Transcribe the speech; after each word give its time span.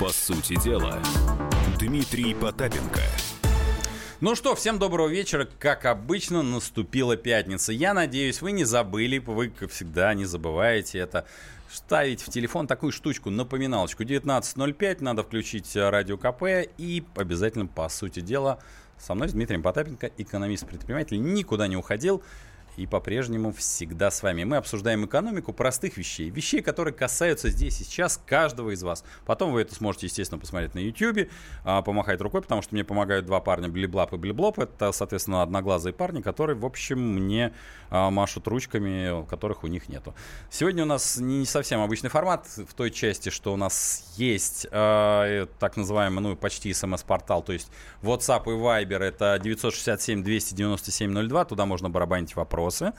По 0.00 0.08
сути 0.08 0.58
дела, 0.64 0.98
Дмитрий 1.78 2.32
Потапенко. 2.32 3.02
Ну 4.22 4.34
что, 4.34 4.54
всем 4.54 4.78
доброго 4.78 5.08
вечера. 5.08 5.46
Как 5.58 5.84
обычно, 5.84 6.40
наступила 6.40 7.18
пятница. 7.18 7.70
Я 7.74 7.92
надеюсь, 7.92 8.40
вы 8.40 8.52
не 8.52 8.64
забыли, 8.64 9.18
вы, 9.18 9.50
как 9.50 9.70
всегда, 9.70 10.14
не 10.14 10.24
забываете 10.24 11.00
это 11.00 11.26
ставить 11.70 12.22
в 12.22 12.30
телефон 12.30 12.66
такую 12.66 12.92
штучку, 12.92 13.28
напоминалочку. 13.28 14.02
19.05, 14.02 15.04
надо 15.04 15.22
включить 15.22 15.70
радио 15.76 16.16
КП 16.16 16.70
и 16.78 17.04
обязательно, 17.14 17.66
по 17.66 17.86
сути 17.90 18.20
дела, 18.20 18.58
со 18.98 19.14
мной, 19.14 19.28
с 19.28 19.32
Дмитрием 19.32 19.62
Потапенко, 19.62 20.12
экономист-предприниматель, 20.16 21.20
никуда 21.20 21.68
не 21.68 21.76
уходил 21.76 22.22
и 22.76 22.86
по-прежнему 22.86 23.52
всегда 23.52 24.10
с 24.10 24.22
вами. 24.22 24.44
Мы 24.44 24.56
обсуждаем 24.56 25.04
экономику 25.04 25.52
простых 25.52 25.96
вещей, 25.96 26.30
вещей, 26.30 26.62
которые 26.62 26.94
касаются 26.94 27.50
здесь 27.50 27.80
и 27.80 27.84
сейчас 27.84 28.20
каждого 28.24 28.70
из 28.70 28.82
вас. 28.82 29.04
Потом 29.26 29.52
вы 29.52 29.62
это 29.62 29.74
сможете, 29.74 30.06
естественно, 30.06 30.38
посмотреть 30.38 30.74
на 30.74 30.78
YouTube, 30.78 31.28
а, 31.64 31.82
помахать 31.82 32.20
рукой, 32.20 32.42
потому 32.42 32.62
что 32.62 32.74
мне 32.74 32.84
помогают 32.84 33.26
два 33.26 33.40
парня, 33.40 33.68
Блиблап 33.68 34.12
и 34.12 34.16
Блиблоп. 34.16 34.58
Это, 34.58 34.92
соответственно, 34.92 35.42
одноглазые 35.42 35.92
парни, 35.92 36.22
которые, 36.22 36.56
в 36.56 36.64
общем, 36.64 37.00
мне 37.00 37.52
а, 37.90 38.10
машут 38.10 38.46
ручками, 38.46 39.26
которых 39.26 39.64
у 39.64 39.66
них 39.66 39.88
нету. 39.88 40.14
Сегодня 40.50 40.84
у 40.84 40.86
нас 40.86 41.18
не 41.18 41.44
совсем 41.46 41.80
обычный 41.80 42.10
формат 42.10 42.46
в 42.46 42.72
той 42.74 42.90
части, 42.90 43.30
что 43.30 43.52
у 43.52 43.56
нас 43.56 44.14
есть 44.16 44.66
э, 44.70 45.46
так 45.58 45.76
называемый, 45.76 46.22
ну, 46.22 46.36
почти 46.36 46.72
смс-портал, 46.72 47.42
то 47.42 47.52
есть 47.52 47.70
WhatsApp 48.02 48.44
и 48.44 48.50
Viber, 48.50 48.98
это 48.98 49.40
967-297-02, 49.42 51.46
туда 51.46 51.66
можно 51.66 51.90
барабанить 51.90 52.36
вопросы 52.36 52.59
вопросы. 52.60 52.92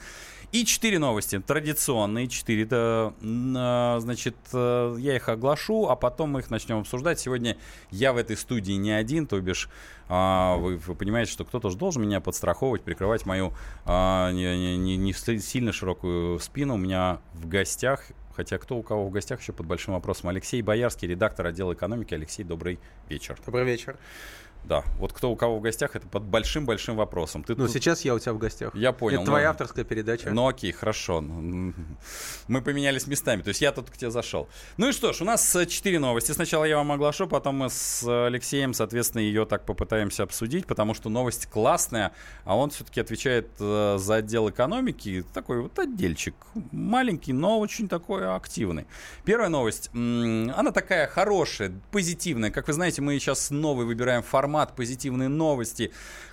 И 0.50 0.66
четыре 0.66 0.98
новости, 0.98 1.38
традиционные 1.40 2.28
четыре. 2.28 2.64
Это, 2.64 3.14
а, 3.56 3.98
значит, 4.00 4.36
э, 4.52 4.96
я 4.98 5.16
их 5.16 5.30
оглашу, 5.30 5.88
а 5.88 5.96
потом 5.96 6.32
мы 6.32 6.40
их 6.40 6.50
начнем 6.50 6.80
обсуждать. 6.80 7.18
Сегодня 7.18 7.56
я 7.90 8.12
в 8.12 8.18
этой 8.18 8.36
студии 8.36 8.72
не 8.72 8.90
один, 8.90 9.26
то 9.26 9.40
бишь 9.40 9.70
а, 10.10 10.56
вы, 10.56 10.76
вы 10.76 10.94
понимаете, 10.94 11.32
что 11.32 11.46
кто-то 11.46 11.70
же 11.70 11.78
должен 11.78 12.02
меня 12.02 12.20
подстраховывать, 12.20 12.82
прикрывать 12.82 13.24
мою 13.24 13.54
а, 13.86 14.30
не, 14.32 14.76
не, 14.76 14.96
не 14.98 15.12
сильно 15.14 15.72
широкую 15.72 16.38
спину. 16.38 16.74
У 16.74 16.78
меня 16.78 17.20
в 17.32 17.48
гостях 17.48 18.04
Хотя 18.34 18.56
кто 18.56 18.78
у 18.78 18.82
кого 18.82 19.08
в 19.08 19.10
гостях 19.10 19.42
еще 19.42 19.52
под 19.52 19.66
большим 19.66 19.92
вопросом. 19.92 20.30
Алексей 20.30 20.62
Боярский, 20.62 21.06
редактор 21.06 21.46
отдела 21.48 21.74
экономики. 21.74 22.14
Алексей, 22.14 22.44
добрый 22.44 22.80
вечер. 23.10 23.36
Добрый 23.44 23.66
вечер. 23.66 23.98
Да, 24.64 24.84
вот 24.98 25.12
кто 25.12 25.30
у 25.30 25.36
кого 25.36 25.58
в 25.58 25.60
гостях, 25.60 25.96
это 25.96 26.06
под 26.06 26.22
большим-большим 26.22 26.94
вопросом. 26.96 27.42
Ты 27.42 27.56
ну, 27.56 27.64
тут... 27.64 27.72
сейчас 27.72 28.04
я 28.04 28.14
у 28.14 28.18
тебя 28.18 28.32
в 28.32 28.38
гостях. 28.38 28.74
Я 28.74 28.92
понял. 28.92 29.22
Это 29.22 29.26
твоя 29.26 29.46
ну, 29.46 29.50
авторская 29.50 29.84
передача. 29.84 30.30
Ну, 30.30 30.46
окей, 30.46 30.70
хорошо. 30.70 31.20
Ну, 31.20 31.74
мы 32.48 32.62
поменялись 32.62 33.08
местами, 33.08 33.42
то 33.42 33.48
есть 33.48 33.60
я 33.60 33.72
тут 33.72 33.90
к 33.90 33.96
тебе 33.96 34.12
зашел. 34.12 34.48
Ну 34.76 34.88
и 34.88 34.92
что 34.92 35.12
ж, 35.12 35.22
у 35.22 35.24
нас 35.24 35.56
э, 35.56 35.66
четыре 35.66 35.98
новости. 35.98 36.30
Сначала 36.30 36.64
я 36.64 36.76
вам 36.76 36.92
оглашу, 36.92 37.26
потом 37.26 37.56
мы 37.56 37.70
с 37.70 38.04
Алексеем, 38.26 38.72
соответственно, 38.72 39.22
ее 39.22 39.46
так 39.46 39.64
попытаемся 39.66 40.22
обсудить, 40.22 40.66
потому 40.66 40.94
что 40.94 41.08
новость 41.08 41.46
классная, 41.46 42.12
а 42.44 42.56
он 42.56 42.70
все-таки 42.70 43.00
отвечает 43.00 43.48
э, 43.58 43.96
за 43.98 44.14
отдел 44.16 44.48
экономики. 44.48 45.24
Такой 45.34 45.60
вот 45.60 45.76
отдельчик. 45.80 46.36
Маленький, 46.70 47.32
но 47.32 47.58
очень 47.58 47.88
такой 47.88 48.32
активный. 48.32 48.86
Первая 49.24 49.48
новость. 49.48 49.90
Она 49.92 50.70
такая 50.70 51.08
хорошая, 51.08 51.72
позитивная. 51.90 52.52
Как 52.52 52.68
вы 52.68 52.74
знаете, 52.74 53.02
мы 53.02 53.18
сейчас 53.18 53.50
новый 53.50 53.86
выбираем 53.86 54.22
формат 54.22 54.51
формат, 54.52 54.76
позитивные 54.76 55.28
новости. 55.28 55.92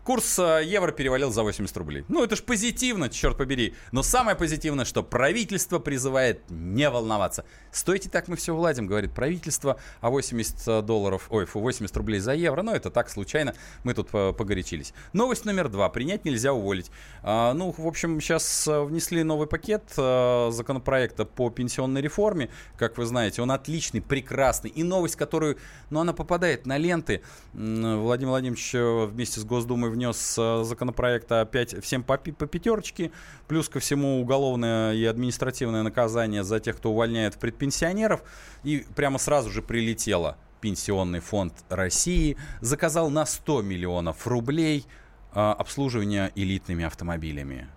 Курс 0.10 0.40
э, 0.40 0.64
евро 0.66 0.92
перевалил 0.92 1.32
за 1.32 1.44
80 1.44 1.78
рублей. 1.78 2.04
Ну, 2.08 2.24
это 2.24 2.36
ж 2.36 2.42
позитивно, 2.42 3.10
черт 3.10 3.38
побери. 3.38 3.76
Но 3.92 4.02
самое 4.02 4.36
позитивное, 4.36 4.84
что 4.84 5.04
правительство 5.04 5.78
призывает 5.78 6.42
не 6.50 6.90
волноваться. 6.90 7.46
Стойте 7.72 8.10
так, 8.10 8.28
мы 8.28 8.36
все 8.36 8.56
уладим, 8.56 8.88
говорит 8.88 9.14
правительство, 9.14 9.80
а 10.02 10.10
80 10.10 10.68
э, 10.68 10.82
долларов, 10.82 11.28
ой, 11.30 11.46
80 11.46 11.96
рублей 11.96 12.22
за 12.22 12.34
евро, 12.34 12.64
ну, 12.64 12.74
это 12.74 12.90
так, 12.90 13.08
случайно, 13.12 13.54
мы 13.84 13.94
тут 13.94 14.10
погорячились. 14.10 14.96
Новость 15.14 15.46
номер 15.46 15.69
два. 15.69 15.88
Принять 15.90 16.25
нельзя 16.25 16.53
уволить. 16.53 16.90
А, 17.22 17.53
ну, 17.53 17.72
в 17.78 17.86
общем, 17.86 18.19
сейчас 18.19 18.68
э, 18.68 18.81
внесли 18.81 19.22
новый 19.22 19.46
пакет 19.46 19.84
законопроекта 19.96 21.25
по 21.25 21.52
пенсионной 21.52 22.02
реформе. 22.02 22.50
Как 22.78 22.98
вы 22.98 23.06
знаете, 23.06 23.44
он 23.44 23.52
отличный, 23.52 24.02
прекрасный. 24.02 24.72
И 24.72 24.81
новость, 24.81 25.18
которую, 25.18 25.59
ну, 25.92 26.00
она 26.00 26.14
попадает 26.14 26.66
на 26.66 26.78
ленты. 26.78 27.22
Владимир 27.53 28.30
Владимирович 28.31 28.74
вместе 28.74 29.40
с 29.40 29.44
Госдумой 29.44 29.99
внес 30.00 30.36
э, 30.38 30.64
законопроект 30.64 31.30
опять 31.32 31.84
всем 31.84 32.04
по, 32.04 32.18
по 32.18 32.48
пятерочке, 32.48 33.12
плюс 33.48 33.68
ко 33.68 33.80
всему 33.80 34.22
уголовное 34.22 34.94
и 34.94 35.04
административное 35.04 35.84
наказание 35.84 36.44
за 36.44 36.62
тех, 36.62 36.78
кто 36.78 36.92
увольняет 36.92 37.36
предпенсионеров, 37.36 38.24
и 38.64 38.86
прямо 38.96 39.20
сразу 39.20 39.50
же 39.50 39.62
прилетело. 39.62 40.38
Пенсионный 40.62 41.20
фонд 41.20 41.54
России 41.70 42.38
заказал 42.62 43.10
на 43.10 43.26
100 43.26 43.62
миллионов 43.62 44.26
рублей 44.26 44.86
э, 45.34 45.40
обслуживание 45.40 46.31
элитными 46.36 46.86
автомобилями. 46.86 47.68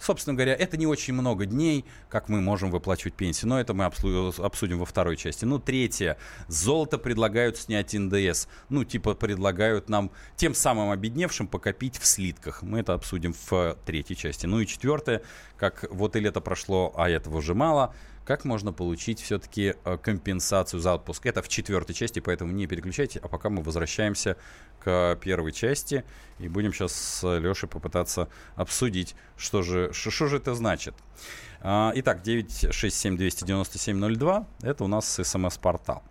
Собственно 0.00 0.34
говоря, 0.34 0.54
это 0.54 0.76
не 0.76 0.86
очень 0.86 1.12
много 1.12 1.44
дней, 1.46 1.84
как 2.08 2.28
мы 2.28 2.40
можем 2.40 2.70
выплачивать 2.70 3.14
пенсии, 3.14 3.46
но 3.46 3.60
это 3.60 3.74
мы 3.74 3.84
обсудим 3.84 4.78
во 4.78 4.86
второй 4.86 5.16
части. 5.16 5.44
Ну, 5.44 5.58
третье. 5.58 6.16
Золото 6.48 6.96
предлагают 6.96 7.58
снять 7.58 7.92
НДС. 7.92 8.46
Ну, 8.70 8.84
типа 8.84 9.14
предлагают 9.14 9.88
нам 9.88 10.10
тем 10.36 10.54
самым 10.54 10.90
обедневшим 10.90 11.46
покопить 11.46 11.98
в 11.98 12.06
слитках. 12.06 12.62
Мы 12.62 12.80
это 12.80 12.94
обсудим 12.94 13.34
в 13.50 13.76
третьей 13.84 14.16
части. 14.16 14.46
Ну 14.46 14.60
и 14.60 14.66
четвертое, 14.66 15.22
как 15.56 15.84
вот 15.90 16.16
и 16.16 16.20
лето 16.20 16.40
прошло, 16.40 16.92
а 16.96 17.10
этого 17.10 17.38
уже 17.38 17.54
мало– 17.54 17.94
как 18.30 18.44
можно 18.44 18.72
получить 18.72 19.20
все-таки 19.20 19.74
э, 19.84 19.98
компенсацию 19.98 20.78
за 20.78 20.94
отпуск. 20.94 21.26
Это 21.26 21.42
в 21.42 21.48
четвертой 21.48 21.96
части, 21.96 22.20
поэтому 22.20 22.52
не 22.52 22.68
переключайте, 22.68 23.18
а 23.18 23.26
пока 23.26 23.50
мы 23.50 23.60
возвращаемся 23.60 24.36
к 24.78 25.18
первой 25.20 25.50
части 25.50 26.04
и 26.38 26.46
будем 26.46 26.72
сейчас 26.72 26.92
с 26.92 27.38
Лешей 27.40 27.68
попытаться 27.68 28.28
обсудить, 28.54 29.16
что 29.36 29.62
же, 29.62 29.92
что, 29.92 30.12
что 30.12 30.28
же 30.28 30.36
это 30.36 30.54
значит. 30.54 30.94
А, 31.62 31.92
итак, 31.94 32.22
967-297-02, 32.24 34.46
это 34.62 34.84
у 34.84 34.88
нас 34.88 35.20
смс-портал. 35.22 36.02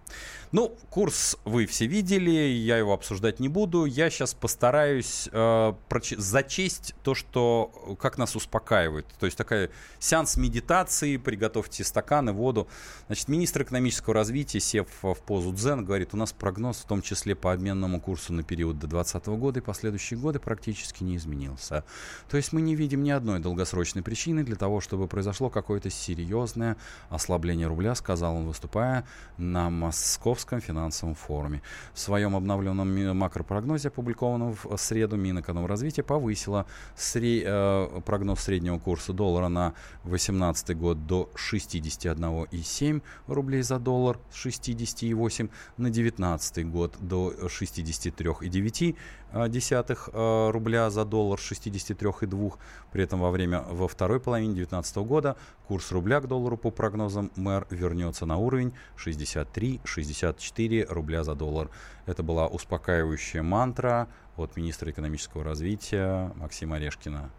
Ну, 0.51 0.75
курс 0.89 1.37
вы 1.45 1.67
все 1.67 1.85
видели, 1.85 2.31
я 2.31 2.77
его 2.77 2.93
обсуждать 2.93 3.39
не 3.39 3.49
буду. 3.49 3.85
Я 3.85 4.09
сейчас 4.09 4.33
постараюсь 4.33 5.29
э, 5.31 5.73
зачесть 6.17 6.95
то, 7.03 7.13
что 7.13 7.97
как 7.99 8.17
нас 8.17 8.35
успокаивает. 8.35 9.05
То 9.19 9.27
есть 9.27 9.37
такая 9.37 9.69
сеанс 9.99 10.37
медитации, 10.37 11.17
приготовьте 11.17 11.83
стаканы, 11.83 12.33
воду. 12.33 12.67
Значит, 13.05 13.27
министр 13.27 13.61
экономического 13.61 14.15
развития, 14.15 14.59
сев 14.59 14.87
в 15.03 15.21
позу 15.21 15.53
дзен, 15.53 15.85
говорит, 15.85 16.15
у 16.15 16.17
нас 16.17 16.33
прогноз 16.33 16.77
в 16.77 16.85
том 16.85 17.03
числе 17.03 17.35
по 17.35 17.53
обменному 17.53 18.01
курсу 18.01 18.33
на 18.33 18.41
период 18.41 18.79
до 18.79 18.87
2020 18.87 19.27
года 19.39 19.59
и 19.59 19.61
последующие 19.61 20.19
годы 20.19 20.39
практически 20.39 21.03
не 21.03 21.17
изменился. 21.17 21.83
То 22.27 22.37
есть 22.37 22.53
мы 22.53 22.61
не 22.61 22.73
видим 22.73 23.03
ни 23.03 23.11
одной 23.11 23.39
долгосрочной 23.39 24.01
причины 24.01 24.43
для 24.43 24.55
того, 24.55 24.81
чтобы 24.81 25.07
произошло 25.07 25.38
какое-то 25.47 25.89
серьезное 25.89 26.75
ослабление 27.09 27.67
рубля, 27.67 27.95
сказал 27.95 28.35
он, 28.35 28.47
выступая 28.47 29.05
на 29.37 29.69
московском 29.69 30.59
финансовом 30.59 31.15
форуме. 31.15 31.61
В 31.93 31.99
своем 31.99 32.35
обновленном 32.35 33.17
макропрогнозе, 33.17 33.87
опубликованном 33.87 34.57
в 34.61 34.77
среду, 34.77 35.15
Минэкономразвития 35.15 36.03
повысила 36.03 36.65
сре- 36.97 37.43
э, 37.45 38.01
прогноз 38.01 38.41
среднего 38.41 38.79
курса 38.79 39.13
доллара 39.13 39.47
на 39.47 39.73
2018 40.03 40.75
год 40.75 41.05
до 41.05 41.29
61,7 41.35 43.01
рублей 43.27 43.61
за 43.61 43.79
доллар, 43.79 44.19
с 44.31 44.35
60,8 44.35 45.49
на 45.77 45.89
2019 45.89 46.69
год 46.69 46.97
до 46.99 47.33
63,9 47.47 48.95
Э, 49.31 49.47
десятых 49.47 50.09
э, 50.11 50.49
рубля 50.51 50.89
за 50.89 51.05
доллар 51.05 51.39
63,2. 51.39 52.53
При 52.91 53.03
этом 53.03 53.19
во 53.19 53.29
время 53.29 53.61
во 53.61 53.87
второй 53.87 54.19
половине 54.19 54.53
2019 54.53 54.97
года 54.97 55.37
курс 55.67 55.91
рубля 55.91 56.19
к 56.19 56.27
доллару 56.27 56.57
по 56.57 56.71
прогнозам 56.71 57.31
мэр 57.35 57.67
вернется 57.69 58.25
на 58.25 58.37
уровень 58.37 58.73
63-64 58.97 60.91
рубля 60.91 61.23
за 61.23 61.35
доллар. 61.35 61.69
Это 62.07 62.23
была 62.23 62.47
успокаивающая 62.47 63.43
мантра 63.43 64.07
от 64.35 64.55
министра 64.57 64.89
экономического 64.89 65.43
развития 65.43 66.31
Максима 66.35 66.77
Орешкина. 66.77 67.29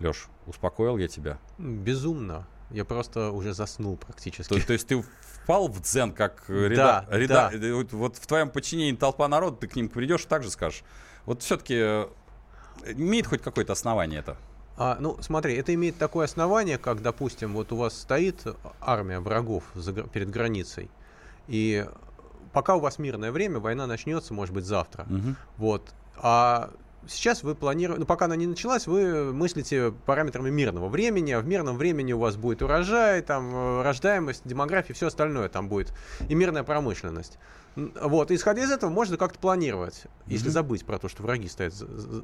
Леш, 0.00 0.28
успокоил 0.46 0.96
я 0.98 1.06
тебя? 1.08 1.38
Безумно. 1.58 2.46
Я 2.70 2.84
просто 2.84 3.30
уже 3.30 3.52
заснул 3.52 3.96
практически. 3.96 4.52
То, 4.54 4.66
то 4.66 4.72
есть 4.72 4.86
ты 4.86 5.04
впал 5.42 5.68
в 5.68 5.80
дзен, 5.82 6.12
как 6.12 6.44
ряда, 6.48 7.06
да, 7.08 7.18
ряда, 7.18 7.50
да. 7.52 7.74
Вот, 7.74 7.92
вот 7.92 8.16
в 8.16 8.26
твоем 8.26 8.48
подчинении 8.48 8.96
толпа 8.96 9.28
народа, 9.28 9.56
ты 9.56 9.66
к 9.66 9.76
ним 9.76 9.88
придешь 9.88 10.24
и 10.24 10.28
так 10.28 10.42
же 10.42 10.50
скажешь. 10.50 10.84
Вот 11.26 11.42
все-таки 11.42 11.76
э, 11.76 12.06
имеет 12.86 13.26
хоть 13.26 13.42
какое-то 13.42 13.72
основание 13.72 14.20
это? 14.20 14.36
А, 14.76 14.96
ну, 14.98 15.18
смотри, 15.20 15.54
это 15.56 15.74
имеет 15.74 15.98
такое 15.98 16.24
основание, 16.24 16.78
как, 16.78 17.02
допустим, 17.02 17.52
вот 17.52 17.70
у 17.72 17.76
вас 17.76 17.98
стоит 17.98 18.42
армия 18.80 19.20
врагов 19.20 19.64
за, 19.74 19.92
перед 19.92 20.30
границей, 20.30 20.90
и 21.48 21.86
пока 22.52 22.76
у 22.76 22.80
вас 22.80 22.98
мирное 22.98 23.32
время, 23.32 23.58
война 23.58 23.86
начнется, 23.86 24.32
может 24.32 24.54
быть, 24.54 24.64
завтра. 24.64 25.04
Угу. 25.04 25.34
Вот. 25.58 25.94
А 26.16 26.70
сейчас 27.06 27.42
вы 27.42 27.54
планируете, 27.54 28.00
ну 28.00 28.06
пока 28.06 28.26
она 28.26 28.36
не 28.36 28.46
началась, 28.46 28.86
вы 28.86 29.32
мыслите 29.32 29.92
параметрами 30.06 30.50
мирного 30.50 30.88
времени, 30.88 31.32
а 31.32 31.40
в 31.40 31.46
мирном 31.46 31.76
времени 31.76 32.12
у 32.12 32.18
вас 32.18 32.36
будет 32.36 32.62
урожай, 32.62 33.22
там, 33.22 33.54
э, 33.54 33.82
рождаемость, 33.82 34.42
демография, 34.44 34.94
все 34.94 35.08
остальное 35.08 35.48
там 35.48 35.68
будет, 35.68 35.92
и 36.28 36.34
мирная 36.34 36.62
промышленность. 36.62 37.38
Вот, 37.76 38.30
исходя 38.32 38.64
из 38.64 38.70
этого, 38.70 38.90
можно 38.90 39.16
как-то 39.16 39.38
планировать, 39.38 40.04
если 40.26 40.48
mm-hmm. 40.48 40.52
забыть 40.52 40.84
про 40.84 40.98
то, 40.98 41.08
что 41.08 41.22
враги 41.22 41.48
стоят. 41.48 41.74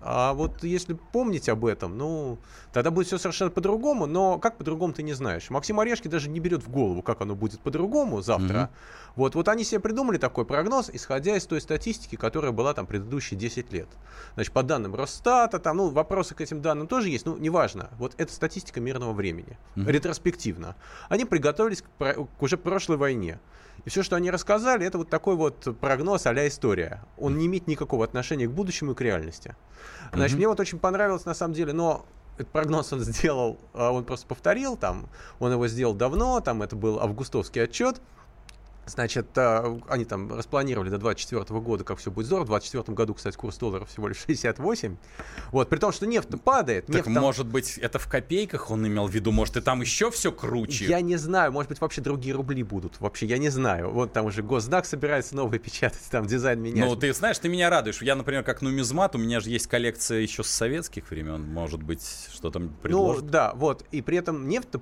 А 0.02 0.34
вот 0.34 0.64
если 0.64 0.94
помнить 0.94 1.48
об 1.48 1.64
этом, 1.64 1.96
ну, 1.96 2.38
тогда 2.72 2.90
будет 2.90 3.06
все 3.06 3.16
совершенно 3.19 3.50
по-другому, 3.50 4.06
но 4.06 4.38
как 4.38 4.58
по-другому 4.58 4.93
ты 4.93 5.04
не 5.04 5.12
знаешь. 5.12 5.48
Максим 5.50 5.78
Орешки 5.78 6.08
даже 6.08 6.28
не 6.28 6.40
берет 6.40 6.64
в 6.64 6.69
голову, 6.69 7.00
как 7.00 7.20
оно 7.20 7.37
будет 7.37 7.60
по-другому 7.60 8.22
завтра. 8.22 8.54
Mm-hmm. 8.54 9.14
Вот, 9.16 9.34
вот 9.37 9.48
они 9.48 9.62
себе 9.62 9.81
придумали 9.81 10.19
такой 10.19 10.44
прогноз, 10.44 10.90
исходя 10.93 11.37
из 11.37 11.46
той 11.46 11.60
статистики, 11.60 12.16
которая 12.16 12.50
была 12.50 12.75
там 12.75 12.87
предыдущие 12.87 13.38
10 13.38 13.72
лет. 13.72 13.88
Значит, 14.34 14.52
по 14.52 14.64
данным 14.64 14.96
Росстата, 14.96 15.60
там, 15.60 15.76
ну, 15.76 15.90
вопросы 15.90 16.34
к 16.34 16.40
этим 16.40 16.60
данным 16.60 16.88
тоже 16.88 17.08
есть, 17.08 17.25
ну, 17.25 17.37
неважно. 17.37 17.90
Вот 17.98 18.14
это 18.19 18.32
статистика 18.32 18.81
мирного 18.81 19.12
времени, 19.12 19.58
mm-hmm. 19.76 19.90
ретроспективно. 19.90 20.75
Они 21.08 21.25
приготовились 21.25 21.82
к, 21.82 22.14
к 22.14 22.43
уже 22.43 22.56
прошлой 22.56 22.96
войне. 22.96 23.38
И 23.84 23.90
все, 23.90 24.02
что 24.02 24.16
они 24.16 24.31
рассказали, 24.31 24.87
это 24.87 24.98
вот 24.98 25.08
такой 25.08 25.36
вот 25.37 25.79
прогноз 25.81 26.27
а 26.27 26.49
история. 26.49 27.05
Он 27.19 27.38
не 27.38 27.47
имеет 27.47 27.67
никакого 27.67 28.05
отношения 28.05 28.47
к 28.47 28.50
будущему 28.50 28.93
и 28.93 28.94
к 28.94 29.00
реальности. 29.00 29.56
Значит, 30.12 30.35
mm-hmm. 30.35 30.38
мне 30.38 30.49
вот 30.49 30.61
очень 30.61 30.79
понравилось 30.79 31.25
на 31.25 31.35
самом 31.35 31.55
деле, 31.55 31.73
но 31.73 32.05
этот 32.37 32.49
прогноз 32.49 32.93
он 32.93 33.00
сделал, 33.05 33.59
а 33.73 33.91
он 33.91 34.05
просто 34.05 34.27
повторил, 34.27 34.77
там, 34.77 35.09
он 35.38 35.53
его 35.53 35.67
сделал 35.69 35.94
давно, 35.94 36.41
там 36.41 36.62
это 36.62 36.77
был 36.77 37.00
августовский 37.00 37.62
отчет, 37.65 38.00
Значит, 38.87 39.27
э, 39.37 39.81
они 39.88 40.05
там 40.05 40.33
распланировали 40.33 40.91
до 40.91 40.99
2024 40.99 41.61
года, 41.61 41.83
как 41.83 41.99
все 41.99 42.12
будет 42.12 42.27
здорово. 42.27 42.44
В 42.44 42.49
2024 42.49 42.94
году, 42.94 43.15
кстати, 43.15 43.37
курс 43.37 43.59
доллара 43.59 43.85
всего 43.85 44.06
лишь 44.06 44.19
68. 44.19 44.97
Вот, 45.50 45.69
при 45.69 45.79
том, 45.79 45.91
что 45.91 46.06
нефть 46.06 46.29
падает. 46.43 46.88
Нефть 46.88 47.05
так, 47.05 47.12
там... 47.12 47.23
может 47.23 47.47
быть, 47.47 47.79
это 47.79 47.99
в 47.99 48.06
копейках 48.06 48.71
он 48.71 48.87
имел 48.87 49.09
в 49.09 49.11
виду? 49.11 49.33
Может, 49.33 49.56
и 49.56 49.61
там 49.61 49.81
еще 49.81 50.12
все 50.12 50.31
круче? 50.31 50.87
Я 50.87 51.00
не 51.00 51.17
знаю. 51.17 51.50
Может 51.50 51.69
быть, 51.71 51.81
вообще 51.81 52.00
другие 52.00 52.33
рубли 52.35 52.62
будут. 52.62 53.00
Вообще, 53.00 53.27
я 53.27 53.38
не 53.38 53.49
знаю. 53.49 53.91
Вот 53.91 54.12
там 54.12 54.27
уже 54.27 54.43
госзнак 54.43 54.87
собирается 54.87 55.35
новый 55.35 55.59
печатать, 55.59 56.03
там 56.11 56.27
дизайн 56.27 56.61
менять. 56.61 56.89
Ну, 56.89 56.94
ты 56.94 57.12
знаешь, 57.12 57.39
ты 57.39 57.49
меня 57.49 57.71
радуешь. 57.71 58.00
Я, 58.03 58.15
например, 58.15 58.44
как 58.44 58.62
нумизмат, 58.62 59.17
у 59.17 59.19
меня 59.19 59.41
же 59.41 59.50
есть 59.50 59.67
коллекция 59.67 60.21
еще 60.21 60.44
с 60.44 60.49
советских 60.49 61.11
времен. 61.11 61.43
Может 61.43 61.82
быть, 61.82 62.29
что 62.32 62.50
там 62.50 62.69
предложат? 62.69 63.25
Ну, 63.25 63.31
да, 63.31 63.53
вот. 63.56 63.85
И 63.91 64.00
при 64.00 64.19
этом 64.19 64.49
нефть 64.49 64.77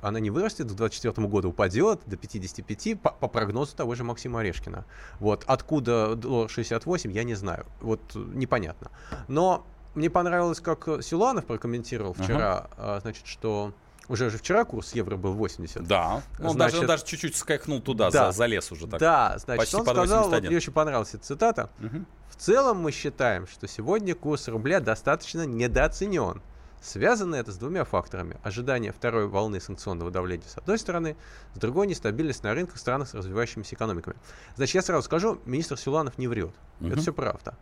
она 0.00 0.20
не 0.20 0.30
вырастет, 0.30 0.66
к 0.66 0.74
2024 0.74 1.28
году 1.28 1.50
упадет 1.50 2.00
до 2.06 2.16
55 2.16 3.00
по, 3.00 3.10
по 3.10 3.28
прогнозу 3.28 3.76
того 3.76 3.94
же 3.94 4.04
Максима 4.04 4.40
Орешкина. 4.40 4.84
Вот 5.20 5.44
откуда 5.46 6.14
доллар 6.14 6.48
68, 6.48 7.12
я 7.12 7.24
не 7.24 7.34
знаю. 7.34 7.66
Вот 7.80 8.00
непонятно. 8.14 8.90
Но 9.28 9.66
мне 9.94 10.10
понравилось, 10.10 10.60
как 10.60 10.88
Силуанов 11.02 11.46
прокомментировал 11.46 12.14
вчера, 12.14 12.68
uh-huh. 12.76 13.00
значит, 13.00 13.26
что 13.26 13.72
уже 14.08 14.28
же 14.30 14.38
вчера 14.38 14.64
курс 14.64 14.94
евро 14.94 15.16
был 15.16 15.32
80. 15.32 15.84
Да. 15.84 16.22
Он 16.42 16.50
значит, 16.50 16.76
даже, 16.76 16.86
даже 16.86 17.04
чуть-чуть 17.04 17.36
скакнул 17.36 17.80
туда, 17.80 18.10
да, 18.10 18.32
за, 18.32 18.38
залез 18.38 18.70
уже 18.72 18.86
так. 18.86 19.00
Да, 19.00 19.34
значит, 19.38 19.60
почти 19.60 19.76
он 19.76 19.86
сказал, 19.86 20.28
вот 20.28 20.42
мне 20.42 20.56
очень 20.56 20.72
понравилась 20.72 21.14
эта 21.14 21.24
цитата. 21.24 21.70
Угу. 21.80 22.04
В 22.30 22.36
целом 22.36 22.80
мы 22.80 22.92
считаем, 22.92 23.46
что 23.46 23.66
сегодня 23.66 24.14
курс 24.14 24.48
рубля 24.48 24.80
достаточно 24.80 25.46
недооценен. 25.46 26.42
Связано 26.84 27.36
это 27.36 27.50
с 27.50 27.56
двумя 27.56 27.84
факторами. 27.86 28.36
Ожидание 28.42 28.92
второй 28.92 29.26
волны 29.26 29.58
санкционного 29.58 30.10
давления 30.10 30.46
с 30.46 30.58
одной 30.58 30.78
стороны, 30.78 31.16
с 31.54 31.58
другой 31.58 31.86
нестабильность 31.86 32.42
на 32.42 32.52
рынках 32.52 32.76
в 32.76 32.78
странах 32.78 33.08
с 33.08 33.14
развивающимися 33.14 33.74
экономиками. 33.74 34.16
Значит, 34.56 34.74
я 34.74 34.82
сразу 34.82 35.02
скажу, 35.02 35.40
министр 35.46 35.78
Силанов 35.78 36.18
не 36.18 36.28
врет. 36.28 36.54
Угу. 36.80 36.88
Это 36.88 37.00
все 37.00 37.14
правда. 37.14 37.54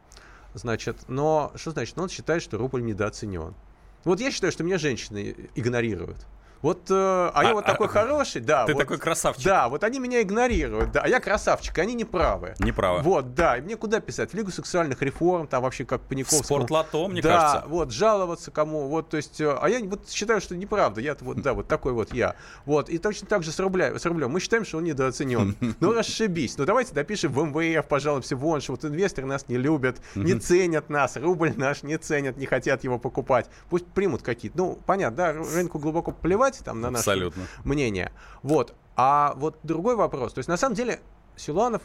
Значит, 0.55 1.09
но 1.09 1.53
что 1.55 1.71
значит? 1.71 1.97
Он 1.99 2.09
считает, 2.09 2.43
что 2.43 2.59
рубль 2.59 2.83
недооценен. 2.83 3.55
Вот 4.03 4.19
я 4.19 4.33
считаю, 4.33 4.53
что 4.53 4.65
меня 4.65 4.79
женщины 4.79 5.49
игнорируют. 5.55 6.27
Вот, 6.63 6.89
э, 6.91 6.95
а, 6.95 7.33
а 7.35 7.45
я 7.45 7.55
вот 7.55 7.65
а, 7.65 7.73
такой 7.73 7.89
а, 7.89 7.91
хороший, 7.91 8.41
да. 8.41 8.65
Ты 8.67 8.75
вот, 8.75 8.79
такой 8.79 8.99
красавчик. 8.99 9.45
Да, 9.45 9.69
вот 9.69 9.83
они 9.83 9.99
меня 9.99 10.23
игнорируют, 10.23 10.93
да, 10.93 11.01
а 11.01 11.09
я 11.09 11.19
красавчик, 11.19 11.77
они 11.79 11.95
не 11.95 12.05
правы. 12.05 12.55
Не 12.61 12.71
правы. 12.71 13.03
Вот, 13.03 13.35
да, 13.35 13.59
и 13.59 13.61
мне 13.61 13.77
куда 13.77 13.99
писать? 13.99 14.31
В 14.31 14.35
Лигу 14.35 14.53
сексуальных 14.53 15.03
реформ, 15.03 15.49
там 15.49 15.65
вообще 15.65 15.85
как 15.85 16.03
Паниковскому. 16.03 16.45
Спортлото, 16.45 17.09
мне 17.09 17.21
да, 17.21 17.29
кажется. 17.31 17.61
Да, 17.63 17.69
вот, 17.69 17.91
жаловаться 17.91 18.53
кому, 18.53 18.87
вот, 18.87 19.09
то 19.09 19.17
есть, 19.17 19.41
э, 19.41 19.59
а 19.61 19.69
я 19.69 19.81
вот 19.81 20.09
считаю, 20.09 20.41
что 20.41 20.57
неправда, 20.57 21.01
я 21.01 21.17
вот, 21.21 21.43
да, 21.43 21.53
вот 21.53 21.67
такой 21.67 21.93
вот 21.93 22.15
я. 22.15 22.37
Вот, 22.65 22.89
и 22.89 22.99
точно 22.99 23.27
так 23.27 23.43
же 23.43 23.51
с, 23.51 23.59
рубля, 23.59 23.99
с 23.99 24.07
рублем. 24.07 24.31
Мы 24.31 24.39
считаем, 24.39 24.65
что 24.65 24.79
он 24.79 24.85
недооценен. 24.85 25.57
Ну, 25.81 25.93
расшибись. 25.93 26.59
Ну, 26.59 26.65
давайте 26.65 26.95
допишем 26.95 27.33
в 27.33 27.45
МВФ, 27.45 27.89
пожалуйста, 27.89 28.37
вон, 28.37 28.61
что 28.61 28.73
вот 28.73 28.85
инвесторы 28.85 29.27
нас 29.27 29.49
не 29.49 29.57
любят, 29.57 30.01
не 30.15 30.35
ценят 30.39 30.91
нас, 30.91 31.17
рубль 31.17 31.53
наш 31.57 31.83
не 31.83 31.99
ценят, 31.99 32.37
не 32.37 32.47
хотят 32.47 32.85
его 32.85 32.99
покупать. 32.99 33.47
Пусть 33.69 33.87
примут 33.87 34.23
какие-то, 34.23 34.57
ну, 34.57 34.79
понятно, 34.87 35.17
да, 35.17 35.33
рынку 35.33 35.79
глубоко 35.81 36.13
плевать 36.13 36.52
там 36.59 36.81
на 36.81 36.91
наши 36.91 37.03
Абсолютно. 37.03 37.47
мнение. 37.65 38.13
Вот. 38.43 38.75
А 38.97 39.35
вот 39.37 39.59
другой 39.63 39.97
вопрос. 39.97 40.35
То 40.35 40.39
есть, 40.39 40.49
на 40.49 40.57
самом 40.57 40.75
деле, 40.75 41.01
Силуанов, 41.37 41.83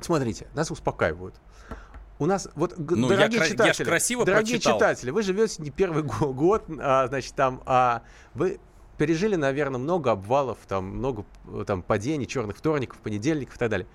смотрите, 0.00 0.48
нас 0.54 0.70
успокаивают. 0.70 1.34
У 2.18 2.26
нас 2.26 2.48
вот 2.54 2.74
ну, 2.78 3.08
дорогие 3.08 3.40
я, 3.40 3.48
читатели, 3.48 3.84
я 3.84 3.90
красиво 3.90 4.24
дорогие 4.24 4.54
прочитал. 4.54 4.78
читатели, 4.78 5.10
вы 5.10 5.22
живете 5.22 5.62
не 5.62 5.70
первый 5.70 6.02
год, 6.32 6.64
а, 6.78 7.08
значит 7.08 7.34
там, 7.34 7.62
а 7.66 8.02
вы 8.32 8.58
пережили, 8.96 9.36
наверное, 9.36 9.78
много 9.78 10.12
обвалов, 10.12 10.58
там 10.66 10.86
много 10.86 11.24
там 11.66 11.82
падений, 11.82 12.26
черных 12.26 12.56
вторников, 12.56 12.98
понедельников 12.98 13.56
и 13.56 13.58
так 13.58 13.68
далее. 13.68 13.86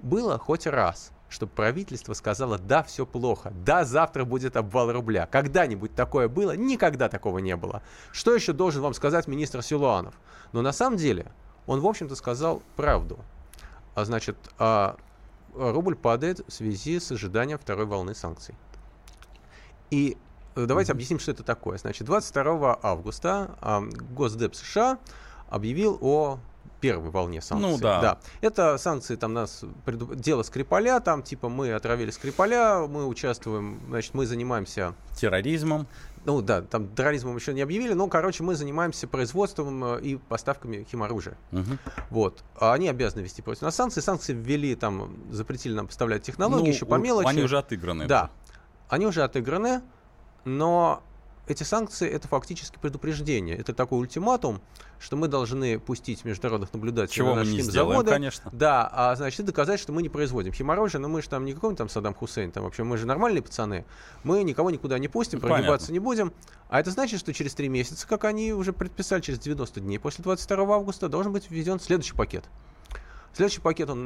Было 0.00 0.38
хоть 0.38 0.66
раз, 0.66 1.12
чтобы 1.28 1.52
правительство 1.52 2.14
сказало, 2.14 2.58
да, 2.58 2.82
все 2.82 3.04
плохо, 3.06 3.52
да, 3.64 3.84
завтра 3.84 4.24
будет 4.24 4.56
обвал 4.56 4.92
рубля. 4.92 5.26
Когда-нибудь 5.26 5.94
такое 5.94 6.28
было? 6.28 6.56
Никогда 6.56 7.08
такого 7.08 7.38
не 7.38 7.56
было. 7.56 7.82
Что 8.12 8.34
еще 8.34 8.52
должен 8.52 8.82
вам 8.82 8.94
сказать 8.94 9.26
министр 9.26 9.62
Силуанов? 9.62 10.14
Но 10.52 10.62
на 10.62 10.72
самом 10.72 10.96
деле 10.96 11.30
он, 11.66 11.80
в 11.80 11.86
общем-то, 11.86 12.16
сказал 12.16 12.62
правду. 12.76 13.18
А 13.94 14.04
значит, 14.04 14.36
а 14.58 14.96
рубль 15.54 15.96
падает 15.96 16.40
в 16.46 16.52
связи 16.52 16.98
с 17.00 17.10
ожиданием 17.12 17.58
второй 17.58 17.86
волны 17.86 18.14
санкций. 18.14 18.54
И 19.90 20.16
давайте 20.54 20.92
mm-hmm. 20.92 20.94
объясним, 20.94 21.18
что 21.18 21.32
это 21.32 21.42
такое. 21.42 21.78
Значит, 21.78 22.06
22 22.06 22.78
августа 22.82 23.56
а, 23.60 23.82
Госдеп 23.82 24.54
США 24.54 24.98
объявил 25.48 25.98
о 26.00 26.38
первой 26.80 27.10
волне 27.10 27.40
санкций. 27.40 27.70
Ну 27.70 27.78
да. 27.78 28.00
да. 28.00 28.18
Это 28.40 28.78
санкции, 28.78 29.16
там 29.16 29.34
нас 29.34 29.64
преду... 29.84 30.14
дело 30.14 30.42
Скрипаля, 30.42 31.00
там 31.00 31.22
типа 31.22 31.48
мы 31.48 31.72
отравили 31.72 32.10
Скрипаля, 32.10 32.86
мы 32.86 33.06
участвуем, 33.06 33.80
значит, 33.88 34.14
мы 34.14 34.26
занимаемся... 34.26 34.94
Терроризмом. 35.16 35.86
Ну 36.24 36.42
да, 36.42 36.62
там 36.62 36.88
терроризмом 36.88 37.36
еще 37.36 37.54
не 37.54 37.62
объявили, 37.62 37.94
но, 37.94 38.06
короче, 38.08 38.42
мы 38.42 38.54
занимаемся 38.54 39.08
производством 39.08 39.82
э, 39.84 40.00
и 40.02 40.16
поставками 40.16 40.84
химоружия. 40.90 41.38
Угу. 41.52 41.78
Вот. 42.10 42.44
А 42.58 42.74
они 42.74 42.88
обязаны 42.88 43.22
вести 43.22 43.40
против 43.40 43.62
нас 43.62 43.76
санкции. 43.76 44.00
Санкции 44.00 44.34
ввели, 44.34 44.74
там, 44.74 45.16
запретили 45.30 45.74
нам 45.74 45.86
поставлять 45.86 46.22
технологии, 46.22 46.64
ну, 46.64 46.68
еще 46.68 46.86
по 46.86 46.96
мелочи. 46.96 47.28
Они 47.28 47.42
уже 47.42 47.58
отыграны. 47.58 48.06
Да. 48.06 48.30
Они 48.88 49.06
уже 49.06 49.22
отыграны, 49.22 49.82
но 50.44 51.02
эти 51.50 51.62
санкции 51.62 52.08
это 52.08 52.28
фактически 52.28 52.78
предупреждение. 52.78 53.56
Это 53.56 53.72
такой 53.72 54.00
ультиматум, 54.00 54.60
что 54.98 55.16
мы 55.16 55.28
должны 55.28 55.78
пустить 55.78 56.24
международных 56.24 56.72
наблюдателей 56.72 57.16
Чего 57.16 57.30
на 57.30 57.36
наши 57.36 57.50
мы 57.50 57.56
не 57.56 57.62
сделаем, 57.62 57.90
заводы. 57.92 58.10
конечно. 58.10 58.50
Да, 58.52 58.88
а 58.92 59.14
значит, 59.16 59.46
доказать, 59.46 59.80
что 59.80 59.92
мы 59.92 60.02
не 60.02 60.08
производим 60.08 60.52
химороженое, 60.52 61.02
но 61.02 61.08
мы 61.08 61.22
же 61.22 61.28
там 61.28 61.44
не 61.44 61.52
какой-нибудь 61.52 61.78
там 61.78 61.88
Саддам 61.88 62.14
Хусейн, 62.14 62.50
там 62.50 62.64
вообще 62.64 62.82
мы 62.84 62.96
же 62.96 63.06
нормальные 63.06 63.42
пацаны. 63.42 63.84
Мы 64.24 64.42
никого 64.42 64.70
никуда 64.70 64.98
не 64.98 65.08
пустим, 65.08 65.38
ну, 65.42 65.48
прогибаться 65.48 65.92
не 65.92 65.98
будем. 65.98 66.32
А 66.68 66.80
это 66.80 66.90
значит, 66.90 67.20
что 67.20 67.32
через 67.32 67.54
три 67.54 67.68
месяца, 67.68 68.06
как 68.06 68.24
они 68.24 68.52
уже 68.52 68.72
предписали, 68.72 69.20
через 69.20 69.38
90 69.38 69.80
дней 69.80 69.98
после 69.98 70.22
22 70.22 70.74
августа 70.74 71.08
должен 71.08 71.32
быть 71.32 71.50
введен 71.50 71.80
следующий 71.80 72.14
пакет. 72.14 72.44
Следующий 73.38 73.60
пакет, 73.60 73.88
он 73.88 74.04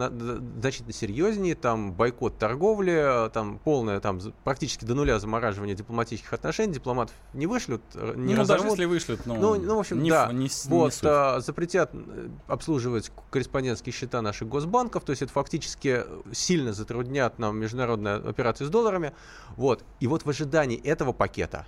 значительно 0.61 0.93
серьезнее, 0.93 1.55
там 1.55 1.95
бойкот 1.95 2.37
торговли, 2.37 3.31
там 3.33 3.59
полное, 3.61 3.99
там 3.99 4.21
практически 4.45 4.85
до 4.85 4.95
нуля 4.95 5.19
замораживание 5.19 5.75
дипломатических 5.75 6.35
отношений, 6.35 6.75
дипломатов 6.75 7.17
не 7.33 7.47
вышлют, 7.47 7.81
э, 7.95 8.13
не 8.15 8.35
ну, 8.35 8.45
даже 8.45 8.67
если 8.67 8.85
вышлют, 8.85 9.25
ну, 9.25 9.37
ну, 9.37 9.55
ну 9.55 9.77
в 9.77 9.79
общем, 9.79 10.03
не, 10.03 10.11
да. 10.11 10.31
Не, 10.31 10.45
не 10.45 10.51
вот, 10.67 10.93
а, 11.03 11.41
запретят 11.41 11.93
э, 11.95 12.29
обслуживать 12.47 13.11
корреспондентские 13.31 13.95
счета 13.95 14.21
наших 14.21 14.49
госбанков, 14.49 15.03
то 15.03 15.13
есть 15.13 15.23
это 15.23 15.33
фактически 15.33 16.05
сильно 16.33 16.75
затруднят 16.75 17.39
нам 17.39 17.59
международные 17.59 18.17
операции 18.17 18.67
с 18.67 18.69
долларами, 18.69 19.15
вот, 19.57 19.83
и 20.01 20.09
вот 20.09 20.27
в 20.27 20.29
ожидании 20.29 20.79
этого 20.79 21.15
пакета 21.15 21.67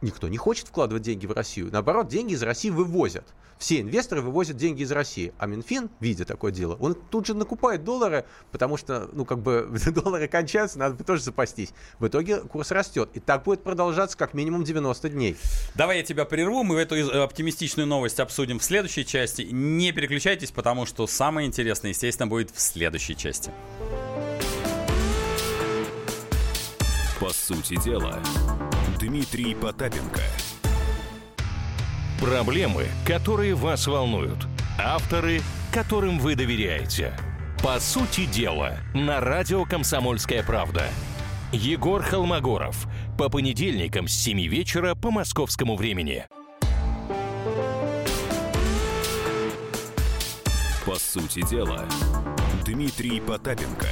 никто 0.00 0.28
не 0.28 0.36
хочет 0.36 0.68
вкладывать 0.68 1.02
деньги 1.02 1.26
в 1.26 1.32
Россию. 1.32 1.70
Наоборот, 1.72 2.08
деньги 2.08 2.34
из 2.34 2.42
России 2.42 2.70
вывозят. 2.70 3.24
Все 3.58 3.80
инвесторы 3.80 4.20
вывозят 4.20 4.56
деньги 4.56 4.82
из 4.82 4.92
России. 4.92 5.32
А 5.38 5.46
Минфин, 5.46 5.88
видя 6.00 6.24
такое 6.24 6.52
дело, 6.52 6.76
он 6.80 6.94
тут 6.94 7.26
же 7.26 7.34
накупает 7.34 7.84
доллары, 7.84 8.24
потому 8.50 8.76
что, 8.76 9.08
ну, 9.12 9.24
как 9.24 9.40
бы, 9.40 9.70
доллары 9.86 10.28
кончаются, 10.28 10.78
надо 10.78 10.96
бы 10.96 11.04
тоже 11.04 11.22
запастись. 11.22 11.70
В 11.98 12.06
итоге 12.06 12.40
курс 12.40 12.70
растет. 12.70 13.10
И 13.14 13.20
так 13.20 13.44
будет 13.44 13.62
продолжаться 13.62 14.16
как 14.16 14.34
минимум 14.34 14.64
90 14.64 15.08
дней. 15.08 15.36
Давай 15.74 15.98
я 15.98 16.02
тебя 16.02 16.24
прерву. 16.24 16.62
Мы 16.62 16.76
эту 16.76 17.22
оптимистичную 17.22 17.86
новость 17.86 18.20
обсудим 18.20 18.58
в 18.58 18.64
следующей 18.64 19.06
части. 19.06 19.42
Не 19.42 19.92
переключайтесь, 19.92 20.50
потому 20.50 20.86
что 20.86 21.06
самое 21.06 21.46
интересное, 21.46 21.90
естественно, 21.90 22.26
будет 22.26 22.50
в 22.50 22.60
следующей 22.60 23.16
части. 23.16 23.50
По 27.20 27.30
сути 27.30 27.80
дела, 27.82 28.20
Дмитрий 29.04 29.54
Потапенко. 29.54 30.22
Проблемы, 32.18 32.86
которые 33.06 33.54
вас 33.54 33.86
волнуют. 33.86 34.46
Авторы, 34.78 35.42
которым 35.70 36.18
вы 36.18 36.34
доверяете. 36.34 37.12
По 37.62 37.78
сути 37.80 38.24
дела, 38.24 38.78
на 38.94 39.20
радио 39.20 39.66
«Комсомольская 39.66 40.42
правда». 40.42 40.86
Егор 41.52 42.02
Холмогоров. 42.02 42.86
По 43.18 43.28
понедельникам 43.28 44.08
с 44.08 44.12
7 44.12 44.40
вечера 44.48 44.94
по 44.94 45.10
московскому 45.10 45.76
времени. 45.76 46.26
По 50.86 50.94
сути 50.94 51.46
дела, 51.46 51.84
Дмитрий 52.64 53.20
Потапенко. 53.20 53.88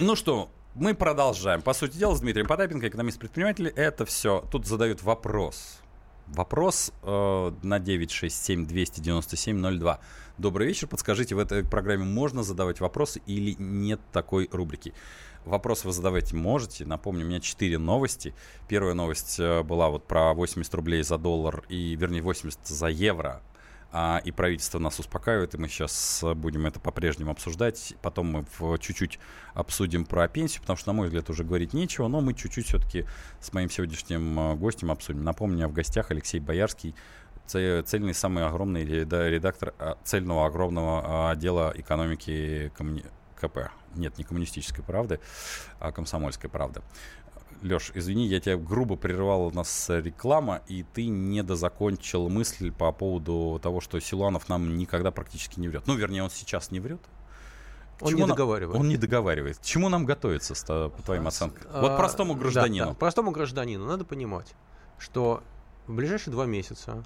Ну 0.00 0.16
что, 0.16 0.50
мы 0.78 0.94
продолжаем. 0.94 1.60
По 1.60 1.74
сути 1.74 1.96
дела, 1.96 2.14
с 2.14 2.20
Дмитрием 2.20 2.46
Потапенко, 2.46 2.86
экономист-предприниматель, 2.88 3.66
это 3.68 4.04
все. 4.04 4.44
Тут 4.50 4.66
задают 4.66 5.02
вопрос. 5.02 5.80
Вопрос 6.28 6.92
э, 7.02 7.52
на 7.62 7.78
967-297-02. 7.78 9.98
Добрый 10.38 10.68
вечер. 10.68 10.86
Подскажите, 10.86 11.34
в 11.34 11.38
этой 11.38 11.64
программе 11.64 12.04
можно 12.04 12.44
задавать 12.44 12.80
вопросы 12.80 13.20
или 13.26 13.56
нет 13.58 14.00
такой 14.12 14.48
рубрики? 14.52 14.94
Вопрос 15.44 15.84
вы 15.84 15.92
задавать 15.92 16.32
можете. 16.32 16.84
Напомню, 16.84 17.24
у 17.24 17.28
меня 17.28 17.40
4 17.40 17.78
новости. 17.78 18.34
Первая 18.68 18.94
новость 18.94 19.40
э, 19.40 19.64
была 19.64 19.88
вот 19.88 20.06
про 20.06 20.32
80 20.32 20.72
рублей 20.74 21.02
за 21.02 21.18
доллар 21.18 21.64
и, 21.68 21.96
вернее, 21.96 22.22
80 22.22 22.66
за 22.66 22.86
евро 22.86 23.42
а, 23.90 24.20
и 24.22 24.30
правительство 24.30 24.78
нас 24.78 24.98
успокаивает, 24.98 25.54
и 25.54 25.58
мы 25.58 25.68
сейчас 25.68 26.22
будем 26.36 26.66
это 26.66 26.78
по-прежнему 26.78 27.30
обсуждать. 27.30 27.94
Потом 28.02 28.26
мы 28.26 28.44
в, 28.58 28.78
чуть-чуть 28.78 29.18
обсудим 29.54 30.04
про 30.04 30.28
пенсию, 30.28 30.60
потому 30.60 30.76
что, 30.76 30.90
на 30.90 30.92
мой 30.92 31.06
взгляд, 31.06 31.30
уже 31.30 31.44
говорить 31.44 31.72
нечего, 31.72 32.08
но 32.08 32.20
мы 32.20 32.34
чуть-чуть 32.34 32.66
все-таки 32.66 33.06
с 33.40 33.52
моим 33.52 33.70
сегодняшним 33.70 34.38
а, 34.38 34.54
гостем 34.56 34.90
обсудим. 34.90 35.24
Напомню, 35.24 35.56
меня 35.56 35.68
в 35.68 35.72
гостях 35.72 36.10
Алексей 36.10 36.38
Боярский, 36.38 36.94
цельный 37.46 38.12
самый 38.12 38.44
огромный 38.44 38.84
редактор 38.84 39.74
а, 39.78 39.96
цельного 40.04 40.46
огромного 40.46 41.30
отдела 41.30 41.72
экономики. 41.74 42.70
КП. 43.40 43.70
Нет, 43.94 44.18
не 44.18 44.24
коммунистической 44.24 44.84
правды, 44.84 45.20
а 45.78 45.92
комсомольской 45.92 46.50
правды. 46.50 46.82
Леш, 47.62 47.92
извини, 47.94 48.26
я 48.26 48.40
тебя 48.40 48.56
грубо 48.56 48.96
прервал, 48.96 49.46
у 49.46 49.50
нас 49.50 49.86
реклама, 49.88 50.62
и 50.68 50.84
ты 50.94 51.08
не 51.08 51.42
дозакончил 51.42 52.28
мысль 52.28 52.70
по 52.70 52.92
поводу 52.92 53.58
того, 53.62 53.80
что 53.80 54.00
Силуанов 54.00 54.48
нам 54.48 54.76
никогда 54.76 55.10
практически 55.10 55.60
не 55.60 55.68
врет. 55.68 55.86
Ну, 55.86 55.94
вернее, 55.94 56.22
он 56.22 56.30
сейчас 56.30 56.70
не 56.70 56.80
врет. 56.80 57.00
Он 58.00 58.14
не 58.14 58.24
договаривает. 58.24 58.80
Он 58.80 58.88
не 58.88 58.96
договаривает. 58.96 59.58
К 59.58 59.62
чему 59.62 59.88
нам 59.88 60.04
готовиться, 60.06 60.54
по 60.66 61.02
твоим 61.02 61.26
оценкам? 61.26 61.66
Вот 61.72 61.96
простому 61.96 62.34
гражданину. 62.34 62.86
Да, 62.86 62.92
да, 62.92 62.96
простому 62.96 63.32
гражданину 63.32 63.86
надо 63.86 64.04
понимать, 64.04 64.54
что 64.98 65.42
в 65.86 65.94
ближайшие 65.94 66.32
два 66.32 66.46
месяца 66.46 67.02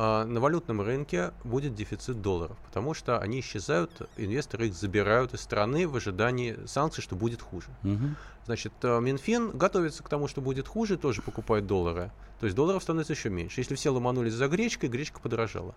а, 0.00 0.24
на 0.26 0.38
валютном 0.38 0.80
рынке 0.80 1.32
будет 1.42 1.74
дефицит 1.74 2.22
долларов, 2.22 2.56
потому 2.64 2.94
что 2.94 3.18
они 3.18 3.40
исчезают, 3.40 4.08
инвесторы 4.16 4.68
их 4.68 4.74
забирают 4.74 5.34
из 5.34 5.40
страны 5.40 5.88
в 5.88 5.96
ожидании 5.96 6.56
санкций, 6.66 7.02
что 7.02 7.16
будет 7.16 7.42
хуже. 7.42 7.66
Угу. 7.82 8.14
Значит, 8.46 8.72
а, 8.84 9.00
Минфин 9.00 9.50
готовится 9.50 10.04
к 10.04 10.08
тому, 10.08 10.28
что 10.28 10.40
будет 10.40 10.68
хуже, 10.68 10.98
тоже 10.98 11.20
покупает 11.20 11.66
доллары. 11.66 12.12
То 12.38 12.46
есть 12.46 12.54
долларов 12.54 12.80
становится 12.80 13.12
еще 13.12 13.28
меньше. 13.28 13.58
Если 13.58 13.74
все 13.74 13.90
ломанулись 13.90 14.34
за 14.34 14.46
гречкой, 14.46 14.88
гречка 14.88 15.18
подорожала. 15.18 15.74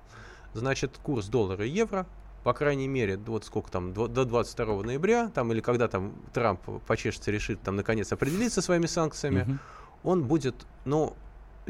Значит, 0.54 1.00
курс 1.02 1.26
доллара 1.26 1.66
и 1.66 1.72
евро 1.72 2.06
по 2.44 2.54
крайней 2.54 2.88
мере, 2.88 3.18
вот 3.18 3.46
сколько 3.46 3.72
там, 3.72 3.94
до 3.94 4.08
22 4.08 4.84
ноября, 4.84 5.30
там, 5.30 5.52
или 5.52 5.62
когда 5.62 5.88
там 5.88 6.14
Трамп 6.34 6.60
почешется, 6.88 7.30
решит 7.30 7.62
там, 7.62 7.76
наконец, 7.76 8.12
определиться 8.12 8.64
своими 8.64 8.88
санкциями, 8.88 9.42
угу. 9.42 9.60
он 10.04 10.24
будет, 10.24 10.56
ну, 10.86 11.16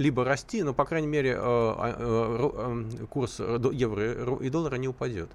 либо 0.02 0.26
расти, 0.26 0.64
но, 0.64 0.74
по 0.74 0.86
крайней 0.86 1.08
мере, 1.08 1.36
э, 1.38 1.38
э, 1.38 2.84
э, 3.00 3.06
курс 3.10 3.40
евро 3.40 4.36
и 4.38 4.50
доллара 4.50 4.76
не 4.76 4.88
упадет. 4.88 5.30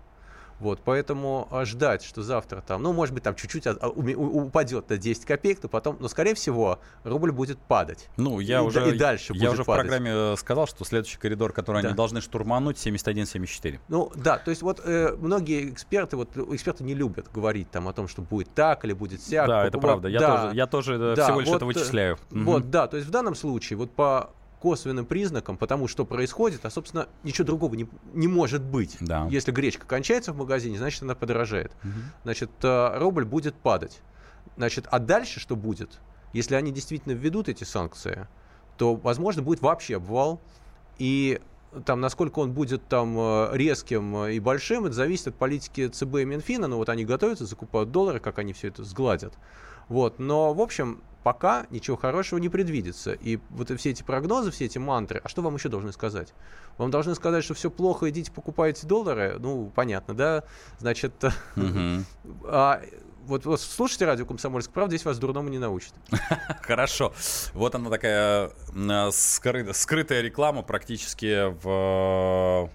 Вот, 0.59 0.81
поэтому 0.83 1.49
ждать, 1.65 2.03
что 2.03 2.23
завтра 2.23 2.63
там, 2.67 2.83
ну, 2.83 2.93
может 2.93 3.15
быть, 3.15 3.23
там 3.23 3.35
чуть-чуть 3.35 3.67
упадет 3.67 4.89
на 4.89 4.97
10 4.97 5.27
копеек, 5.27 5.61
то 5.61 5.69
потом, 5.69 5.99
но, 6.01 6.09
скорее 6.09 6.35
всего, 6.35 6.79
рубль 7.05 7.31
будет 7.31 7.59
падать. 7.59 8.09
Ну, 8.17 8.41
я 8.41 8.61
и, 8.61 8.63
уже, 8.63 8.95
и 8.95 8.97
дальше 8.97 9.35
я 9.35 9.51
уже 9.51 9.65
падать. 9.65 9.87
в 9.87 9.89
программе 9.89 10.37
сказал, 10.37 10.67
что 10.67 10.85
следующий 10.85 11.19
коридор, 11.19 11.53
который 11.53 11.83
да. 11.83 11.89
они 11.89 11.97
должны 11.97 12.23
штурмануть, 12.23 12.79
71-74. 12.79 13.81
Ну, 13.89 14.11
да, 14.15 14.39
то 14.39 14.51
есть 14.51 14.63
вот 14.63 14.81
э, 14.83 15.15
многие 15.19 15.69
эксперты, 15.71 16.17
вот 16.17 16.35
эксперты 16.37 16.85
не 16.85 16.95
любят 16.95 17.31
говорить 17.33 17.71
там 17.71 17.87
о 17.89 17.93
том, 17.93 18.09
что 18.09 18.23
будет 18.23 18.55
так 18.55 18.85
или 18.87 18.95
будет 18.95 19.21
сяк. 19.23 19.49
Да, 19.49 19.67
это 19.67 19.77
вот, 19.77 19.83
правда, 19.83 20.09
я, 20.09 20.21
да, 20.21 20.43
тоже, 20.43 20.57
я 20.57 20.67
тоже 20.67 21.15
да, 21.17 21.25
всего 21.25 21.41
лишь 21.41 21.49
вот, 21.49 21.57
это 21.57 21.67
вычисляю. 21.67 22.19
Вот, 22.31 22.63
угу. 22.63 22.71
да, 22.71 22.87
то 22.87 22.97
есть 22.97 23.07
в 23.09 23.13
данном 23.13 23.35
случае, 23.35 23.77
вот 23.77 23.91
по 23.91 24.31
косвенным 24.61 25.07
признаком, 25.07 25.57
потому 25.57 25.89
что 25.89 26.05
происходит, 26.05 26.65
а, 26.65 26.71
собственно, 26.71 27.09
ничего 27.23 27.47
другого 27.47 27.75
не, 27.75 27.89
не 28.15 28.29
может 28.29 28.63
быть. 28.63 28.97
Да. 29.01 29.27
Если 29.31 29.53
гречка 29.53 29.87
кончается 29.87 30.33
в 30.33 30.37
магазине, 30.37 30.79
значит, 30.79 31.03
она 31.03 31.15
подорожает. 31.15 31.73
Угу. 31.85 31.93
Значит, 32.25 32.51
э, 32.63 32.99
рубль 32.99 33.25
будет 33.25 33.55
падать. 33.55 34.01
Значит, 34.57 34.87
а 34.91 34.99
дальше 34.99 35.41
что 35.41 35.57
будет? 35.57 36.01
Если 36.33 36.55
они 36.55 36.73
действительно 36.73 37.13
введут 37.13 37.49
эти 37.49 37.65
санкции, 37.65 38.27
то, 38.77 38.95
возможно, 38.95 39.43
будет 39.43 39.61
вообще 39.61 39.97
обвал. 39.97 40.41
И 40.99 41.41
там, 41.85 42.01
насколько 42.01 42.39
он 42.39 42.53
будет 42.53 42.87
там 42.89 43.17
э, 43.19 43.51
резким 43.53 44.17
и 44.25 44.39
большим, 44.39 44.87
это 44.87 44.95
зависит 44.95 45.29
от 45.29 45.35
политики 45.37 45.89
ЦБ 45.89 46.17
и 46.17 46.25
Минфина. 46.25 46.67
Но 46.67 46.79
вот 46.79 46.89
они 46.89 47.05
готовятся, 47.05 47.45
закупают 47.45 47.91
доллары, 47.91 48.21
как 48.21 48.39
они 48.39 48.53
все 48.53 48.69
это 48.69 48.85
сгладят. 48.85 49.35
Вот. 49.89 50.19
Но, 50.19 50.55
в 50.55 50.61
общем, 50.61 51.03
пока 51.27 51.67
ничего 51.71 51.97
хорошего 51.97 52.39
не 52.39 52.49
предвидится. 52.49 53.11
И 53.11 53.41
вот 53.51 53.77
все 53.81 53.91
эти 53.91 54.05
прогнозы, 54.05 54.53
все 54.53 54.67
эти 54.67 54.79
мантры, 54.79 55.21
а 55.25 55.29
что 55.29 55.43
вам 55.43 55.57
еще 55.57 55.69
должны 55.69 55.91
сказать? 55.91 56.33
Вам 56.79 56.93
должны 56.93 57.17
сказать, 57.17 57.43
что 57.43 57.53
все 57.55 57.69
плохо, 57.69 58.09
идите 58.11 58.31
покупайте 58.31 58.87
доллары? 58.87 59.37
Ну, 59.41 59.73
понятно, 59.75 60.15
да? 60.15 60.45
Значит, 60.79 61.25
а, 62.45 62.81
вот, 63.25 63.45
вот 63.45 63.61
слушайте 63.61 64.07
радио 64.07 64.25
«Комсомольск», 64.25 64.71
правда, 64.71 64.95
здесь 64.95 65.05
вас 65.05 65.19
дурному 65.19 65.49
не 65.49 65.59
научат. 65.59 65.95
Хорошо. 66.63 67.13
Вот 67.55 67.75
она 67.75 67.91
такая 67.91 68.53
скрытая 69.11 70.21
реклама 70.21 70.63
практически 70.63 71.53
в... 71.61 72.71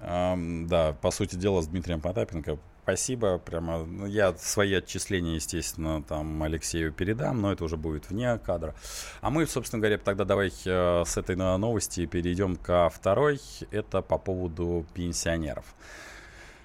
Да, 0.00 0.96
по 1.02 1.10
сути 1.10 1.34
дела, 1.34 1.60
с 1.60 1.66
Дмитрием 1.66 2.00
Потапенко 2.00 2.56
спасибо. 2.90 3.38
Прямо 3.38 3.84
ну, 3.84 4.06
я 4.06 4.34
свои 4.36 4.74
отчисления, 4.74 5.36
естественно, 5.36 6.02
там 6.02 6.42
Алексею 6.42 6.92
передам, 6.92 7.40
но 7.40 7.52
это 7.52 7.64
уже 7.64 7.76
будет 7.76 8.10
вне 8.10 8.36
кадра. 8.38 8.74
А 9.20 9.30
мы, 9.30 9.46
собственно 9.46 9.80
говоря, 9.80 9.98
тогда 9.98 10.24
давай 10.24 10.52
э, 10.64 11.04
с 11.06 11.16
этой 11.16 11.36
новости 11.36 12.06
перейдем 12.06 12.56
ко 12.56 12.88
второй. 12.88 13.40
Это 13.70 14.02
по 14.02 14.18
поводу 14.18 14.84
пенсионеров. 14.92 15.64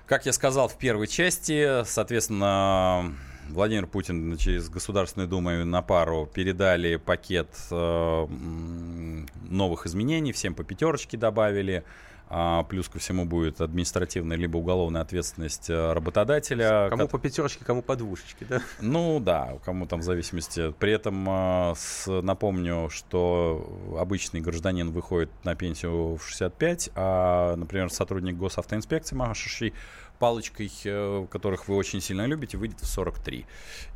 Как 0.07 0.25
я 0.25 0.33
сказал 0.33 0.67
в 0.67 0.77
первой 0.77 1.07
части, 1.07 1.83
соответственно, 1.85 3.13
Владимир 3.49 3.85
Путин 3.85 4.35
через 4.37 4.69
Государственную 4.69 5.29
Думу 5.29 5.51
на 5.63 5.83
пару 5.83 6.25
передали 6.25 6.95
пакет 6.95 7.49
э, 7.69 8.27
новых 9.49 9.85
изменений, 9.85 10.31
всем 10.31 10.55
по 10.55 10.63
пятерочке 10.63 11.17
добавили. 11.17 11.83
А, 12.27 12.63
плюс 12.63 12.89
ко 12.89 12.97
всему 12.99 13.25
будет 13.25 13.61
административная 13.61 14.35
либо 14.37 14.57
уголовная 14.57 15.01
ответственность 15.01 15.69
э, 15.69 15.93
работодателя. 15.93 16.89
Кому 16.89 17.07
по 17.07 17.19
пятерочке, 17.19 17.63
кому 17.63 17.81
по 17.81 17.95
двушечке, 17.95 18.45
да? 18.45 18.61
Ну 18.81 19.19
да, 19.19 19.57
кому 19.63 19.85
там 19.85 19.99
в 19.99 20.03
зависимости. 20.03 20.71
При 20.79 20.91
этом 20.91 21.27
э, 21.29 21.73
с, 21.75 22.07
напомню, 22.07 22.89
что 22.89 23.95
обычный 23.99 24.41
гражданин 24.41 24.91
выходит 24.91 25.29
на 25.43 25.55
пенсию 25.55 26.15
в 26.15 26.23
65, 26.27 26.89
а, 26.95 27.55
например, 27.55 27.91
сотрудник 27.91 28.35
госавтоинспекции, 28.35 29.15
машущий 29.15 29.73
палочкой, 30.19 30.71
э, 30.83 31.27
которых 31.29 31.67
вы 31.67 31.75
очень 31.75 32.01
сильно 32.01 32.25
любите, 32.25 32.57
выйдет 32.57 32.81
в 32.81 32.85
43 32.85 33.45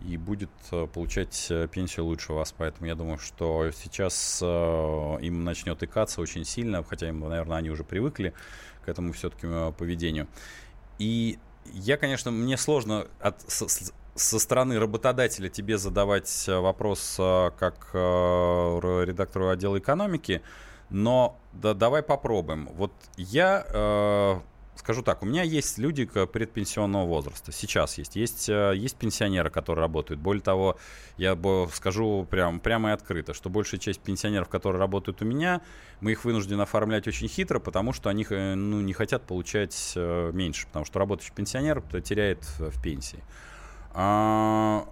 и 0.07 0.17
будет 0.17 0.49
э, 0.71 0.87
получать 0.87 1.47
э, 1.49 1.67
пенсию 1.71 2.05
лучше 2.05 2.33
вас. 2.33 2.53
Поэтому 2.57 2.87
я 2.87 2.95
думаю, 2.95 3.17
что 3.17 3.71
сейчас 3.71 4.41
им 4.41 5.43
начнет 5.43 5.81
икаться 5.83 6.21
очень 6.21 6.45
сильно, 6.45 6.83
хотя 6.83 7.09
им, 7.09 7.19
наверное, 7.19 7.57
они 7.57 7.69
уже 7.69 7.83
привыкли 7.83 8.33
к 8.83 8.89
этому 8.89 9.13
все-таки 9.13 9.47
поведению. 9.77 10.27
И 10.97 11.39
я, 11.65 11.97
конечно, 11.97 12.31
мне 12.31 12.57
сложно 12.57 13.07
от, 13.19 13.41
с, 13.49 13.91
со 14.15 14.39
стороны 14.39 14.79
работодателя 14.79 15.49
тебе 15.49 15.77
задавать 15.77 16.45
вопрос 16.47 17.15
как 17.17 17.89
редактору 17.93 19.49
отдела 19.49 19.77
экономики, 19.77 20.41
но 20.89 21.39
да, 21.53 21.73
давай 21.73 22.03
попробуем. 22.03 22.69
Вот 22.73 22.91
я 23.17 24.41
скажу 24.89 25.03
так, 25.03 25.21
у 25.21 25.27
меня 25.27 25.43
есть 25.43 25.77
люди 25.77 26.05
предпенсионного 26.05 27.05
возраста. 27.05 27.51
Сейчас 27.51 27.99
есть. 27.99 28.15
Есть, 28.15 28.49
э, 28.49 28.73
есть 28.75 28.95
пенсионеры, 28.95 29.51
которые 29.51 29.83
работают. 29.83 30.19
Более 30.19 30.41
того, 30.41 30.79
я 31.17 31.37
скажу 31.71 32.25
прям, 32.27 32.59
прямо 32.59 32.89
и 32.89 32.93
открыто, 32.93 33.35
что 33.35 33.51
большая 33.51 33.79
часть 33.79 33.99
пенсионеров, 33.99 34.49
которые 34.49 34.79
работают 34.79 35.21
у 35.21 35.25
меня, 35.25 35.61
мы 36.01 36.13
их 36.13 36.25
вынуждены 36.25 36.63
оформлять 36.63 37.07
очень 37.07 37.27
хитро, 37.27 37.59
потому 37.59 37.93
что 37.93 38.09
они 38.09 38.25
э, 38.27 38.55
ну, 38.55 38.81
не 38.81 38.93
хотят 38.93 39.27
получать 39.27 39.93
э, 39.95 40.31
меньше, 40.33 40.65
потому 40.65 40.85
что 40.85 40.97
работающий 40.97 41.35
пенсионер 41.35 41.83
теряет 42.01 42.43
в 42.57 42.81
пенсии. 42.81 43.23
А, 43.91 44.85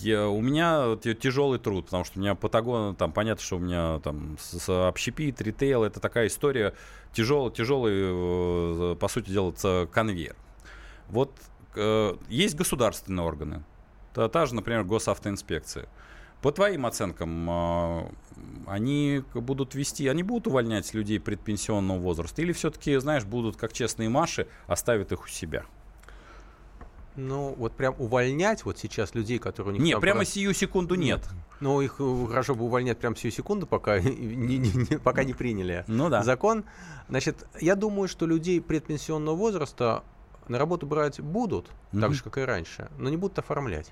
я, 0.00 0.28
у 0.28 0.40
меня 0.40 0.96
тяжелый 0.96 1.58
труд, 1.58 1.86
потому 1.86 2.04
что 2.04 2.18
у 2.18 2.22
меня 2.22 2.34
Патагон, 2.34 2.96
там 2.96 3.12
понятно, 3.12 3.44
что 3.44 3.56
у 3.56 3.60
меня 3.60 4.00
там 4.00 4.36
с, 4.40 4.58
с 4.58 4.88
общепит, 4.88 5.40
ритейл, 5.40 5.84
это 5.84 6.00
такая 6.00 6.26
история 6.26 6.74
тяжелый, 7.12 7.52
тяжелый, 7.52 7.92
э, 7.94 8.96
по 8.96 9.08
сути 9.08 9.30
дела, 9.30 9.86
конвейер. 9.86 10.34
Вот 11.08 11.32
э, 11.76 12.16
есть 12.28 12.56
государственные 12.56 13.24
органы. 13.24 13.62
Та, 14.12 14.28
та 14.28 14.46
же, 14.46 14.54
например, 14.54 14.84
госавтоинспекция. 14.84 15.88
По 16.42 16.52
твоим 16.52 16.86
оценкам, 16.86 17.48
э, 17.48 18.08
они 18.66 19.22
будут 19.32 19.74
вести, 19.74 20.08
они 20.08 20.22
будут 20.24 20.48
увольнять 20.48 20.92
людей 20.92 21.20
предпенсионного 21.20 21.98
возраста? 21.98 22.42
Или 22.42 22.52
все-таки, 22.52 22.96
знаешь, 22.96 23.24
будут, 23.24 23.56
как 23.56 23.72
честные 23.72 24.08
Маши, 24.08 24.48
оставят 24.66 25.12
их 25.12 25.24
у 25.24 25.28
себя? 25.28 25.64
Ну, 27.16 27.54
вот 27.56 27.76
прям 27.76 27.94
увольнять 27.98 28.64
вот 28.64 28.78
сейчас 28.78 29.14
людей, 29.14 29.38
которые 29.38 29.72
у 29.72 29.74
них... 29.76 29.82
Нет, 29.84 29.92
там 29.94 30.00
прямо 30.00 30.20
раз- 30.20 30.30
сию 30.30 30.52
секунду 30.52 30.96
нет. 30.96 31.22
Ну, 31.60 31.80
их 31.80 31.96
э, 32.00 32.26
хорошо 32.28 32.54
бы 32.56 32.64
увольнять 32.64 32.98
прямо 32.98 33.14
сию 33.16 33.30
секунду, 33.32 33.66
пока 33.66 34.00
не, 34.00 34.58
не- 34.58 34.86
не- 34.90 34.98
пока 34.98 35.22
не 35.22 35.32
приняли 35.32 35.84
Ну 35.86 36.08
да. 36.10 36.22
закон. 36.24 36.64
Значит, 37.08 37.46
я 37.60 37.76
думаю, 37.76 38.08
что 38.08 38.26
людей 38.26 38.60
предпенсионного 38.60 39.36
возраста 39.36 40.02
на 40.48 40.58
работу 40.58 40.86
брать 40.86 41.20
будут, 41.20 41.66
так 41.92 42.00
Мгм. 42.10 42.12
же, 42.14 42.24
как 42.24 42.38
и 42.38 42.40
раньше, 42.42 42.90
но 42.98 43.08
не 43.08 43.16
будут 43.16 43.38
оформлять. 43.38 43.86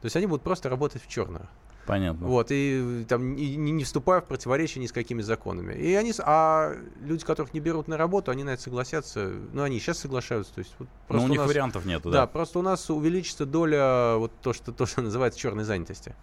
То 0.00 0.04
есть 0.04 0.14
они 0.16 0.26
будут 0.26 0.42
просто 0.42 0.68
работать 0.68 1.02
в 1.02 1.08
черную. 1.08 1.48
Понятно. 1.88 2.26
Вот, 2.26 2.48
и 2.50 3.06
там 3.08 3.34
не, 3.34 3.56
не- 3.56 3.82
вступая 3.84 4.20
в 4.20 4.26
противоречие 4.26 4.82
ни 4.82 4.86
с 4.86 4.92
какими 4.92 5.22
законами. 5.22 5.72
И 5.72 5.94
они, 5.94 6.12
а 6.18 6.76
люди, 7.00 7.24
которых 7.24 7.54
не 7.54 7.60
берут 7.60 7.88
на 7.88 7.96
работу, 7.96 8.30
они 8.30 8.44
на 8.44 8.50
это 8.50 8.62
согласятся. 8.62 9.32
Ну, 9.54 9.62
они 9.62 9.80
сейчас 9.80 9.98
соглашаются. 9.98 10.52
То 10.54 10.58
есть, 10.58 10.74
вот 10.78 10.86
Но 10.86 10.94
у 11.06 11.08
просто 11.08 11.28
них 11.30 11.38
нас- 11.40 11.48
вариантов 11.48 11.86
нету, 11.86 12.10
да, 12.10 12.20
да. 12.20 12.26
просто 12.26 12.58
у 12.58 12.62
нас 12.62 12.90
увеличится 12.90 13.46
доля 13.46 14.16
вот 14.16 14.32
то, 14.42 14.52
что, 14.52 14.70
то, 14.70 14.84
что 14.84 15.00
называется 15.08 15.40
черной 15.40 15.64
занятости. 15.64 16.14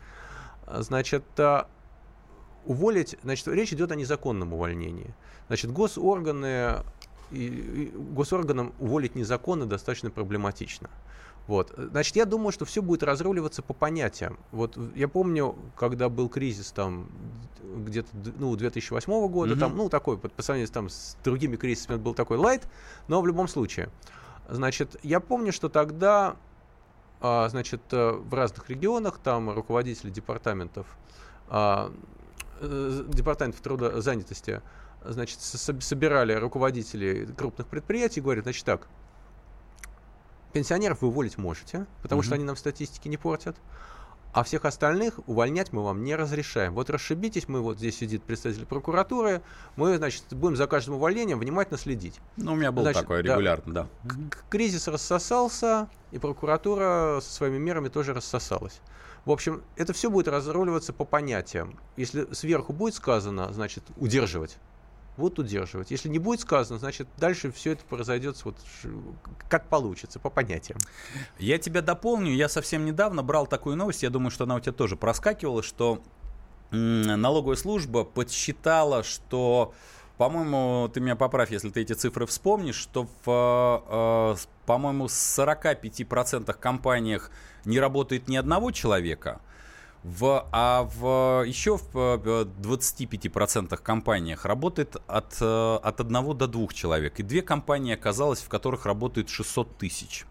Значит, 0.68 1.24
а, 1.40 1.68
уволить, 2.66 3.18
значит, 3.24 3.48
речь 3.48 3.74
идет 3.74 3.92
о 3.92 3.96
незаконном 3.96 4.54
увольнении. 4.54 5.16
Значит, 5.48 5.72
госорганы, 5.72 6.84
и, 7.32 7.44
и 7.46 7.92
госорганам 8.14 8.72
уволить 8.80 9.16
незаконно 9.16 9.66
достаточно 9.66 10.12
проблематично. 10.12 10.92
Вот. 11.48 11.74
Значит, 11.78 12.16
я 12.16 12.26
думаю, 12.26 12.52
что 12.52 12.66
все 12.66 12.82
будет 12.82 13.04
разруливаться 13.04 13.62
по 13.62 13.74
понятиям. 13.74 14.40
Вот 14.52 14.78
я 14.96 15.08
помню, 15.08 15.56
когда 15.76 16.10
был 16.10 16.28
кризис 16.28 16.72
там 16.72 17.08
где-то 17.64 18.10
ну, 18.38 18.56
2008 18.56 19.28
года, 19.28 19.52
Мгм. 19.52 19.60
там, 19.60 19.78
ну, 19.78 19.90
такой, 19.90 20.18
по, 20.18 20.28
по 20.30 20.42
сравнению 20.42 20.68
с, 20.68 20.72
там, 20.72 20.90
с 20.90 21.18
другими 21.24 21.56
кризисами, 21.56 21.96
это 21.96 22.04
был 22.04 22.14
такой 22.14 22.38
лайт, 22.38 22.68
но 23.08 23.22
в 23.22 23.28
любом 23.28 23.48
случае. 23.48 23.90
Значит, 24.50 24.96
я 25.04 25.20
помню, 25.20 25.52
что 25.52 25.70
тогда, 25.70 26.36
а, 27.22 27.48
значит, 27.50 27.82
э, 27.92 28.12
в 28.12 28.34
разных 28.34 28.70
регионах 28.70 29.20
там 29.20 29.50
руководители 29.52 30.10
департаментов, 30.10 30.88
а, 31.48 31.92
э, 32.62 33.04
департаментов 33.08 33.62
труда 33.62 34.02
занятости, 34.02 34.62
значит, 35.04 35.42
со- 35.42 35.58
со- 35.58 35.80
собирали 35.82 36.34
руководителей 36.34 37.28
крупных 37.28 37.68
предприятий 37.68 38.20
и 38.20 38.24
говорят, 38.24 38.46
значит, 38.46 38.66
так, 38.66 38.88
пенсионеров 40.60 41.02
вы 41.02 41.10
уволить 41.10 41.38
можете, 41.38 41.86
потому 42.02 42.22
что 42.22 42.30
Мгм. 42.32 42.36
они 42.36 42.44
нам 42.46 42.56
статистики 42.56 43.10
не 43.10 43.18
портят, 43.18 43.58
а 44.32 44.44
всех 44.46 44.64
остальных 44.64 45.20
увольнять 45.28 45.74
мы 45.74 45.84
вам 45.84 46.04
не 46.06 46.16
разрешаем. 46.16 46.74
Вот 46.74 46.90
расшибитесь, 46.90 47.50
мы 47.50 47.60
вот 47.62 47.78
здесь 47.78 47.98
сидит 47.98 48.24
представитель 48.24 48.66
прокуратуры, 48.66 49.42
мы, 49.76 49.98
значит, 49.98 50.24
будем 50.32 50.56
за 50.56 50.68
каждым 50.68 50.96
увольнением 50.96 51.40
внимательно 51.40 51.78
следить. 51.78 52.22
Ну, 52.38 52.54
у 52.54 52.56
меня 52.56 52.72
было 52.72 52.84
Значит, 52.84 53.02
такое 53.02 53.22
да. 53.22 53.34
регулярно, 53.34 53.74
да. 53.74 53.88
К- 54.30 54.50
Кризис 54.50 54.88
рассосался, 54.88 55.90
и 56.12 56.20
прокуратура 56.20 57.20
со 57.22 57.34
своими 57.34 57.58
мерами 57.58 57.90
тоже 57.90 58.14
рассосалась. 58.14 58.80
В 59.26 59.32
общем, 59.32 59.62
это 59.76 59.92
все 59.92 60.10
будет 60.10 60.30
разруливаться 60.30 60.94
по 60.94 61.04
понятиям. 61.04 61.78
Если 61.98 62.34
сверху 62.34 62.72
будет 62.72 62.96
сказано, 62.96 63.52
значит, 63.52 63.84
удерживать, 63.98 64.58
будут 65.18 65.40
удерживать. 65.40 65.92
Если 65.92 66.10
не 66.10 66.20
будет 66.20 66.40
сказано, 66.42 66.80
значит, 66.80 67.08
дальше 67.18 67.52
все 67.52 67.72
это 67.74 67.84
произойдет 67.86 68.44
вот 68.46 68.58
как 69.50 69.68
получится, 69.68 70.20
по 70.20 70.30
понятиям. 70.30 70.80
Я 71.40 71.58
тебя 71.58 71.82
дополню. 71.82 72.34
Я 72.34 72.50
совсем 72.50 72.86
недавно 72.86 73.24
брал 73.24 73.48
такую 73.48 73.76
новость, 73.76 74.04
я 74.04 74.10
думаю, 74.10 74.32
что 74.32 74.44
она 74.46 74.56
у 74.56 74.60
тебя 74.60 74.74
тоже 74.74 74.96
проскакивала, 74.96 75.64
что 75.64 76.02
налоговая 76.72 77.56
служба 77.56 78.04
подсчитала, 78.04 79.04
что, 79.04 79.74
по-моему, 80.18 80.90
ты 80.94 81.00
меня 81.00 81.16
поправь, 81.16 81.52
если 81.52 81.70
ты 81.70 81.82
эти 81.82 81.94
цифры 81.94 82.26
вспомнишь, 82.26 82.76
что 82.76 83.08
в, 83.24 84.34
э, 84.34 84.36
с- 84.38 84.48
по-моему, 84.66 85.08
в 85.08 85.12
45% 85.12 86.58
компаниях 86.60 87.32
не 87.66 87.80
работает 87.80 88.28
ни 88.28 88.36
одного 88.36 88.72
человека, 88.72 89.42
в, 90.06 90.48
а 90.52 90.84
в 90.84 91.44
еще 91.48 91.78
в 91.78 91.96
э, 91.96 92.46
25% 92.62 93.76
компаниях 93.78 94.46
работает 94.46 94.98
от, 95.08 95.38
э, 95.42 95.80
от 95.82 96.00
одного 96.00 96.36
до 96.36 96.48
двух 96.48 96.76
человек. 96.76 97.20
И 97.20 97.24
две 97.24 97.42
компании 97.42 97.96
оказалось, 97.96 98.40
в 98.42 98.48
которых 98.48 98.86
работает 98.86 99.30
600 99.30 99.78
тысяч. 99.78 100.26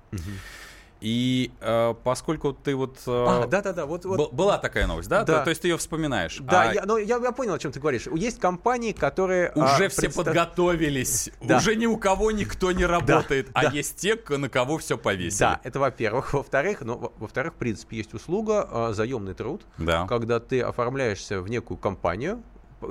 И 1.05 1.51
э, 1.61 1.95
поскольку 2.03 2.55
ты 2.55 2.75
вот... 2.75 2.97
э, 3.07 3.25
А, 3.29 3.47
да-да-да, 3.47 3.85
вот, 3.85 4.07
вот 4.07 4.33
Была 4.33 4.57
такая 4.57 4.87
новость, 4.87 5.11
да? 5.11 5.23
Да. 5.25 5.41
То, 5.41 5.45
то 5.45 5.51
есть 5.51 5.61
ты 5.61 5.69
ее 5.69 5.77
вспоминаешь. 5.77 6.39
Да, 6.41 6.71
А 6.71 6.73
я, 6.73 6.85
ну, 6.87 6.97
я, 6.97 7.19
я 7.19 7.33
понял, 7.33 7.53
о 7.53 7.59
чем 7.59 7.73
ты 7.73 7.79
говоришь. 7.79 8.07
Есть 8.15 8.41
компании, 8.41 8.93
которые... 8.93 9.53
уже 9.55 9.85
а, 9.85 9.89
все 9.91 10.07
предста- 10.07 10.25
подготовились. 10.25 11.31
Да. 11.43 11.59
Уже 11.59 11.77
ни 11.77 11.85
у 11.85 11.99
кого 11.99 12.31
никто 12.31 12.73
не 12.73 12.87
работает. 12.87 13.49
а 13.53 13.65
да. 13.65 13.71
есть 13.71 13.97
те, 13.97 14.19
на 14.31 14.49
кого 14.49 14.79
все 14.79 14.97
повесили. 14.97 15.41
Да, 15.41 15.61
это 15.63 15.79
во-первых. 15.79 16.33
Во-вторых, 16.33 16.81
ну, 16.81 16.97
во- 16.97 17.13
во-вторых, 17.19 17.53
в 17.53 17.57
принципе, 17.57 17.99
есть 17.99 18.15
услуга 18.15 18.67
а, 18.71 18.93
заемный 18.95 19.35
труд, 19.35 19.61
Да. 19.77 20.07
когда 20.07 20.41
ты 20.41 20.63
оформляешься 20.63 21.43
в 21.43 21.49
некую 21.51 21.77
компанию, 21.77 22.43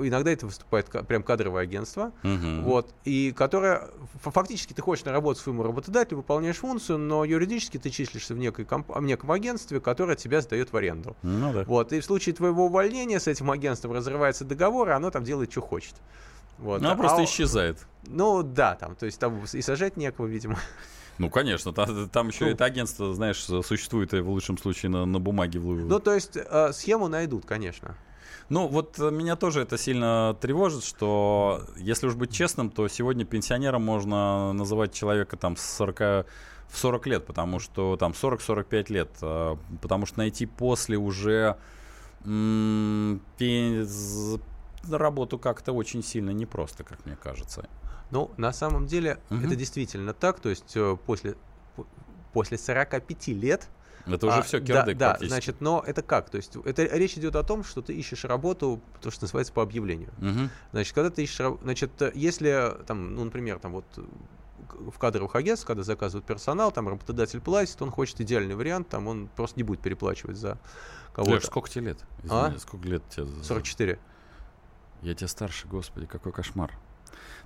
иногда 0.02 0.30
это 0.30 0.46
выступает 0.46 0.86
прям 1.06 1.22
кадровое 1.22 1.62
агентство, 1.62 2.12
Мгм. 2.22 2.62
вот, 2.64 2.94
и 3.04 3.32
которое 3.32 3.88
фактически 4.22 4.72
ты 4.72 4.82
хочешь 4.82 5.04
на 5.04 5.12
работу 5.12 5.40
своему 5.40 5.62
работодателю, 5.62 6.18
выполняешь 6.18 6.56
функцию, 6.56 6.98
но 6.98 7.24
юридически 7.24 7.78
ты 7.78 7.90
числишься 7.90 8.34
в, 8.34 8.38
некой 8.38 8.64
комп- 8.64 8.90
в 8.94 9.02
неком 9.02 9.30
агентстве, 9.32 9.80
которое 9.80 10.16
тебя 10.16 10.40
сдает 10.40 10.72
в 10.72 10.76
аренду. 10.76 11.16
Ну 11.22 11.52
да. 11.52 11.64
Вот, 11.64 11.92
и 11.92 12.00
в 12.00 12.04
случае 12.04 12.34
твоего 12.34 12.66
увольнения 12.66 13.20
с 13.20 13.26
этим 13.28 13.50
агентством 13.50 13.92
разрывается 13.92 14.44
договор, 14.44 14.88
и 14.88 14.92
оно 14.92 15.10
там 15.10 15.24
делает, 15.24 15.50
что 15.52 15.60
хочет. 15.60 15.94
Вот. 16.58 16.80
Ну, 16.80 16.88
она 16.88 16.96
просто 16.96 17.22
А- 17.22 17.24
исчезает. 17.24 17.78
Ну, 18.06 18.42
да, 18.42 18.74
там, 18.76 18.94
то 18.94 19.06
есть 19.06 19.18
там 19.18 19.42
и 19.52 19.62
сажать 19.62 19.96
некого, 19.96 20.26
видимо. 20.26 20.56
Ну, 21.18 21.30
конечно, 21.30 21.72
та- 21.72 22.06
там, 22.12 22.26
еще 22.28 22.46
Ну. 22.46 22.50
это 22.50 22.64
агентство, 22.64 23.14
знаешь, 23.14 23.38
существует 23.64 24.10
в 24.12 24.28
лучшем 24.28 24.58
случае 24.58 24.90
на, 24.90 25.06
на 25.06 25.20
бумаге. 25.20 25.60
в 25.60 25.86
Ну, 25.86 26.00
то 26.00 26.12
есть 26.12 26.36
э, 26.36 26.72
схему 26.72 27.06
найдут, 27.06 27.46
конечно. 27.46 27.94
Ну, 28.48 28.68
вот 28.68 28.98
э, 28.98 29.10
меня 29.10 29.36
тоже 29.36 29.62
это 29.62 29.78
сильно 29.78 30.36
тревожит, 30.40 30.84
что, 30.84 31.62
если 31.76 32.06
уж 32.06 32.14
быть 32.14 32.32
честным, 32.32 32.70
то 32.70 32.88
сегодня 32.88 33.24
пенсионером 33.24 33.82
можно 33.82 34.52
называть 34.52 34.92
человека 34.92 35.36
там 35.36 35.56
с 35.56 35.62
40, 35.76 36.26
в 36.68 36.76
40 36.78 37.06
лет, 37.06 37.26
потому 37.26 37.58
что 37.58 37.96
там 37.96 38.12
40-45 38.12 38.92
лет, 38.92 39.10
э, 39.22 39.56
потому 39.80 40.06
что 40.06 40.18
найти 40.18 40.46
после 40.46 40.96
уже 40.98 41.56
м, 42.24 43.20
работу 44.90 45.38
как-то 45.38 45.72
очень 45.72 46.02
сильно 46.02 46.30
непросто, 46.30 46.84
как 46.84 47.04
мне 47.06 47.16
кажется. 47.16 47.68
Ну, 48.10 48.30
на 48.36 48.52
самом 48.52 48.86
деле, 48.86 49.18
Мгм. 49.30 49.46
это 49.46 49.56
действительно 49.56 50.12
так. 50.12 50.40
То 50.40 50.50
есть 50.50 50.76
э, 50.76 50.96
после, 51.06 51.36
по- 51.76 51.86
после 52.32 52.58
45 52.58 53.28
лет... 53.28 53.68
Это 54.06 54.26
уже 54.26 54.36
а, 54.36 54.42
все 54.42 54.60
да, 54.60 54.66
кирдык 54.66 54.98
да, 54.98 55.10
практически. 55.10 55.30
значит, 55.32 55.60
но 55.60 55.82
это 55.86 56.02
как? 56.02 56.30
То 56.30 56.36
есть 56.36 56.56
это 56.64 56.84
речь 56.84 57.16
идет 57.16 57.36
о 57.36 57.42
том, 57.42 57.64
что 57.64 57.80
ты 57.80 57.94
ищешь 57.94 58.24
работу, 58.24 58.80
то, 59.00 59.10
что 59.10 59.24
называется, 59.24 59.52
по 59.52 59.62
объявлению. 59.62 60.12
Мгм. 60.18 60.50
Значит, 60.72 60.94
когда 60.94 61.10
ты 61.10 61.22
ищешь, 61.22 61.40
раб- 61.40 61.60
значит, 61.62 61.90
если, 62.14 62.76
там, 62.86 63.14
ну, 63.14 63.24
например, 63.24 63.58
там 63.58 63.72
вот 63.72 63.84
в 64.68 64.98
кадровых 64.98 65.34
агентствах, 65.36 65.68
когда 65.68 65.82
заказывают 65.82 66.26
персонал, 66.26 66.72
там 66.72 66.88
работодатель 66.88 67.40
платит, 67.40 67.80
он 67.80 67.90
хочет 67.90 68.20
идеальный 68.20 68.54
вариант, 68.54 68.88
там 68.88 69.06
он 69.06 69.28
просто 69.28 69.58
не 69.58 69.62
будет 69.62 69.80
переплачивать 69.80 70.36
за 70.36 70.48
Леш, 70.50 70.58
кого-то. 71.14 71.46
сколько 71.46 71.70
тебе 71.70 71.86
лет? 71.86 71.98
А? 72.28 72.46
Извини, 72.48 72.58
сколько 72.58 72.88
лет 72.88 73.02
тебе? 73.08 73.26
44. 73.42 73.98
Я 75.02 75.14
тебе 75.14 75.28
старше, 75.28 75.68
господи, 75.68 76.06
какой 76.06 76.32
кошмар. 76.32 76.72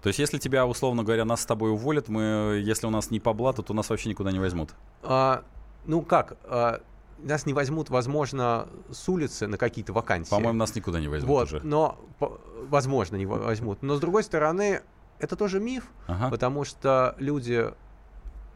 То 0.03 0.09
есть, 0.09 0.19
если 0.19 0.39
тебя, 0.39 0.65
условно 0.67 1.03
говоря, 1.03 1.25
нас 1.25 1.43
с 1.43 1.47
тобой 1.47 1.73
уволят, 1.73 2.09
мы, 2.09 2.63
если 2.65 2.87
у 2.87 2.91
нас 2.91 3.11
не 3.11 3.21
по 3.21 3.33
блату, 3.33 3.63
то 3.63 3.75
нас 3.75 3.91
вообще 3.91 4.09
никуда 4.09 4.31
не 4.31 4.39
возьмут. 4.39 4.71
А, 5.03 5.43
ну 5.89 6.03
как, 6.03 6.37
а, 6.45 6.81
нас 7.19 7.47
не 7.47 7.53
возьмут, 7.55 7.91
возможно, 7.91 8.69
с 8.93 9.09
улицы 9.09 9.49
на 9.49 9.57
какие-то 9.59 9.93
вакансии. 9.93 10.31
По-моему, 10.31 10.59
нас 10.59 10.75
никуда 10.77 11.01
не 11.01 11.09
возьмут 11.09 11.29
вот, 11.29 11.49
уже. 11.49 11.61
но, 11.65 11.99
по- 12.21 12.41
возможно, 12.69 13.17
не 13.17 13.27
во- 13.27 13.39
возьмут. 13.39 13.83
Но, 13.83 13.97
с 13.97 14.01
другой 14.01 14.23
стороны, 14.23 14.83
это 15.19 15.35
тоже 15.35 15.59
миф, 15.59 15.85
Ага. 16.07 16.31
потому 16.31 16.63
что 16.65 17.17
люди... 17.19 17.73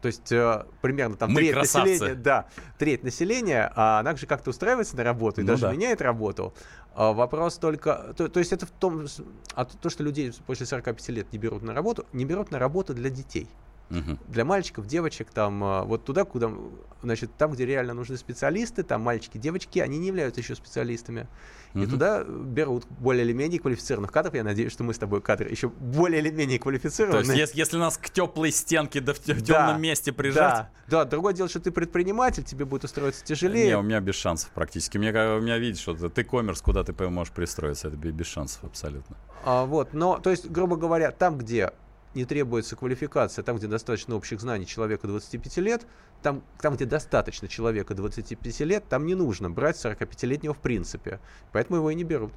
То 0.01 0.07
есть 0.07 0.31
э, 0.33 0.65
примерно 0.81 1.15
там 1.15 1.31
Мы 1.31 1.37
треть 1.37 1.53
красавцы. 1.53 1.91
населения, 1.91 2.15
да, 2.15 2.45
треть 2.77 3.03
населения, 3.03 3.71
а 3.75 3.99
она 4.01 4.13
же 4.15 4.27
как-то 4.27 4.49
устраивается 4.49 4.97
на 4.97 5.03
работу 5.05 5.39
и 5.39 5.43
Ну 5.43 5.47
даже 5.47 5.61
да. 5.63 5.71
меняет 5.71 6.01
работу. 6.01 6.53
А 6.93 7.13
вопрос 7.13 7.57
только, 7.57 8.13
то, 8.17 8.27
то 8.27 8.39
есть 8.39 8.51
это 8.51 8.65
в 8.65 8.71
том, 8.71 9.05
а 9.55 9.63
то, 9.65 9.77
то, 9.77 9.89
что 9.89 10.03
людей 10.03 10.33
после 10.45 10.65
45 10.65 11.09
лет 11.09 11.31
не 11.31 11.39
берут 11.39 11.63
на 11.63 11.73
работу, 11.73 12.05
не 12.11 12.25
берут 12.25 12.51
на 12.51 12.59
работу 12.59 12.93
для 12.93 13.09
детей. 13.09 13.47
Угу. 13.93 14.17
Для 14.27 14.43
мальчиков, 14.43 14.87
девочек, 14.87 15.29
там, 15.31 15.63
а, 15.63 15.83
вот 15.83 16.03
туда, 16.03 16.23
куда, 16.25 16.51
значит, 17.03 17.35
там, 17.37 17.51
где 17.51 17.65
реально 17.65 17.93
нужны 17.93 18.17
специалисты, 18.17 18.83
там 18.83 19.01
мальчики, 19.01 19.37
девочки, 19.37 19.79
они 19.79 19.99
не 19.99 20.07
являются 20.07 20.41
еще 20.41 20.55
специалистами. 20.55 21.27
И 21.75 21.87
туда 21.87 22.23
берут 22.23 22.85
более 22.87 23.25
или 23.25 23.33
менее 23.33 23.59
квалифицированных 23.59 24.11
кадров. 24.11 24.35
Я 24.35 24.43
надеюсь, 24.43 24.71
что 24.71 24.83
мы 24.83 24.93
с 24.93 24.99
тобой 24.99 25.21
кадры 25.21 25.49
еще 25.49 25.69
более 25.69 26.21
или 26.21 26.29
менее 26.29 26.59
квалифицированные. 26.59 27.23
То 27.23 27.33
есть, 27.33 27.55
если, 27.55 27.77
нас 27.77 27.97
к 27.97 28.11
теплой 28.11 28.51
стенке 28.51 29.01
да 29.01 29.13
в 29.13 29.19
темном 29.19 29.45
да, 29.47 29.77
месте 29.77 30.13
прижать. 30.13 30.53
Да, 30.53 30.69
да, 30.87 31.05
другое 31.05 31.33
дело, 31.33 31.49
что 31.49 31.59
ты 31.59 31.71
предприниматель, 31.71 32.43
тебе 32.43 32.65
будет 32.65 32.83
устроиться 32.83 33.25
тяжелее. 33.25 33.69
Не, 33.69 33.77
у 33.77 33.81
меня 33.81 33.99
без 34.01 34.15
шансов 34.15 34.51
практически. 34.51 34.99
Мне, 34.99 35.09
у 35.09 35.41
меня 35.41 35.57
видишь, 35.57 35.81
что 35.81 36.09
ты 36.09 36.23
коммерс, 36.23 36.61
куда 36.61 36.83
ты 36.83 36.93
можешь 37.09 37.33
пристроиться, 37.33 37.87
это 37.87 37.97
без 37.97 38.27
шансов 38.27 38.63
абсолютно. 38.63 39.17
А, 39.43 39.65
вот, 39.65 39.93
но, 39.93 40.19
то 40.19 40.29
есть, 40.29 40.49
грубо 40.49 40.75
говоря, 40.75 41.09
там, 41.09 41.39
где 41.39 41.71
не 42.15 42.25
требуется 42.25 42.75
квалификация, 42.75 43.43
там, 43.43 43.57
где 43.57 43.67
достаточно 43.67 44.15
общих 44.15 44.39
знаний 44.39 44.65
человека 44.65 45.07
25 45.07 45.57
лет, 45.57 45.85
там, 46.21 46.43
там, 46.59 46.75
где 46.75 46.85
достаточно 46.85 47.47
человека 47.47 47.95
25 47.95 48.59
лет, 48.61 48.83
там 48.87 49.05
не 49.05 49.15
нужно 49.15 49.49
брать 49.49 49.75
45-летнего 49.77 50.53
в 50.53 50.59
принципе. 50.59 51.19
Поэтому 51.51 51.77
его 51.77 51.91
и 51.91 51.95
не 51.95 52.03
берут. 52.03 52.31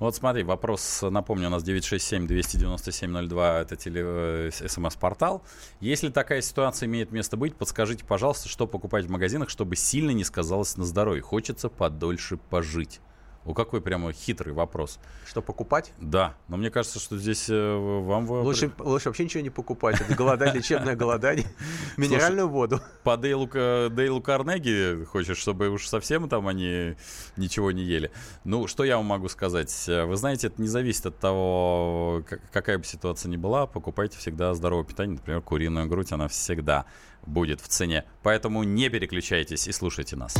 Вот 0.00 0.16
смотри, 0.16 0.42
вопрос, 0.42 1.02
напомню, 1.02 1.46
у 1.46 1.50
нас 1.50 1.62
967-297-02, 1.62 3.60
это 3.60 3.76
теле, 3.76 4.02
э, 4.04 4.50
смс-портал. 4.50 5.42
Если 5.80 6.08
такая 6.08 6.40
ситуация 6.40 6.86
имеет 6.86 7.12
место 7.12 7.36
быть, 7.36 7.54
подскажите, 7.54 8.04
пожалуйста, 8.04 8.48
что 8.48 8.66
покупать 8.66 9.06
в 9.06 9.10
магазинах, 9.10 9.48
чтобы 9.48 9.76
сильно 9.76 10.10
не 10.10 10.24
сказалось 10.24 10.76
на 10.76 10.84
здоровье. 10.84 11.22
Хочется 11.22 11.68
подольше 11.68 12.36
пожить. 12.36 13.00
О, 13.44 13.52
какой 13.52 13.80
прямо 13.80 14.12
хитрый 14.12 14.54
вопрос. 14.54 14.98
Что, 15.26 15.42
покупать? 15.42 15.92
Да, 16.00 16.34
но 16.48 16.56
мне 16.56 16.70
кажется, 16.70 16.98
что 16.98 17.18
здесь 17.18 17.48
э, 17.50 17.76
вам... 17.76 18.28
Лучше, 18.30 18.72
лучше 18.78 19.10
вообще 19.10 19.24
ничего 19.24 19.42
не 19.42 19.50
покупать. 19.50 20.00
Это 20.00 20.14
голодание, 20.14 20.56
лечебное 20.56 20.96
голодание. 20.96 21.46
Минеральную 21.96 22.48
воду. 22.48 22.80
По 23.02 23.16
Дейлу, 23.16 23.46
Дейлу 23.46 24.22
Карнеги 24.22 25.04
хочешь, 25.04 25.36
чтобы 25.36 25.68
уж 25.68 25.86
совсем 25.88 26.28
там 26.28 26.48
они 26.48 26.96
ничего 27.36 27.70
не 27.70 27.82
ели. 27.82 28.10
Ну, 28.44 28.66
что 28.66 28.82
я 28.84 28.96
вам 28.96 29.06
могу 29.06 29.28
сказать? 29.28 29.72
Вы 29.86 30.16
знаете, 30.16 30.46
это 30.46 30.62
не 30.62 30.68
зависит 30.68 31.06
от 31.06 31.18
того, 31.18 32.24
какая 32.50 32.78
бы 32.78 32.84
ситуация 32.84 33.28
ни 33.28 33.36
была. 33.36 33.66
Покупайте 33.66 34.16
всегда 34.18 34.54
здоровое 34.54 34.84
питание. 34.84 35.16
Например, 35.16 35.42
куриную 35.42 35.86
грудь, 35.86 36.12
она 36.12 36.28
всегда 36.28 36.86
будет 37.26 37.60
в 37.60 37.68
цене. 37.68 38.04
Поэтому 38.22 38.62
не 38.62 38.88
переключайтесь 38.88 39.68
и 39.68 39.72
слушайте 39.72 40.16
нас. 40.16 40.34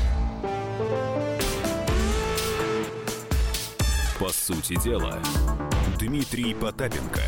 По 4.19 4.29
сути 4.29 4.81
дела, 4.81 5.21
Дмитрий 5.99 6.55
Потапенко. 6.55 7.21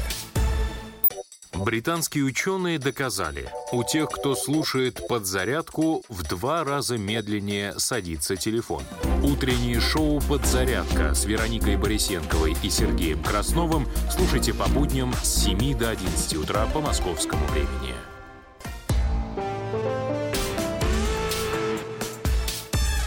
Британские 1.52 2.22
ученые 2.22 2.78
доказали, 2.78 3.50
у 3.72 3.82
тех, 3.82 4.08
кто 4.08 4.36
слушает 4.36 5.08
подзарядку, 5.08 6.04
в 6.08 6.22
два 6.22 6.62
раза 6.62 6.96
медленнее 6.96 7.76
садится 7.80 8.36
телефон. 8.36 8.84
Утреннее 9.24 9.80
шоу 9.80 10.20
«Подзарядка» 10.20 11.12
с 11.12 11.24
Вероникой 11.24 11.76
Борисенковой 11.76 12.56
и 12.62 12.70
Сергеем 12.70 13.20
Красновым 13.20 13.88
слушайте 14.08 14.54
по 14.54 14.68
будням 14.68 15.12
с 15.14 15.44
7 15.44 15.76
до 15.76 15.90
11 15.90 16.36
утра 16.36 16.66
по 16.66 16.80
московскому 16.80 17.44
времени. 17.48 17.94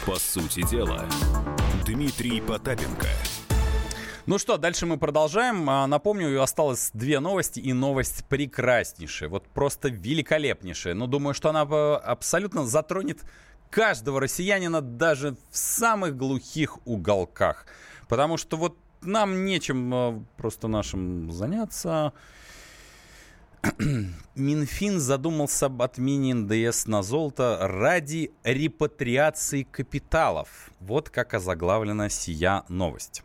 По 0.06 0.20
сути 0.20 0.68
дела, 0.70 1.08
Дмитрий 1.86 2.42
Потапенко– 2.42 3.08
ну 4.30 4.38
что, 4.38 4.58
дальше 4.60 4.86
мы 4.86 5.00
продолжаем. 5.00 5.68
А, 5.72 5.88
напомню, 5.88 6.40
осталось 6.40 6.92
две 6.94 7.20
новости, 7.20 7.60
и 7.60 7.74
новость 7.74 8.26
прекраснейшая, 8.26 9.28
вот 9.28 9.48
просто 9.48 9.90
великолепнейшая. 9.90 10.94
Но 10.94 11.08
думаю, 11.08 11.34
что 11.34 11.50
она 11.50 11.64
э, 11.64 11.94
абсолютно 11.96 12.68
затронет 12.68 13.24
каждого 13.72 14.22
россиянина 14.22 14.82
даже 14.82 15.36
в 15.50 15.58
самых 15.58 16.16
глухих 16.16 16.78
уголках. 16.86 17.66
Потому 18.08 18.38
что 18.38 18.56
вот 18.56 18.78
нам 19.02 19.46
нечем 19.46 19.92
э, 19.96 20.22
просто 20.38 20.68
нашим 20.68 21.32
заняться. 21.32 22.14
Минфин 24.36 25.00
задумался 25.00 25.66
об 25.66 25.82
отмене 25.82 26.36
НДС 26.36 26.86
на 26.86 27.02
золото 27.02 27.58
ради 27.62 28.32
репатриации 28.44 29.64
капиталов. 29.64 30.70
Вот 30.80 31.10
как 31.10 31.34
озаглавлена 31.34 32.10
сия 32.10 32.64
новость. 32.70 33.24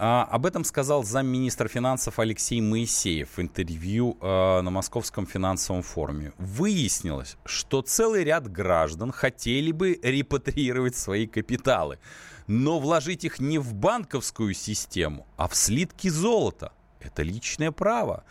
А, 0.00 0.22
об 0.30 0.46
этом 0.46 0.62
сказал 0.62 1.02
замминистра 1.02 1.66
финансов 1.66 2.20
Алексей 2.20 2.60
Моисеев 2.60 3.36
в 3.36 3.40
интервью 3.40 4.16
а, 4.20 4.62
на 4.62 4.70
Московском 4.70 5.26
финансовом 5.26 5.82
форуме. 5.82 6.32
Выяснилось, 6.38 7.36
что 7.44 7.82
целый 7.82 8.22
ряд 8.22 8.50
граждан 8.50 9.10
хотели 9.10 9.72
бы 9.72 9.98
репатриировать 10.00 10.94
свои 10.96 11.26
капиталы, 11.26 11.98
но 12.46 12.78
вложить 12.78 13.24
их 13.24 13.40
не 13.40 13.58
в 13.58 13.74
банковскую 13.74 14.54
систему, 14.54 15.26
а 15.36 15.48
в 15.48 15.56
слитки 15.56 16.08
золота. 16.08 16.72
Это 17.00 17.22
личное 17.22 17.70
право. 17.70 18.24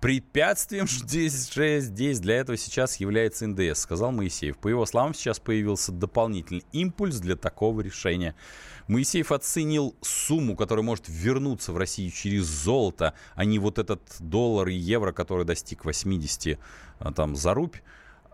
Препятствием 0.00 0.88
здесь, 0.88 1.52
же, 1.52 1.80
здесь 1.80 2.20
для 2.20 2.36
этого 2.36 2.56
сейчас 2.56 2.96
является 2.96 3.46
НДС, 3.46 3.80
сказал 3.80 4.12
Моисеев. 4.12 4.56
По 4.58 4.68
его 4.68 4.86
словам, 4.86 5.14
сейчас 5.14 5.40
появился 5.40 5.92
дополнительный 5.92 6.64
импульс 6.72 7.18
для 7.18 7.36
такого 7.36 7.80
решения. 7.80 8.34
Моисеев 8.88 9.32
оценил 9.32 9.94
сумму, 10.02 10.56
которая 10.56 10.84
может 10.84 11.08
вернуться 11.08 11.72
в 11.72 11.78
Россию 11.78 12.10
через 12.10 12.44
золото, 12.44 13.14
а 13.34 13.44
не 13.44 13.58
вот 13.58 13.78
этот 13.78 14.02
доллар 14.18 14.68
и 14.68 14.74
евро, 14.74 15.12
который 15.12 15.44
достиг 15.44 15.84
80 15.84 16.58
а, 16.98 17.12
там, 17.12 17.36
за 17.36 17.54
рубь 17.54 17.76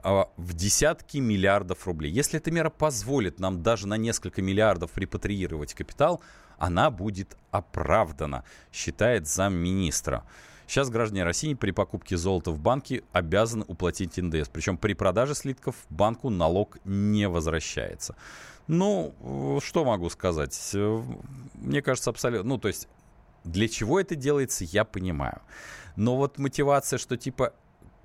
а, 0.03 0.29
в 0.37 0.55
десятки 0.55 1.18
миллиардов 1.18 1.87
рублей. 1.87 2.11
Если 2.11 2.38
эта 2.38 2.50
мера 2.50 2.70
позволит 2.70 3.38
нам 3.38 3.62
даже 3.62 3.87
на 3.87 3.96
несколько 3.96 4.42
миллиардов 4.42 4.96
репатриировать 4.96 5.74
капитал, 5.74 6.20
она 6.60 6.90
будет 6.90 7.36
оправдана, 7.50 8.44
считает 8.72 9.26
замминистра. 9.26 10.24
Сейчас 10.68 10.88
граждане 10.88 11.24
России 11.24 11.54
при 11.54 11.72
покупке 11.72 12.16
золота 12.16 12.52
в 12.52 12.60
банке 12.60 13.02
обязаны 13.12 13.64
уплатить 13.66 14.18
НДС. 14.18 14.48
Причем 14.48 14.76
при 14.76 14.94
продаже 14.94 15.34
слитков 15.34 15.74
банку 15.88 16.30
налог 16.30 16.78
не 16.84 17.28
возвращается. 17.28 18.14
Ну, 18.68 19.58
что 19.64 19.84
могу 19.84 20.10
сказать? 20.10 20.56
Мне 21.54 21.82
кажется, 21.82 22.10
абсолютно... 22.10 22.48
Ну, 22.48 22.58
то 22.58 22.68
есть, 22.68 22.86
для 23.42 23.66
чего 23.66 23.98
это 23.98 24.14
делается, 24.14 24.64
я 24.64 24.84
понимаю. 24.84 25.40
Но 25.96 26.16
вот 26.16 26.38
мотивация, 26.38 26.98
что 26.98 27.16
типа 27.16 27.52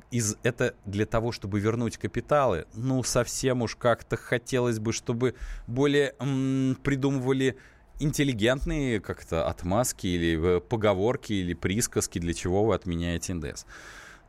из 0.10 0.38
это 0.44 0.76
для 0.86 1.06
того, 1.06 1.32
чтобы 1.32 1.60
вернуть 1.60 1.98
капиталы, 1.98 2.66
ну, 2.74 3.04
совсем 3.04 3.62
уж 3.62 3.76
как-то 3.76 4.18
хотелось 4.18 4.80
бы, 4.80 4.94
чтобы 4.94 5.36
более 5.68 6.16
м- 6.20 6.78
придумывали 6.82 7.58
интеллигентные 8.00 9.00
как-то 9.00 9.48
отмазки 9.48 10.08
или 10.08 10.58
э, 10.58 10.62
поговорки 10.62 11.34
или 11.34 11.54
присказки, 11.54 12.20
для 12.20 12.34
чего 12.34 12.64
вы 12.66 12.76
отменяете 12.76 13.34
НДС. 13.34 13.66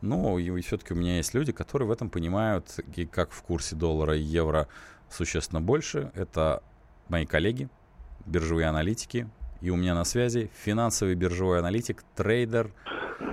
Ну, 0.03 0.39
и 0.39 0.61
все-таки 0.61 0.93
у 0.93 0.97
меня 0.97 1.17
есть 1.17 1.35
люди, 1.35 1.53
которые 1.53 1.89
в 1.89 1.91
этом 1.91 2.11
понимают, 2.11 2.79
и 2.95 3.07
как 3.07 3.33
в 3.33 3.43
курсе 3.43 3.77
доллара 3.77 4.17
и 4.17 4.21
евро 4.21 4.69
существенно 5.11 5.61
больше. 5.61 6.13
Это 6.15 6.63
мои 7.09 7.27
коллеги, 7.27 7.69
биржевые 8.27 8.69
аналитики. 8.69 9.29
И 9.67 9.71
у 9.71 9.75
меня 9.75 9.97
на 9.97 10.05
связи 10.05 10.49
финансовый 10.63 11.17
биржевой 11.17 11.59
аналитик, 11.59 12.05
трейдер 12.15 12.71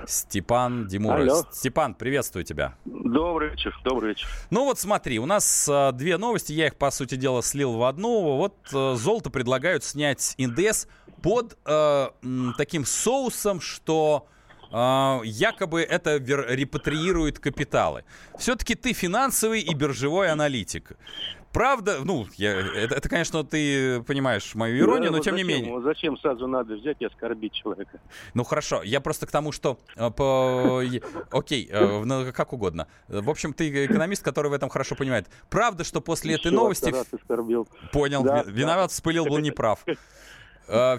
Степан 0.04 0.88
Димура. 0.88 1.22
Алло. 1.22 1.44
Степан, 1.52 1.94
приветствую 1.94 2.44
тебя. 2.44 2.74
Добрый 2.84 3.50
вечер, 3.50 3.72
добрый 3.84 4.08
вечер. 4.08 4.26
Ну 4.50 4.64
вот 4.64 4.80
смотри, 4.80 5.20
у 5.20 5.26
нас 5.26 5.68
а, 5.70 5.92
две 5.92 6.18
новости, 6.18 6.52
я 6.52 6.66
их, 6.66 6.74
по 6.74 6.90
сути 6.90 7.14
дела, 7.14 7.40
слил 7.40 7.74
в 7.74 7.84
одну. 7.84 8.36
Вот 8.36 8.56
а, 8.74 8.96
золото 8.96 9.30
предлагают 9.30 9.84
снять 9.84 10.34
НДС 10.36 10.88
под 11.22 11.56
а, 11.66 12.12
м, 12.24 12.52
таким 12.58 12.84
соусом, 12.84 13.60
что 13.60 14.26
якобы 15.24 15.82
это 15.82 16.16
репатриирует 16.16 17.38
капиталы. 17.38 18.04
Все-таки 18.38 18.74
ты 18.74 18.92
финансовый 18.92 19.60
и 19.60 19.74
биржевой 19.74 20.30
аналитик. 20.30 20.92
Правда, 21.54 22.00
ну, 22.02 22.26
я, 22.34 22.50
это, 22.50 22.96
это, 22.96 23.08
конечно, 23.08 23.44
ты 23.44 24.02
понимаешь 24.02 24.56
мою 24.56 24.76
иронию, 24.76 25.12
да, 25.12 25.18
но 25.18 25.22
тем 25.22 25.34
зачем, 25.34 25.36
не 25.36 25.54
менее. 25.54 25.80
Зачем 25.82 26.18
сразу 26.18 26.48
надо 26.48 26.74
взять 26.74 26.96
и 26.98 27.04
оскорбить 27.04 27.52
человека? 27.52 28.00
Ну 28.34 28.42
хорошо, 28.42 28.82
я 28.82 29.00
просто 29.00 29.28
к 29.28 29.30
тому, 29.30 29.52
что 29.52 29.78
э, 29.94 30.10
по, 30.10 30.82
окей, 31.30 31.70
ну, 31.72 32.32
как 32.32 32.52
угодно. 32.52 32.88
В 33.06 33.30
общем, 33.30 33.52
ты 33.52 33.86
экономист, 33.86 34.24
который 34.24 34.50
в 34.50 34.52
этом 34.52 34.68
хорошо 34.68 34.96
понимает. 34.96 35.28
Правда, 35.48 35.84
что 35.84 36.00
после 36.00 36.32
Еще 36.32 36.40
этой 36.40 36.52
новости... 36.52 36.90
Раз 36.90 37.06
оскорбил. 37.12 37.68
Понял, 37.92 38.24
да, 38.24 38.42
виноват, 38.42 38.88
да. 38.88 38.92
вспылил, 38.92 39.24
был 39.24 39.38
неправ. 39.38 39.84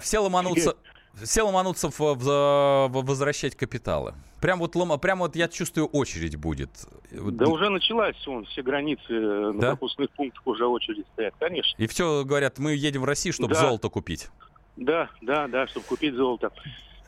Все 0.00 0.18
ломанутся 0.20 0.76
все 1.24 1.42
ломанутся 1.42 1.90
в, 1.90 1.98
в, 1.98 2.14
в 2.18 3.02
возвращать 3.04 3.56
капиталы. 3.56 4.14
Прям 4.40 4.58
вот, 4.58 4.74
лома, 4.74 4.98
прям 4.98 5.20
вот 5.20 5.34
я 5.34 5.48
чувствую, 5.48 5.86
очередь 5.86 6.36
будет. 6.36 6.70
Да 7.10 7.46
уже 7.46 7.70
началась, 7.70 8.16
вон, 8.26 8.44
все 8.44 8.62
границы 8.62 9.02
э, 9.08 9.52
на 9.52 9.68
пропускных 9.68 10.10
пунктах 10.10 10.46
уже 10.46 10.66
очередь 10.66 11.06
стоят, 11.14 11.34
конечно. 11.38 11.82
И 11.82 11.86
все 11.86 12.24
говорят, 12.24 12.58
мы 12.58 12.74
едем 12.74 13.02
в 13.02 13.04
Россию, 13.06 13.32
чтобы 13.32 13.54
да. 13.54 13.60
золото 13.60 13.88
купить. 13.88 14.28
Да, 14.76 15.08
да, 15.22 15.48
да, 15.48 15.66
чтобы 15.68 15.86
купить 15.86 16.14
золото. 16.14 16.52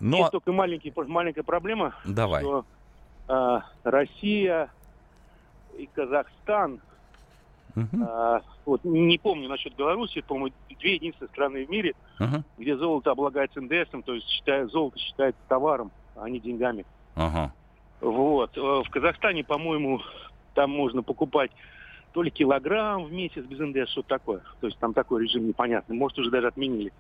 Но... 0.01 0.19
Есть 0.19 0.31
только 0.31 0.53
маленький, 0.53 0.93
маленькая 0.97 1.43
проблема. 1.43 1.95
Давай. 2.07 2.43
Что, 2.43 2.65
а, 3.29 3.65
Россия 3.85 4.71
и 5.77 5.87
Казахстан. 5.95 6.81
Uh-huh. 7.79 8.05
А, 8.09 8.43
вот 8.65 8.85
не 8.85 9.19
помню 9.19 9.49
насчет 9.49 9.75
Беларуси, 9.77 10.21
по-моему, 10.21 10.55
две 10.81 10.95
единственные 10.95 11.31
страны 11.31 11.67
в 11.67 11.71
мире, 11.71 11.95
uh-huh. 12.19 12.43
где 12.59 12.77
золото 12.77 13.11
облагается 13.11 13.61
НДСом, 13.61 14.03
то 14.03 14.15
есть 14.15 14.29
считает, 14.29 14.71
золото 14.71 14.99
считается 14.99 15.41
товаром, 15.49 15.91
а 16.17 16.29
не 16.29 16.41
деньгами. 16.41 16.85
Uh-huh. 17.17 17.51
Вот. 18.01 18.57
Э, 18.57 18.61
в 18.61 18.91
Казахстане, 18.91 19.45
по-моему, 19.45 20.01
там 20.55 20.71
можно 20.71 21.03
покупать 21.03 21.51
то 22.13 22.23
ли 22.23 22.31
килограмм 22.31 23.05
в 23.05 23.13
месяц 23.13 23.45
без 23.45 23.59
НДС, 23.59 23.91
что 23.91 24.03
такое. 24.03 24.41
То 24.61 24.67
есть 24.67 24.79
там 24.79 24.95
такой 24.95 25.25
режим 25.25 25.47
непонятный. 25.47 25.97
Может, 25.97 26.19
уже 26.19 26.31
даже 26.31 26.49
отменили. 26.49 26.93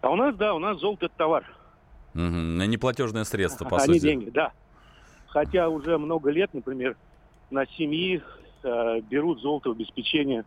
А 0.00 0.10
у 0.10 0.16
нас, 0.16 0.34
да, 0.36 0.54
у 0.54 0.58
нас 0.58 0.78
золото– 0.78 1.06
это 1.06 1.14
товар. 1.16 1.44
Угу. 2.14 2.22
Неплатежное 2.22 3.24
средство, 3.24 3.64
по 3.64 3.76
а 3.76 3.80
сути. 3.80 3.94
не 3.94 4.00
деньги, 4.00 4.30
да. 4.30 4.52
Хотя 5.26 5.68
уже 5.68 5.98
много 5.98 6.30
лет, 6.30 6.52
например, 6.52 6.96
на 7.50 7.66
семьи 7.66 8.22
э, 8.64 9.00
берут 9.02 9.40
золото 9.40 9.70
в 9.70 9.72
обеспечение, 9.72 10.44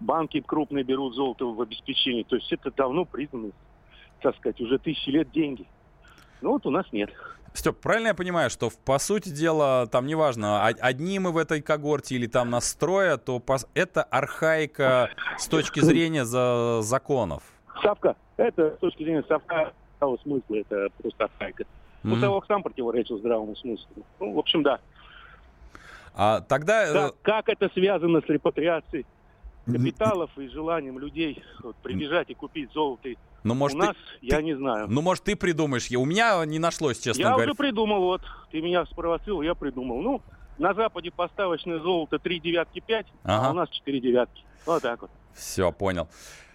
банки 0.00 0.40
крупные 0.40 0.84
берут 0.84 1.14
золото 1.14 1.46
в 1.46 1.60
обеспечение. 1.60 2.24
То 2.24 2.36
есть 2.36 2.52
это 2.52 2.70
давно 2.70 3.04
признано, 3.04 3.50
так 4.22 4.36
сказать, 4.36 4.60
уже 4.60 4.78
тысячи 4.78 5.10
лет 5.10 5.30
деньги. 5.32 5.66
Ну 6.40 6.52
вот 6.52 6.66
у 6.66 6.70
нас 6.70 6.86
нет. 6.92 7.10
Степ, 7.54 7.80
правильно 7.80 8.08
я 8.08 8.14
понимаю, 8.14 8.50
что 8.50 8.70
по 8.84 8.98
сути 8.98 9.30
дела, 9.30 9.86
там 9.86 10.06
неважно, 10.06 10.66
одни 10.66 11.18
мы 11.18 11.32
в 11.32 11.38
этой 11.38 11.62
когорте 11.62 12.14
или 12.14 12.26
там 12.26 12.50
настроя, 12.50 13.16
то 13.16 13.42
это 13.72 14.02
архаика 14.02 15.10
с 15.38 15.48
точки 15.48 15.80
зрения 15.80 16.26
за 16.26 16.82
законов? 16.82 17.42
Савка. 17.82 18.16
Это 18.36 18.74
с 18.76 18.78
точки 18.78 19.04
зрения 19.04 19.24
совка 19.26 19.72
смысла, 20.22 20.56
это 20.56 20.88
просто 21.00 21.24
архаика. 21.24 21.62
Mm-hmm. 21.62 21.66
Ну, 22.02 22.16
Совок 22.16 22.46
сам 22.46 22.62
противоречил 22.62 23.18
здравому 23.18 23.56
смыслу. 23.56 23.88
Ну, 24.20 24.34
в 24.34 24.38
общем, 24.38 24.62
да. 24.62 24.78
А 26.16 26.40
тогда... 26.40 26.92
Как, 26.92 27.12
э, 27.12 27.14
как 27.22 27.48
это 27.48 27.70
связано 27.74 28.20
с 28.20 28.28
репатриацией 28.28 29.06
капиталов 29.66 30.30
и 30.38 30.48
желанием 30.48 30.98
людей 30.98 31.42
вот, 31.62 31.76
прибежать 31.76 32.30
и 32.30 32.34
купить 32.34 32.72
золото 32.72 33.10
ну, 33.46 33.54
может, 33.54 33.76
У 33.76 33.80
нас, 33.80 33.96
ты, 34.20 34.26
я 34.26 34.38
ты, 34.38 34.42
не 34.42 34.56
знаю. 34.56 34.88
Ну, 34.88 35.02
может, 35.02 35.22
ты 35.22 35.36
придумаешь. 35.36 35.88
У 35.92 36.04
меня 36.04 36.44
не 36.44 36.58
нашлось, 36.58 36.98
честно 36.98 37.20
я 37.20 37.28
говоря. 37.28 37.44
Я 37.44 37.50
уже 37.52 37.56
придумал, 37.56 38.00
вот. 38.00 38.22
Ты 38.50 38.60
меня 38.60 38.84
спровоцировал, 38.86 39.42
я 39.42 39.54
придумал. 39.54 40.00
Ну, 40.02 40.20
на 40.58 40.74
Западе 40.74 41.12
поставочное 41.12 41.78
золото 41.78 42.18
3 42.18 42.40
девятки 42.40 42.80
5, 42.80 43.06
ага. 43.22 43.46
а 43.46 43.50
у 43.52 43.54
нас 43.54 43.68
4 43.70 44.00
девятки. 44.00 44.42
Вот 44.64 44.82
так 44.82 45.02
вот. 45.02 45.10
Все, 45.32 45.70
понял. 45.70 46.08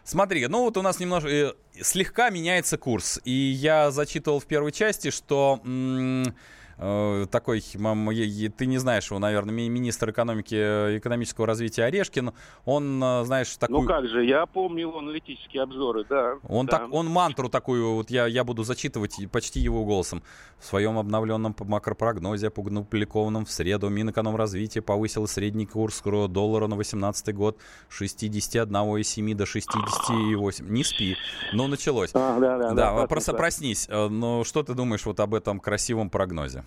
Смотри, 0.04 0.45
ну 0.47 0.65
вот 0.65 0.76
у 0.76 0.82
нас 0.82 1.00
немножко 1.00 1.30
э, 1.30 1.54
слегка 1.80 2.30
меняется 2.30 2.78
курс. 2.78 3.21
И 3.24 3.32
я 3.32 3.91
зачитывал 3.91 4.39
в 4.41 4.45
первой 4.45 4.74
части, 4.74 5.12
что 5.12 5.62
м- 5.63 6.36
такой, 6.77 7.62
ты 7.62 8.65
не 8.65 8.77
знаешь 8.77 9.10
его, 9.10 9.19
наверное, 9.19 9.53
министр 9.53 10.12
экономики, 10.12 10.55
э, 10.55 10.97
экономического 10.97 11.47
развития 11.47 11.84
Орешкин, 11.84 12.31
он, 12.65 13.03
э, 13.03 13.23
знаешь, 13.25 13.55
такой... 13.57 13.81
Ну 13.81 13.88
как 13.88 14.07
же, 14.07 14.25
я 14.25 14.45
помню 14.45 14.81
его 14.81 14.99
аналитические 14.99 15.63
обзоры, 15.63 16.05
да. 16.10 16.36
Он, 16.47 16.65
да. 16.65 16.79
Так, 16.79 16.93
он 16.93 17.07
мантру 17.07 17.49
такую, 17.49 17.95
вот 17.95 18.10
я, 18.10 18.27
я 18.27 18.43
буду 18.43 18.63
зачитывать 18.63 19.15
почти 19.31 19.60
его 19.60 19.86
голосом. 19.86 20.23
В 20.60 20.65
своем 20.65 20.97
обновленном 20.97 21.55
макропрогнозе, 21.60 22.47
опубликованном 22.47 23.45
в 23.45 23.51
среду, 23.51 23.89
Минэкономразвитие 23.89 24.81
повысило 24.81 25.25
средний 25.25 25.65
курс 25.65 26.01
доллара 26.03 26.67
на 26.67 26.75
2018 26.75 27.36
год 27.36 27.57
с 27.89 28.01
61,7 28.01 29.34
до 29.34 29.43
60,8. 29.43 30.69
Не 30.69 30.84
спи. 30.84 31.15
Ну, 31.53 31.67
началось. 31.67 32.12
А, 32.13 32.39
да, 32.39 32.57
да, 32.57 32.73
да, 32.73 32.95
да, 32.95 33.07
просто 33.07 33.34
проснись. 33.34 33.88
Ну, 33.89 34.43
что 34.43 34.63
ты 34.63 34.73
думаешь 34.73 35.05
вот 35.05 35.19
об 35.19 35.34
этом 35.34 35.60
красивом 35.60 36.10
прогнозе? 36.10 36.61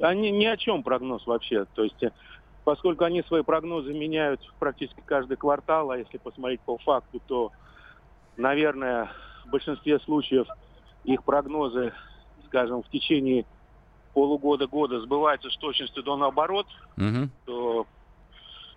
Они 0.00 0.30
ни 0.30 0.44
о 0.44 0.56
чем 0.56 0.82
прогноз 0.82 1.26
вообще. 1.26 1.64
То 1.74 1.84
есть, 1.84 2.02
э, 2.02 2.12
поскольку 2.64 3.04
они 3.04 3.22
свои 3.22 3.42
прогнозы 3.42 3.92
меняют 3.92 4.40
практически 4.58 5.02
каждый 5.04 5.36
квартал, 5.36 5.90
а 5.90 5.98
если 5.98 6.18
посмотреть 6.18 6.60
по 6.60 6.78
факту, 6.78 7.20
то, 7.26 7.52
наверное, 8.36 9.10
в 9.46 9.50
большинстве 9.50 9.98
случаев 10.00 10.46
их 11.04 11.24
прогнозы, 11.24 11.92
скажем, 12.46 12.82
в 12.82 12.88
течение 12.90 13.44
полугода-года 14.12 15.00
сбываются 15.00 15.50
с 15.50 15.56
точностью 15.56 16.02
до 16.02 16.16
наоборот, 16.16 16.66
угу. 16.96 17.28
то 17.44 17.86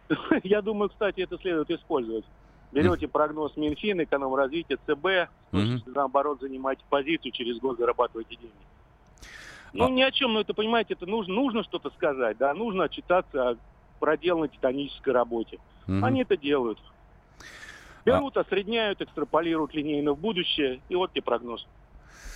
я 0.43 0.61
думаю, 0.61 0.89
кстати, 0.89 1.21
это 1.21 1.37
следует 1.37 1.69
использовать. 1.71 2.25
Берете 2.71 3.07
прогноз 3.07 3.57
Минфин, 3.57 4.01
экономразвития, 4.01 4.77
ЦБ, 4.85 5.29
угу. 5.51 5.91
наоборот, 5.93 6.39
занимаете 6.39 6.83
позицию, 6.89 7.31
через 7.31 7.59
год 7.59 7.77
зарабатываете 7.77 8.35
деньги. 8.35 8.70
Ну, 9.73 9.85
а... 9.85 9.89
ни 9.89 10.01
о 10.01 10.11
чем, 10.11 10.33
но 10.33 10.41
это, 10.41 10.53
понимаете, 10.53 10.93
это 10.93 11.05
нужно, 11.05 11.33
нужно 11.33 11.63
что-то 11.63 11.89
сказать, 11.91 12.37
да, 12.37 12.53
нужно 12.53 12.85
отчитаться 12.85 13.51
о 13.51 13.57
проделанной 13.99 14.49
титанической 14.49 15.13
работе. 15.13 15.59
Угу. 15.87 16.03
Они 16.03 16.21
это 16.21 16.37
делают. 16.37 16.79
Берут, 18.05 18.37
а... 18.37 18.41
осредняют, 18.41 19.01
экстраполируют 19.01 19.73
линейно 19.73 20.13
в 20.13 20.19
будущее, 20.19 20.81
и 20.89 20.95
вот 20.95 21.11
тебе 21.11 21.21
прогноз. 21.21 21.65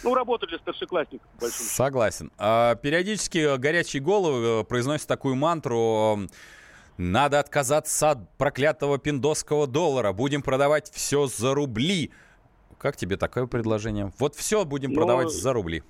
Ну, 0.04 0.14
работа 0.14 0.46
для 0.46 0.60
старшеклассников. 0.60 1.28
Большим. 1.42 1.66
Согласен. 1.66 2.32
А, 2.38 2.76
периодически 2.76 3.58
горячие 3.58 4.04
головы 4.04 4.62
э, 4.62 4.64
произносят 4.64 5.08
такую 5.08 5.34
мантру 5.34 6.20
«Надо 6.98 7.40
отказаться 7.40 8.12
от 8.12 8.38
проклятого 8.38 9.00
пиндосского 9.00 9.66
доллара, 9.66 10.14
будем 10.14 10.44
продавать 10.44 10.92
все 10.92 11.26
за 11.26 11.56
рубли». 11.56 12.12
Как 12.78 12.98
тебе 12.98 13.18
такое 13.18 13.48
предложение? 13.48 14.12
Вот 14.20 14.36
все 14.36 14.64
будем 14.64 14.92
ну, 14.92 14.98
продавать 14.98 15.32
за 15.32 15.54
рубли. 15.54 15.82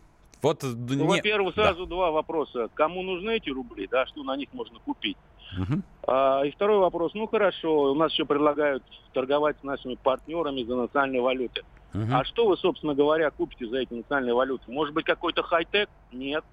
Вот, 0.41 0.63
ну, 0.63 0.95
не... 0.95 1.04
Во-первых, 1.04 1.56
сразу 1.56 1.86
да. 1.86 1.95
два 1.95 2.12
вопроса. 2.12 2.69
Кому 2.74 3.02
нужны 3.02 3.38
эти 3.38 3.50
рубли, 3.50 3.88
да, 3.88 4.06
что 4.06 4.24
на 4.24 4.36
них 4.36 4.50
можно 4.54 4.80
купить? 4.80 5.17
Угу. 5.58 5.82
А, 6.08 6.43
и 6.43 6.52
второй 6.52 6.80
вопрос. 6.80 7.13
Ну, 7.13 7.28
хорошо, 7.28 7.91
у 7.91 7.95
нас 7.95 8.12
еще 8.12 8.26
предлагают 8.26 8.84
торговать 9.13 9.58
с 9.60 9.63
нашими 9.63 9.95
партнерами 9.95 10.63
за 10.63 10.76
национальные 10.76 11.21
валюты. 11.21 11.63
Угу. 11.93 12.08
А 12.12 12.26
что 12.26 12.48
вы, 12.48 12.58
собственно 12.58 12.93
говоря, 12.93 13.32
купите 13.32 13.67
за 13.67 13.78
эти 13.78 13.93
национальные 13.93 14.34
валюты? 14.34 14.71
Может 14.71 14.93
быть, 14.93 15.06
какой-то 15.06 15.43
хай-тек? 15.43 15.89
Нет. 16.12 16.43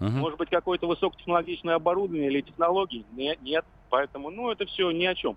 Угу. 0.00 0.10
Может 0.10 0.38
быть, 0.38 0.50
какое-то 0.50 0.86
высокотехнологичное 0.86 1.74
оборудование 1.74 2.28
или 2.28 2.40
технологии? 2.40 3.04
Нет. 3.12 3.40
Нет. 3.42 3.64
Поэтому, 3.90 4.30
ну, 4.30 4.50
это 4.50 4.64
все 4.66 4.90
ни 4.90 5.04
о 5.04 5.14
чем. 5.14 5.36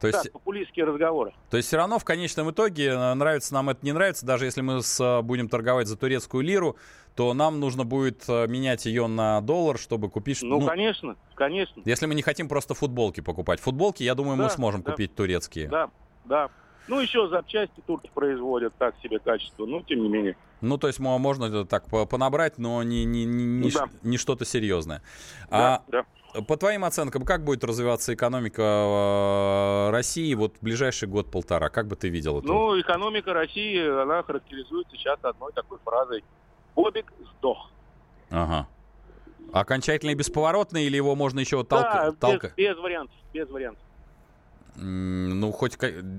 То 0.00 0.06
есть, 0.08 0.24
да, 0.24 0.30
популистские 0.32 0.86
разговоры. 0.86 1.32
То 1.50 1.56
есть 1.56 1.68
все 1.68 1.76
равно 1.76 1.98
в 1.98 2.04
конечном 2.04 2.50
итоге, 2.50 2.88
э, 2.88 3.14
нравится 3.14 3.54
нам 3.54 3.70
это, 3.70 3.84
не 3.84 3.92
нравится, 3.92 4.26
даже 4.26 4.44
если 4.44 4.60
мы 4.60 4.82
с, 4.82 5.00
э, 5.00 5.22
будем 5.22 5.48
торговать 5.48 5.86
за 5.86 5.96
турецкую 5.96 6.44
лиру, 6.44 6.76
то 7.18 7.34
нам 7.34 7.58
нужно 7.58 7.84
будет 7.84 8.28
э, 8.28 8.46
менять 8.46 8.86
ее 8.86 9.08
на 9.08 9.40
доллар, 9.40 9.76
чтобы 9.76 10.08
купить... 10.08 10.40
Ну, 10.40 10.60
ну 10.60 10.66
конечно, 10.68 11.16
конечно. 11.34 11.82
Если 11.84 12.06
мы 12.06 12.14
не 12.14 12.22
хотим 12.22 12.48
просто 12.48 12.74
футболки 12.74 13.20
покупать. 13.20 13.58
Футболки, 13.58 14.04
я 14.04 14.14
думаю, 14.14 14.36
да, 14.36 14.44
мы 14.44 14.50
сможем 14.50 14.82
да, 14.82 14.92
купить 14.92 15.16
турецкие. 15.16 15.68
Да, 15.68 15.90
да. 16.26 16.48
Ну, 16.86 17.00
еще 17.00 17.26
запчасти 17.26 17.82
турки 17.84 18.08
производят 18.14 18.72
так 18.78 18.94
себе 19.02 19.18
качество, 19.18 19.66
но 19.66 19.82
тем 19.82 20.04
не 20.04 20.08
менее. 20.08 20.36
Ну, 20.60 20.78
то 20.78 20.86
есть 20.86 21.00
можно 21.00 21.66
так 21.66 21.86
понабрать, 22.08 22.56
но 22.56 22.84
не, 22.84 23.04
не, 23.04 23.24
не, 23.24 23.44
не, 23.44 23.70
да. 23.72 23.88
не 24.04 24.16
что-то 24.16 24.44
серьезное. 24.44 25.02
Да, 25.50 25.82
а, 25.88 26.04
да. 26.32 26.42
По 26.46 26.56
твоим 26.56 26.84
оценкам, 26.84 27.24
как 27.24 27.42
будет 27.42 27.64
развиваться 27.64 28.14
экономика 28.14 28.62
э, 28.62 29.90
России 29.90 30.32
вот 30.34 30.56
в 30.58 30.62
ближайший 30.62 31.08
год-полтора? 31.08 31.68
Как 31.68 31.88
бы 31.88 31.96
ты 31.96 32.10
видел 32.10 32.38
это? 32.38 32.46
Ну, 32.46 32.80
экономика 32.80 33.32
России, 33.32 34.02
она 34.02 34.22
характеризуется 34.22 34.96
сейчас 34.96 35.18
одной 35.24 35.52
такой 35.52 35.78
фразой. 35.84 36.22
Бобик 36.78 37.12
сдох. 37.38 37.70
Ага. 38.30 38.68
Окончательно 39.52 40.10
и 40.10 40.14
бесповоротно, 40.14 40.78
или 40.78 40.94
его 40.96 41.16
можно 41.16 41.40
еще 41.40 41.64
толкать? 41.64 42.16
Да, 42.20 42.36
без, 42.36 42.52
без 42.54 42.78
вариантов, 42.78 43.16
без 43.32 43.50
вариантов. 43.50 43.82
Ну, 44.76 45.50
хоть 45.50 45.76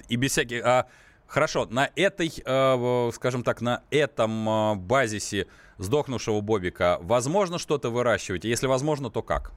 и 0.09 0.15
без 0.17 0.31
всяких... 0.31 0.65
А, 0.65 0.87
хорошо, 1.27 1.65
на 1.69 1.89
этой, 1.95 2.29
э, 2.43 3.11
скажем 3.13 3.43
так, 3.43 3.61
на 3.61 3.83
этом 3.89 4.49
э, 4.49 4.75
базисе 4.75 5.47
сдохнувшего 5.77 6.41
Бобика 6.41 6.97
возможно 7.01 7.57
что-то 7.57 7.89
выращивать? 7.89 8.43
Если 8.43 8.67
возможно, 8.67 9.09
то 9.09 9.21
как? 9.21 9.53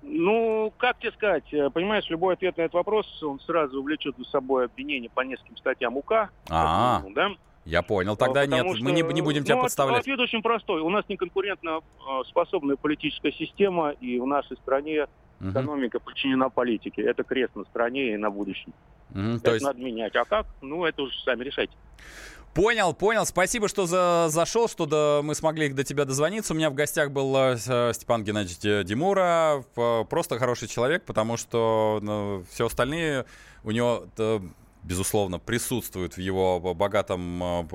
Ну, 0.00 0.72
как 0.78 0.98
тебе 0.98 1.12
сказать, 1.12 1.52
э, 1.52 1.68
понимаешь, 1.68 2.08
любой 2.08 2.34
ответ 2.34 2.56
на 2.56 2.62
этот 2.62 2.74
вопрос, 2.74 3.22
он 3.22 3.38
сразу 3.40 3.80
увлечет 3.80 4.16
за 4.16 4.24
собой 4.24 4.64
обвинение 4.64 5.10
по 5.10 5.20
нескольким 5.20 5.58
статьям 5.58 5.98
УК. 5.98 6.12
А, 6.12 6.30
-а, 6.48 7.06
-а. 7.06 7.12
да? 7.12 7.30
Я 7.66 7.82
понял, 7.82 8.16
тогда 8.16 8.42
Потому 8.42 8.62
нет, 8.62 8.76
что, 8.76 8.84
мы 8.84 8.92
не, 8.92 9.02
не 9.02 9.22
будем 9.22 9.42
тебя 9.42 9.56
ну, 9.56 9.62
подставлять. 9.62 10.00
Ответ 10.00 10.20
очень 10.20 10.40
простой. 10.40 10.80
У 10.82 10.88
нас 10.88 11.04
неконкурентно 11.08 11.80
э, 11.80 12.22
способная 12.28 12.76
политическая 12.76 13.32
система, 13.32 13.90
и 13.90 14.20
в 14.20 14.26
нашей 14.26 14.56
стране 14.58 15.08
угу. 15.40 15.50
экономика 15.50 15.98
подчинена 15.98 16.48
политике. 16.48 17.02
Это 17.02 17.24
крест 17.24 17.56
на 17.56 17.64
стране 17.64 18.14
и 18.14 18.16
на 18.16 18.30
будущем. 18.30 18.72
Угу, 19.10 19.20
это 19.38 19.54
есть... 19.54 19.64
надо 19.64 19.80
менять. 19.80 20.14
А 20.14 20.24
как? 20.24 20.46
Ну, 20.62 20.84
это 20.84 21.02
уже 21.02 21.18
сами 21.24 21.42
решайте. 21.42 21.72
Понял, 22.54 22.94
понял. 22.94 23.26
Спасибо, 23.26 23.68
что 23.68 23.84
за, 23.86 24.28
зашел, 24.28 24.68
что 24.68 24.86
до, 24.86 25.20
мы 25.24 25.34
смогли 25.34 25.68
до 25.68 25.82
тебя 25.82 26.04
дозвониться. 26.04 26.54
У 26.54 26.56
меня 26.56 26.70
в 26.70 26.74
гостях 26.74 27.10
был 27.10 27.36
э, 27.36 27.56
Степан 27.92 28.22
Геннадьевич 28.22 28.86
Димура. 28.86 29.64
Просто 29.74 30.38
хороший 30.38 30.68
человек, 30.68 31.04
потому 31.04 31.36
что 31.36 31.98
ну, 32.00 32.44
все 32.48 32.66
остальные 32.66 33.26
у 33.64 33.72
него, 33.72 34.06
безусловно, 34.86 35.38
присутствуют 35.38 36.16
в 36.16 36.20
его 36.20 36.60
богатом 36.74 37.68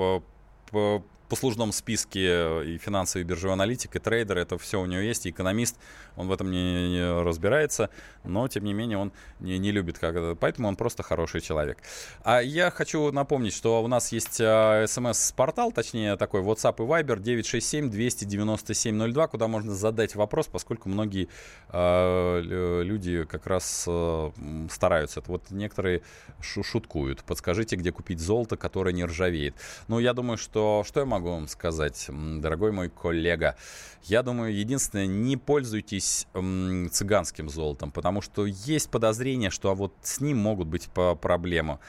послужном 1.32 1.72
списке 1.72 2.64
и 2.66 2.78
финансовый 2.78 3.24
биржевой 3.24 3.54
аналитик, 3.54 3.96
и 3.96 4.00
трейдер, 4.00 4.38
это 4.38 4.58
все 4.58 4.82
у 4.82 4.86
него 4.86 5.00
есть, 5.00 5.26
и 5.26 5.30
экономист, 5.30 5.78
он 6.18 6.28
в 6.28 6.32
этом 6.34 6.52
не, 6.52 6.90
не 6.90 7.24
разбирается, 7.24 7.90
но, 8.26 8.46
тем 8.50 8.66
не 8.66 8.74
менее, 8.74 8.98
он 8.98 9.14
не, 9.40 9.58
не 9.58 9.72
любит, 9.72 9.98
как, 9.98 10.38
поэтому 10.40 10.68
он 10.68 10.76
просто 10.76 11.04
хороший 11.04 11.40
человек. 11.40 11.78
А 12.26 12.42
я 12.42 12.70
хочу 12.70 13.14
напомнить, 13.14 13.54
что 13.54 13.82
у 13.82 13.88
нас 13.88 14.12
есть 14.12 14.42
а, 14.42 14.86
смс-портал, 14.86 15.72
точнее, 15.72 16.18
такой 16.18 16.42
WhatsApp 16.42 16.76
и 16.80 16.82
Viber 16.82 17.18
967-297-02, 17.22 19.28
куда 19.30 19.48
можно 19.48 19.74
задать 19.74 20.16
вопрос, 20.16 20.48
поскольку 20.48 20.90
многие 20.90 21.30
э, 21.70 22.42
люди 22.84 23.24
как 23.24 23.48
раз 23.48 23.86
э, 23.88 24.32
стараются. 24.70 25.24
Вот 25.28 25.50
некоторые 25.50 26.02
шуткуют. 26.42 27.24
Подскажите, 27.24 27.78
где 27.78 27.94
купить 27.94 28.20
золото, 28.20 28.58
которое 28.58 28.92
не 28.92 29.06
ржавеет. 29.06 29.56
Ну, 29.88 30.00
я 30.00 30.14
думаю, 30.14 30.38
что... 30.38 30.84
Что 30.86 31.00
я 31.00 31.06
могу 31.06 31.21
вам 31.30 31.48
сказать, 31.48 32.10
дорогой 32.10 32.72
мой 32.72 32.90
коллега? 32.90 33.56
Я 34.04 34.24
думаю, 34.24 34.56
единственное, 34.56 35.06
не 35.06 35.38
пользуйтесь 35.38 36.28
цыганским 36.34 37.50
золотом, 37.50 37.92
потому 37.92 38.22
что 38.22 38.46
есть 38.46 38.90
подозрение, 38.90 39.52
что 39.52 39.70
а 39.70 39.76
вот 39.76 39.94
с 40.02 40.20
ним 40.22 40.38
могут 40.38 40.68
быть 40.68 40.90
проблемы. 41.22 41.80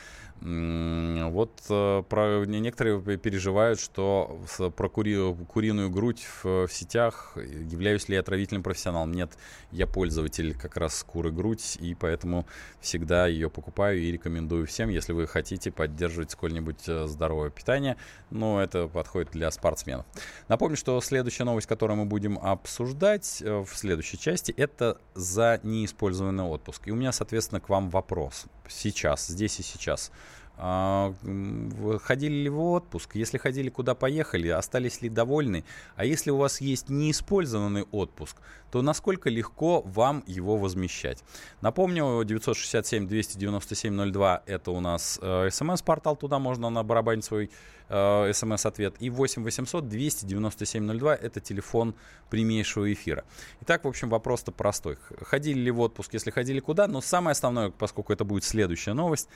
Вот 0.45 1.53
э, 1.69 2.03
про, 2.09 2.45
некоторые 2.47 3.01
переживают, 3.17 3.79
что 3.79 4.41
про 4.77 4.89
кури, 4.89 5.17
куриную 5.47 5.89
грудь 5.89 6.27
в, 6.43 6.67
в 6.67 6.73
сетях 6.73 7.37
являюсь 7.37 8.09
ли 8.09 8.15
я 8.15 8.21
отравительным 8.21 8.65
профессионалом. 8.65 9.13
Нет, 9.13 9.39
я 9.71 9.87
пользователь 9.87 10.59
как 10.59 10.77
раз 10.77 11.05
куры 11.05 11.31
грудь, 11.31 11.77
и 11.79 11.95
поэтому 11.95 12.45
всегда 12.81 13.29
ее 13.29 13.51
покупаю 13.51 14.01
и 14.01 14.11
рекомендую 14.11 14.67
всем, 14.67 14.89
если 14.89 15.13
вы 15.13 15.29
хотите 15.29 15.71
поддерживать 15.71 16.33
сколь-нибудь 16.33 16.89
э, 16.89 17.07
здоровое 17.07 17.51
питание. 17.51 17.97
Но 18.31 18.61
это 18.61 18.89
подходит 18.89 19.31
для 19.31 19.49
спортсменов. 19.53 20.07
Напомню, 20.49 20.77
что 20.77 21.01
следующая 21.01 21.45
новость, 21.45 21.69
которую 21.69 21.99
мы 21.99 22.05
будем 22.05 22.37
обсуждать 22.43 23.41
э, 23.43 23.61
в 23.61 23.77
следующей 23.77 24.19
части, 24.19 24.51
это 24.51 24.99
за 25.15 25.61
неиспользованный 25.63 26.45
отпуск. 26.45 26.89
И 26.89 26.91
у 26.91 26.97
меня, 26.97 27.13
соответственно, 27.13 27.61
к 27.61 27.69
вам 27.69 27.91
вопрос. 27.91 28.47
Сейчас, 28.73 29.27
здесь 29.27 29.61
и 29.61 29.63
сейчас. 29.63 30.11
А, 30.57 31.15
ходили 32.03 32.35
ли 32.35 32.49
в 32.49 32.61
отпуск? 32.61 33.15
Если 33.15 33.39
ходили, 33.39 33.71
куда 33.71 33.95
поехали? 33.95 34.49
Остались 34.49 35.01
ли 35.03 35.09
довольны? 35.09 35.65
А 35.97 36.05
если 36.05 36.31
у 36.31 36.37
вас 36.37 36.61
есть 36.61 36.89
неиспользованный 36.89 37.85
отпуск, 37.91 38.37
то 38.71 38.83
насколько 38.83 39.31
легко 39.31 39.83
вам 39.83 40.23
его 40.27 40.57
возмещать? 40.57 41.25
Напомню, 41.61 42.23
967-297-02 42.23 44.43
это 44.47 44.71
у 44.71 44.81
нас 44.81 45.19
э, 45.23 45.49
смс-портал, 45.51 46.17
туда 46.17 46.39
можно 46.39 46.71
набарабанить 46.71 47.25
свой 47.25 47.51
э, 47.89 48.33
смс-ответ. 48.33 48.95
И 49.01 49.11
8 49.11 49.43
800 49.43 49.89
297 49.89 50.99
02 50.99 51.15
это 51.15 51.41
телефон 51.41 51.95
прямейшего 52.31 52.93
эфира. 52.93 53.25
Итак, 53.63 53.85
в 53.85 53.89
общем, 53.89 54.09
вопрос-то 54.09 54.53
простой. 54.53 54.97
Ходили 55.23 55.59
ли 55.59 55.71
в 55.71 55.81
отпуск? 55.81 56.15
Если 56.15 56.31
ходили, 56.31 56.61
куда? 56.61 56.89
Но 56.89 57.01
самое 57.01 57.33
основное, 57.33 57.71
поскольку 57.71 58.13
это 58.13 58.25
будет 58.25 58.45
следующая 58.45 58.95
новость, 58.95 59.29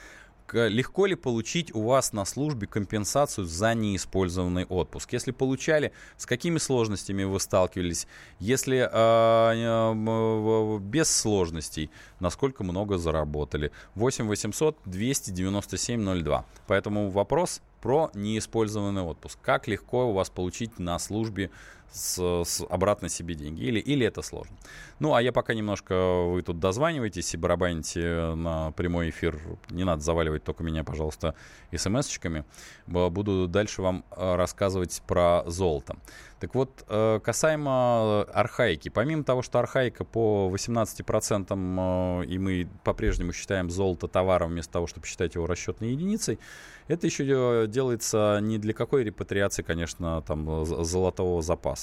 легко 0.53 1.05
ли 1.05 1.15
получить 1.15 1.73
у 1.75 1.83
вас 1.83 2.13
на 2.13 2.25
службе 2.25 2.67
компенсацию 2.67 3.45
за 3.45 3.73
неиспользованный 3.73 4.65
отпуск? 4.65 5.13
Если 5.13 5.31
получали, 5.31 5.91
с 6.17 6.25
какими 6.25 6.57
сложностями 6.57 7.23
вы 7.23 7.39
сталкивались? 7.39 8.07
Если 8.39 8.77
э, 8.77 8.87
э, 8.91 10.79
без 10.79 11.09
сложностей, 11.09 11.89
насколько 12.19 12.63
много 12.63 12.97
заработали? 12.97 13.71
8 13.95 14.27
800 14.27 14.77
297 14.85 16.23
02. 16.23 16.45
Поэтому 16.67 17.09
вопрос 17.09 17.61
про 17.81 18.09
неиспользованный 18.13 19.01
отпуск. 19.01 19.39
Как 19.41 19.67
легко 19.67 20.09
у 20.09 20.13
вас 20.13 20.29
получить 20.29 20.79
на 20.79 20.99
службе 20.99 21.51
с, 21.91 22.43
с 22.43 22.65
обратно 22.69 23.09
себе 23.09 23.35
деньги. 23.35 23.61
Или, 23.61 23.79
или 23.79 24.05
это 24.05 24.21
сложно. 24.21 24.55
Ну, 24.99 25.13
а 25.13 25.21
я 25.21 25.31
пока 25.31 25.53
немножко 25.53 26.23
вы 26.23 26.41
тут 26.41 26.59
дозваниваетесь 26.59 27.33
и 27.33 27.37
барабаните 27.37 28.33
на 28.35 28.71
прямой 28.71 29.09
эфир. 29.09 29.39
Не 29.69 29.83
надо 29.83 30.01
заваливать 30.01 30.43
только 30.43 30.63
меня, 30.63 30.83
пожалуйста, 30.83 31.35
смс-очками. 31.71 32.45
Буду 32.87 33.47
дальше 33.47 33.81
вам 33.81 34.03
э, 34.11 34.35
рассказывать 34.35 35.01
про 35.07 35.43
золото. 35.45 35.97
Так 36.39 36.53
вот, 36.53 36.83
э, 36.87 37.19
касаемо 37.23 38.23
архаики. 38.23 38.89
Помимо 38.89 39.23
того, 39.23 39.41
что 39.41 39.59
архаика 39.59 40.03
по 40.03 40.51
18% 40.53 42.23
э, 42.23 42.25
и 42.25 42.37
мы 42.37 42.67
по-прежнему 42.83 43.33
считаем 43.33 43.69
золото 43.69 44.07
товаром 44.07 44.49
вместо 44.51 44.73
того, 44.73 44.87
чтобы 44.87 45.07
считать 45.07 45.35
его 45.35 45.47
расчетной 45.47 45.91
единицей, 45.91 46.39
это 46.87 47.05
еще 47.05 47.67
делается 47.67 48.39
не 48.41 48.57
для 48.57 48.73
какой 48.73 49.03
репатриации, 49.03 49.61
конечно, 49.61 50.21
там 50.21 50.65
золотого 50.65 51.41
запаса 51.41 51.76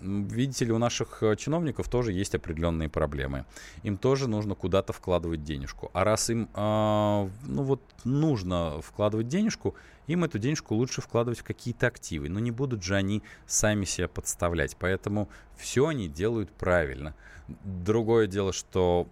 видите 0.00 0.64
ли, 0.64 0.72
у 0.72 0.78
наших 0.78 1.22
э, 1.22 1.36
чиновников 1.36 1.88
тоже 1.88 2.12
есть 2.12 2.34
определенные 2.34 2.88
проблемы. 2.88 3.44
Им 3.82 3.96
тоже 3.96 4.28
нужно 4.28 4.54
куда-то 4.54 4.92
вкладывать 4.92 5.42
денежку. 5.42 5.90
А 5.92 6.04
раз 6.04 6.30
им, 6.30 6.48
э, 6.54 7.28
ну 7.46 7.62
вот, 7.62 7.80
нужно 8.04 8.80
вкладывать 8.82 9.28
денежку, 9.28 9.74
им 10.06 10.24
эту 10.24 10.38
денежку 10.38 10.74
лучше 10.74 11.00
вкладывать 11.00 11.38
в 11.38 11.44
какие-то 11.44 11.86
активы. 11.86 12.28
Но 12.28 12.40
не 12.40 12.50
будут 12.50 12.82
же 12.82 12.96
они 12.96 13.22
сами 13.46 13.84
себя 13.84 14.08
подставлять. 14.08 14.76
Поэтому 14.78 15.28
все 15.56 15.86
они 15.86 16.08
делают 16.08 16.50
правильно. 16.50 17.14
Другое 17.64 18.26
дело, 18.26 18.52
что 18.52 19.08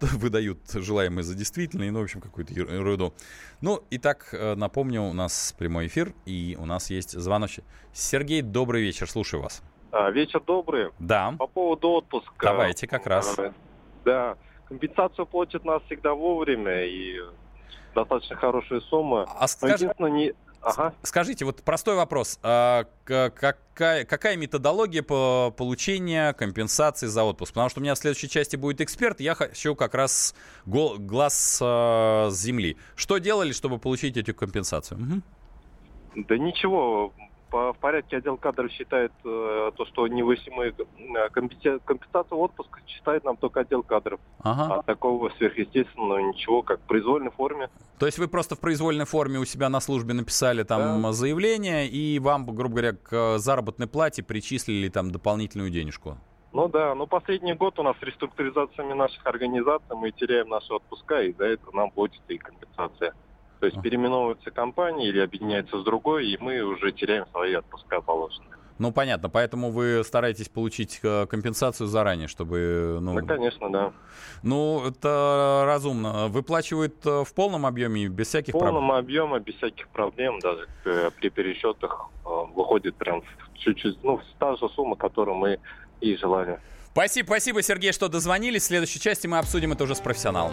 выдают 0.14 0.58
желаемое 0.72 1.22
за 1.22 1.34
действительное, 1.34 1.90
ну, 1.90 2.00
в 2.00 2.04
общем, 2.04 2.20
какую-то 2.20 2.54
ерунду. 2.54 3.14
Ну, 3.60 3.82
итак, 3.90 4.28
э, 4.32 4.54
напомню, 4.54 5.02
у 5.02 5.12
нас 5.12 5.54
прямой 5.58 5.86
эфир, 5.86 6.12
и 6.24 6.56
у 6.58 6.66
нас 6.66 6.90
есть 6.90 7.12
звоночек. 7.12 7.64
Сергей, 7.92 8.42
добрый 8.42 8.82
вечер, 8.82 9.08
слушаю 9.08 9.42
вас. 9.42 9.62
А, 9.92 10.10
вечер 10.10 10.40
добрый. 10.40 10.90
Да. 10.98 11.34
По 11.38 11.46
поводу 11.46 11.90
отпуска. 11.90 12.46
Давайте 12.46 12.86
как 12.86 13.06
раз. 13.06 13.38
А, 13.38 13.52
да. 14.04 14.36
Компенсацию 14.68 15.26
платят 15.26 15.64
нас 15.64 15.82
всегда 15.84 16.14
вовремя 16.14 16.84
и 16.86 17.20
достаточно 17.94 18.36
хорошая 18.36 18.80
сумма. 18.80 19.26
А 19.36 19.48
скажи... 19.48 19.92
не... 19.98 20.32
Ага. 20.62 20.94
Скажите, 21.02 21.44
вот 21.44 21.62
простой 21.62 21.96
вопрос. 21.96 22.38
А 22.42 22.84
какая, 23.04 24.04
какая 24.04 24.36
методология 24.36 25.02
по 25.02 25.54
получению 25.56 26.34
компенсации 26.34 27.06
за 27.06 27.24
отпуск? 27.24 27.54
Потому 27.54 27.70
что 27.70 27.80
у 27.80 27.82
меня 27.82 27.94
в 27.94 27.98
следующей 27.98 28.28
части 28.28 28.56
будет 28.56 28.80
эксперт, 28.80 29.20
я 29.20 29.34
хочу 29.34 29.74
как 29.74 29.94
раз 29.94 30.34
гол, 30.66 30.98
глаз 30.98 31.56
с 31.60 32.30
земли. 32.32 32.76
Что 32.94 33.18
делали, 33.18 33.52
чтобы 33.52 33.78
получить 33.78 34.16
эту 34.16 34.34
компенсацию? 34.34 35.00
Угу. 35.00 36.24
Да 36.28 36.36
ничего, 36.36 37.12
по, 37.50 37.72
в 37.72 37.78
порядке 37.78 38.16
отдел 38.16 38.36
кадров 38.36 38.70
считает 38.70 39.12
э, 39.24 39.70
то, 39.76 39.84
что 39.86 40.06
невысимые 40.06 40.72
э, 40.72 41.28
компенсацию 41.30 42.38
отпуска 42.38 42.80
считает 42.86 43.24
нам 43.24 43.36
только 43.36 43.60
отдел 43.60 43.82
кадров. 43.82 44.20
Ага. 44.42 44.76
А 44.76 44.82
такого 44.82 45.30
сверхъестественного 45.36 46.18
ничего, 46.18 46.62
как 46.62 46.80
в 46.80 46.84
произвольной 46.84 47.30
форме. 47.30 47.68
То 47.98 48.06
есть 48.06 48.18
вы 48.18 48.28
просто 48.28 48.54
в 48.54 48.60
произвольной 48.60 49.04
форме 49.04 49.38
у 49.38 49.44
себя 49.44 49.68
на 49.68 49.80
службе 49.80 50.14
написали 50.14 50.62
там 50.62 51.02
да. 51.02 51.12
заявление, 51.12 51.88
и 51.88 52.18
вам, 52.18 52.46
грубо 52.46 52.76
говоря, 52.76 52.92
к 52.92 53.38
заработной 53.38 53.86
плате 53.86 54.22
причислили 54.22 54.88
там 54.88 55.10
дополнительную 55.10 55.70
денежку? 55.70 56.16
Ну 56.52 56.68
да, 56.68 56.94
но 56.94 57.06
последний 57.06 57.54
год 57.54 57.78
у 57.78 57.82
нас 57.82 57.96
с 57.98 58.02
реструктуризациями 58.02 58.92
наших 58.92 59.24
организаций 59.24 59.94
мы 59.96 60.10
теряем 60.10 60.48
наши 60.48 60.72
отпуска, 60.72 61.22
и 61.22 61.32
за 61.32 61.44
это 61.44 61.70
нам 61.72 61.90
платит 61.90 62.22
и 62.28 62.38
компенсация. 62.38 63.14
То 63.60 63.66
есть 63.66 63.80
переименовываются 63.82 64.50
компании 64.50 65.08
или 65.08 65.20
объединяются 65.20 65.78
с 65.80 65.84
другой, 65.84 66.30
и 66.30 66.38
мы 66.38 66.62
уже 66.62 66.92
теряем 66.92 67.26
свои 67.30 67.54
отпуска 67.54 68.00
положенные. 68.00 68.50
Ну, 68.78 68.92
понятно. 68.92 69.28
Поэтому 69.28 69.70
вы 69.70 70.02
стараетесь 70.04 70.48
получить 70.48 71.00
э, 71.02 71.26
компенсацию 71.26 71.86
заранее, 71.86 72.28
чтобы... 72.28 72.98
Ну, 73.02 73.14
да, 73.20 73.34
конечно, 73.34 73.70
да. 73.70 73.92
Ну, 74.42 74.82
это 74.88 75.64
разумно. 75.66 76.28
Выплачивают 76.28 77.04
э, 77.04 77.24
в 77.24 77.34
полном 77.34 77.66
объеме, 77.66 78.08
без 78.08 78.28
всяких 78.28 78.52
проблем? 78.52 78.70
В 78.70 78.72
полном 78.72 78.88
проб... 78.88 79.04
объеме, 79.04 79.38
без 79.40 79.56
всяких 79.56 79.86
проблем. 79.88 80.38
Даже 80.38 80.66
э, 80.86 81.10
при 81.20 81.28
пересчетах 81.28 82.08
выходит 82.24 82.94
прям 82.94 83.22
чуть-чуть, 83.58 84.02
ну, 84.02 84.18
та 84.38 84.56
же 84.56 84.66
сумма, 84.70 84.96
которую 84.96 85.36
мы 85.36 85.58
и 86.00 86.16
желали. 86.16 86.58
Спасибо, 86.92 87.26
спасибо, 87.26 87.62
Сергей, 87.62 87.92
что 87.92 88.08
дозвонились. 88.08 88.62
В 88.62 88.66
следующей 88.66 88.98
части 88.98 89.26
мы 89.26 89.36
обсудим 89.36 89.72
это 89.72 89.84
уже 89.84 89.94
с 89.94 90.00
профессионалом. 90.00 90.52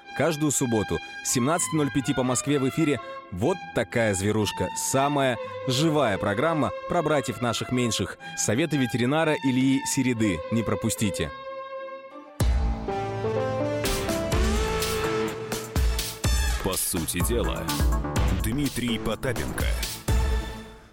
Каждую 0.17 0.51
субботу 0.51 0.99
с 1.23 1.37
17.05 1.37 2.13
по 2.15 2.23
Москве 2.23 2.59
в 2.59 2.67
эфире 2.69 2.99
«Вот 3.31 3.57
такая 3.75 4.13
зверушка». 4.13 4.69
Самая 4.75 5.37
живая 5.67 6.17
программа 6.17 6.71
про 6.89 7.01
братьев 7.01 7.41
наших 7.41 7.71
меньших. 7.71 8.17
Советы 8.37 8.77
ветеринара 8.77 9.35
Ильи 9.43 9.81
Середы. 9.85 10.39
Не 10.51 10.63
пропустите. 10.63 11.31
По 16.63 16.73
сути 16.73 17.25
дела, 17.27 17.63
Дмитрий 18.43 18.99
Потапенко– 18.99 19.65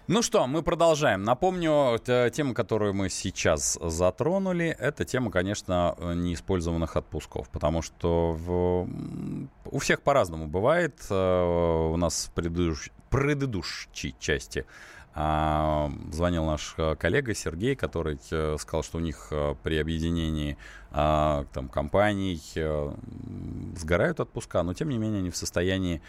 ну 0.09 0.23
что, 0.23 0.47
мы 0.47 0.63
продолжаем. 0.63 1.21
Напомню, 1.21 1.99
тема, 2.31 2.55
которую 2.55 2.95
мы 2.95 3.09
сейчас 3.09 3.77
затронули, 3.79 4.75
это 4.79 5.05
тема, 5.05 5.29
конечно, 5.29 5.95
неиспользованных 5.99 6.95
отпусков, 6.97 7.47
потому 7.51 7.83
что 7.83 8.31
в, 8.33 8.89
у 9.65 9.77
всех 9.77 10.01
по-разному 10.01 10.47
бывает. 10.47 10.95
Э, 11.11 11.91
у 11.93 11.95
нас 11.97 12.25
в 12.25 12.33
предыдущ, 12.33 12.89
предыдущей 13.11 14.15
части 14.19 14.65
а, 15.13 15.91
звонил 16.11 16.43
наш 16.43 16.73
э, 16.77 16.95
коллега 16.95 17.35
Сергей, 17.35 17.75
который 17.75 18.17
э, 18.31 18.57
сказал, 18.59 18.81
что 18.81 18.97
у 18.97 19.01
них 19.01 19.31
при 19.61 19.77
объединении 19.77 20.57
а, 20.89 21.45
там, 21.53 21.69
компаний 21.69 22.41
сгорают 23.77 24.19
отпуска, 24.21 24.63
но 24.63 24.73
тем 24.73 24.89
не 24.89 24.97
менее 24.97 25.19
они 25.19 25.29
в 25.29 25.37
состоянии 25.37 26.01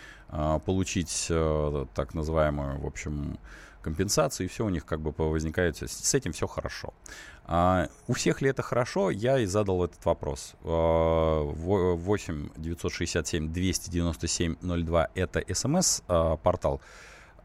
получить 0.65 1.27
так 1.29 2.15
называемую, 2.15 2.81
в 2.81 2.87
общем, 2.87 3.39
компенсации, 3.81 4.45
и 4.45 4.49
все 4.49 4.65
у 4.65 4.69
них 4.69 4.85
как 4.87 5.01
бы 5.01 5.13
возникает, 5.17 5.77
с 5.77 6.15
этим 6.15 6.33
все 6.33 6.47
хорошо. 6.47 6.93
А, 7.45 7.89
у 8.07 8.13
всех 8.13 8.43
ли 8.43 8.51
это 8.51 8.63
хорошо? 8.63 9.11
Я 9.11 9.39
и 9.39 9.47
задал 9.47 9.85
этот 9.85 10.05
вопрос. 10.05 10.55
8 10.63 12.51
967 12.57 13.53
297 13.53 14.57
02 14.61 15.09
это 15.15 15.55
смс-портал, 15.55 16.81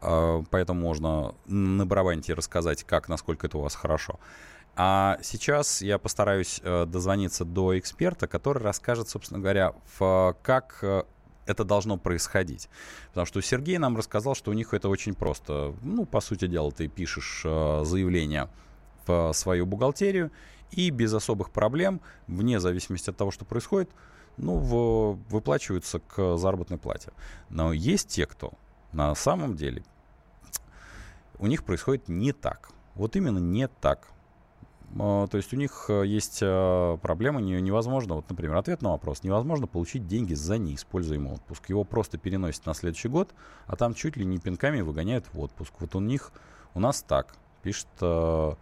а, 0.01 0.43
поэтому 0.51 0.81
можно 0.81 1.33
на 1.45 1.86
барабанте 1.86 2.33
рассказать, 2.33 2.83
как, 2.83 3.09
насколько 3.09 3.47
это 3.47 3.57
у 3.57 3.61
вас 3.61 3.75
хорошо. 3.75 4.19
А 4.77 5.17
сейчас 5.21 5.81
я 5.81 5.97
постараюсь 5.97 6.59
э, 6.61 6.86
дозвониться 6.86 7.45
до 7.45 7.79
эксперта, 7.79 8.27
который 8.27 8.61
расскажет, 8.61 9.07
собственно 9.07 9.39
говоря, 9.39 9.73
в, 9.97 10.36
как 10.41 10.79
э, 10.81 11.03
это 11.45 11.63
должно 11.63 11.97
происходить. 11.97 12.69
Потому 13.09 13.25
что 13.25 13.41
Сергей 13.41 13.77
нам 13.77 13.97
рассказал, 13.97 14.35
что 14.35 14.51
у 14.51 14.53
них 14.53 14.73
это 14.73 14.89
очень 14.89 15.13
просто. 15.13 15.75
Ну, 15.81 16.05
по 16.05 16.21
сути 16.21 16.47
дела, 16.47 16.71
ты 16.71 16.87
пишешь 16.87 17.43
э, 17.45 17.83
заявление 17.85 18.49
в 19.05 19.33
свою 19.33 19.65
бухгалтерию, 19.65 20.31
и 20.71 20.89
без 20.89 21.13
особых 21.13 21.51
проблем, 21.51 22.01
вне 22.27 22.59
зависимости 22.59 23.09
от 23.09 23.17
того, 23.17 23.31
что 23.31 23.45
происходит, 23.45 23.89
ну, 24.37 24.57
в, 24.57 25.19
выплачиваются 25.29 25.99
к 25.99 26.37
заработной 26.37 26.77
плате. 26.77 27.11
Но 27.49 27.71
есть 27.71 28.09
те, 28.09 28.25
кто 28.25 28.53
на 28.91 29.13
самом 29.15 29.55
деле 29.55 29.83
у 31.37 31.47
них 31.47 31.63
происходит 31.63 32.07
не 32.07 32.31
так. 32.31 32.69
Вот 32.95 33.15
именно 33.15 33.39
не 33.39 33.67
так. 33.67 34.07
А, 34.97 35.27
то 35.27 35.38
есть 35.38 35.53
у 35.53 35.57
них 35.57 35.86
э, 35.89 36.05
есть 36.05 36.39
э, 36.41 36.97
проблема, 37.01 37.41
невозможно, 37.41 38.15
вот, 38.15 38.29
например, 38.29 38.55
ответ 38.55 38.81
на 38.81 38.91
вопрос, 38.91 39.23
невозможно 39.23 39.67
получить 39.67 40.07
деньги 40.07 40.33
за 40.33 40.57
неиспользуемый 40.57 41.33
отпуск. 41.33 41.69
Его 41.69 41.83
просто 41.83 42.17
переносят 42.17 42.65
на 42.65 42.73
следующий 42.73 43.09
год, 43.09 43.33
а 43.67 43.75
там 43.75 43.93
чуть 43.93 44.17
ли 44.17 44.25
не 44.25 44.39
пинками 44.39 44.81
выгоняют 44.81 45.25
в 45.33 45.39
отпуск. 45.39 45.73
Вот 45.79 45.95
у 45.95 45.99
них, 45.99 46.31
у 46.73 46.79
нас 46.79 47.01
так, 47.01 47.36
пишет 47.61 47.88
э, 48.01 48.53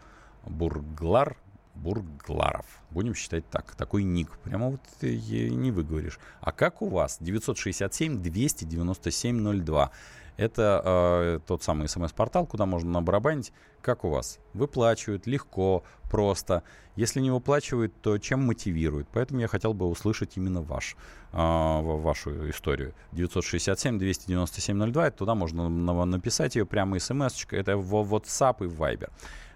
Бурглар, 0.46 1.38
Бургларов. 1.76 2.66
Будем 2.92 3.16
считать 3.16 3.50
так. 3.50 3.76
Такой 3.76 4.04
ник. 4.04 4.38
Прямо 4.44 4.70
вот 4.70 4.82
не 5.02 5.72
выговоришь. 5.72 6.20
А 6.40 6.52
как 6.52 6.82
у 6.82 6.90
вас? 6.90 7.20
967-297-02. 7.22 9.90
Это 10.38 10.82
э, 10.84 11.40
тот 11.46 11.64
самый 11.64 11.88
смс-портал, 11.88 12.46
куда 12.46 12.66
можно 12.66 12.92
набарабанить. 12.92 13.54
Как 13.82 14.04
у 14.04 14.10
вас? 14.10 14.40
Выплачивают 14.54 15.28
легко, 15.28 15.84
просто. 16.10 16.64
Если 16.96 17.22
не 17.22 17.32
выплачивают, 17.32 17.94
то 18.02 18.18
чем 18.18 18.46
мотивируют? 18.46 19.08
Поэтому 19.14 19.42
я 19.42 19.48
хотел 19.48 19.74
бы 19.74 19.88
услышать 19.88 20.38
именно 20.38 20.62
ваш, 20.62 20.96
э, 21.34 21.38
вашу 21.38 22.50
историю. 22.50 22.94
967-297-02, 23.12 25.12
туда 25.12 25.36
можно 25.36 25.70
написать 25.70 26.56
ее 26.56 26.66
прямо 26.66 27.00
смс 27.00 27.46
Это 27.52 27.78
в 27.78 27.94
WhatsApp 27.94 28.66
и 28.66 28.68
в 28.68 28.82
Viber. 28.82 29.12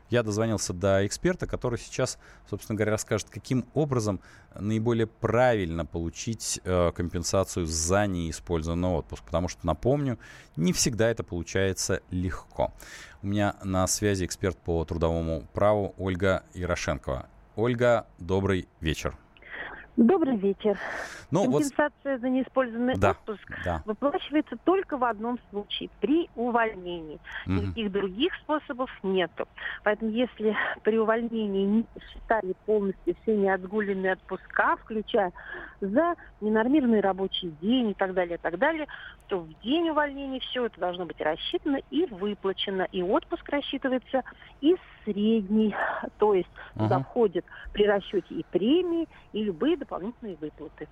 Я 0.09 0.23
дозвонился 0.23 0.73
до 0.73 1.05
эксперта, 1.05 1.47
который 1.47 1.77
сейчас, 1.77 2.17
собственно 2.49 2.77
говоря, 2.77 2.93
расскажет, 2.93 3.29
каким 3.29 3.65
образом 3.73 4.21
наиболее 4.55 5.07
правильно 5.07 5.85
получить 5.85 6.59
э, 6.63 6.91
компенсацию 6.95 7.65
за 7.65 8.07
неиспользованный 8.07 8.89
отпуск. 8.89 9.23
Потому 9.23 9.47
что, 9.47 9.65
напомню, 9.65 10.17
не 10.55 10.73
всегда 10.73 11.09
это 11.09 11.23
получается 11.23 12.01
легко. 12.09 12.73
У 13.21 13.27
меня 13.27 13.55
на 13.63 13.85
связи 13.87 14.25
эксперт 14.25 14.57
по 14.57 14.83
трудовому 14.85 15.47
праву 15.53 15.93
Ольга 15.97 16.43
Ярошенкова. 16.53 17.27
Ольга, 17.55 18.07
добрый 18.17 18.67
вечер. 18.79 19.17
Добрый 19.97 20.37
вечер. 20.37 20.77
Ну, 21.31 21.45
Компенсация 21.45 22.13
вот... 22.13 22.21
за 22.21 22.29
неиспользованный 22.29 22.95
да, 22.97 23.11
отпуск 23.11 23.51
да. 23.65 23.81
выплачивается 23.85 24.55
только 24.63 24.95
в 24.95 25.03
одном 25.03 25.39
случае 25.49 25.89
при 25.99 26.29
увольнении. 26.35 27.19
Угу. 27.47 27.53
Никаких 27.53 27.91
других 27.91 28.35
способов 28.43 28.91
нету. 29.01 29.47
Поэтому 29.83 30.11
если 30.11 30.55
при 30.83 30.99
увольнении 30.99 31.65
не 31.65 31.85
считали 32.13 32.53
полностью 32.67 33.15
все 33.23 33.35
неотгуленные 33.35 34.13
отпуска, 34.13 34.77
включая 34.77 35.33
за 35.81 36.13
ненормированный 36.41 37.01
рабочий 37.01 37.51
день 37.59 37.89
и 37.89 37.93
так 37.95 38.13
далее, 38.13 38.35
и 38.35 38.39
так 38.39 38.59
далее, 38.59 38.85
то 39.27 39.39
в 39.39 39.61
день 39.61 39.89
увольнения 39.89 40.39
все 40.41 40.67
это 40.67 40.79
должно 40.79 41.05
быть 41.05 41.19
рассчитано 41.19 41.79
и 41.89 42.05
выплачено. 42.05 42.87
И 42.91 43.01
отпуск 43.01 43.49
рассчитывается 43.49 44.21
из 44.61 44.77
средний, 45.05 45.73
то 46.17 46.33
есть 46.33 46.49
uh 46.75 46.83
туда 46.83 46.99
входит 46.99 47.45
при 47.73 47.85
расчете 47.85 48.35
и 48.35 48.45
премии, 48.51 49.07
и 49.33 49.43
любые 49.43 49.77
дополнительные 49.87 50.37
выплаты. 50.37 50.87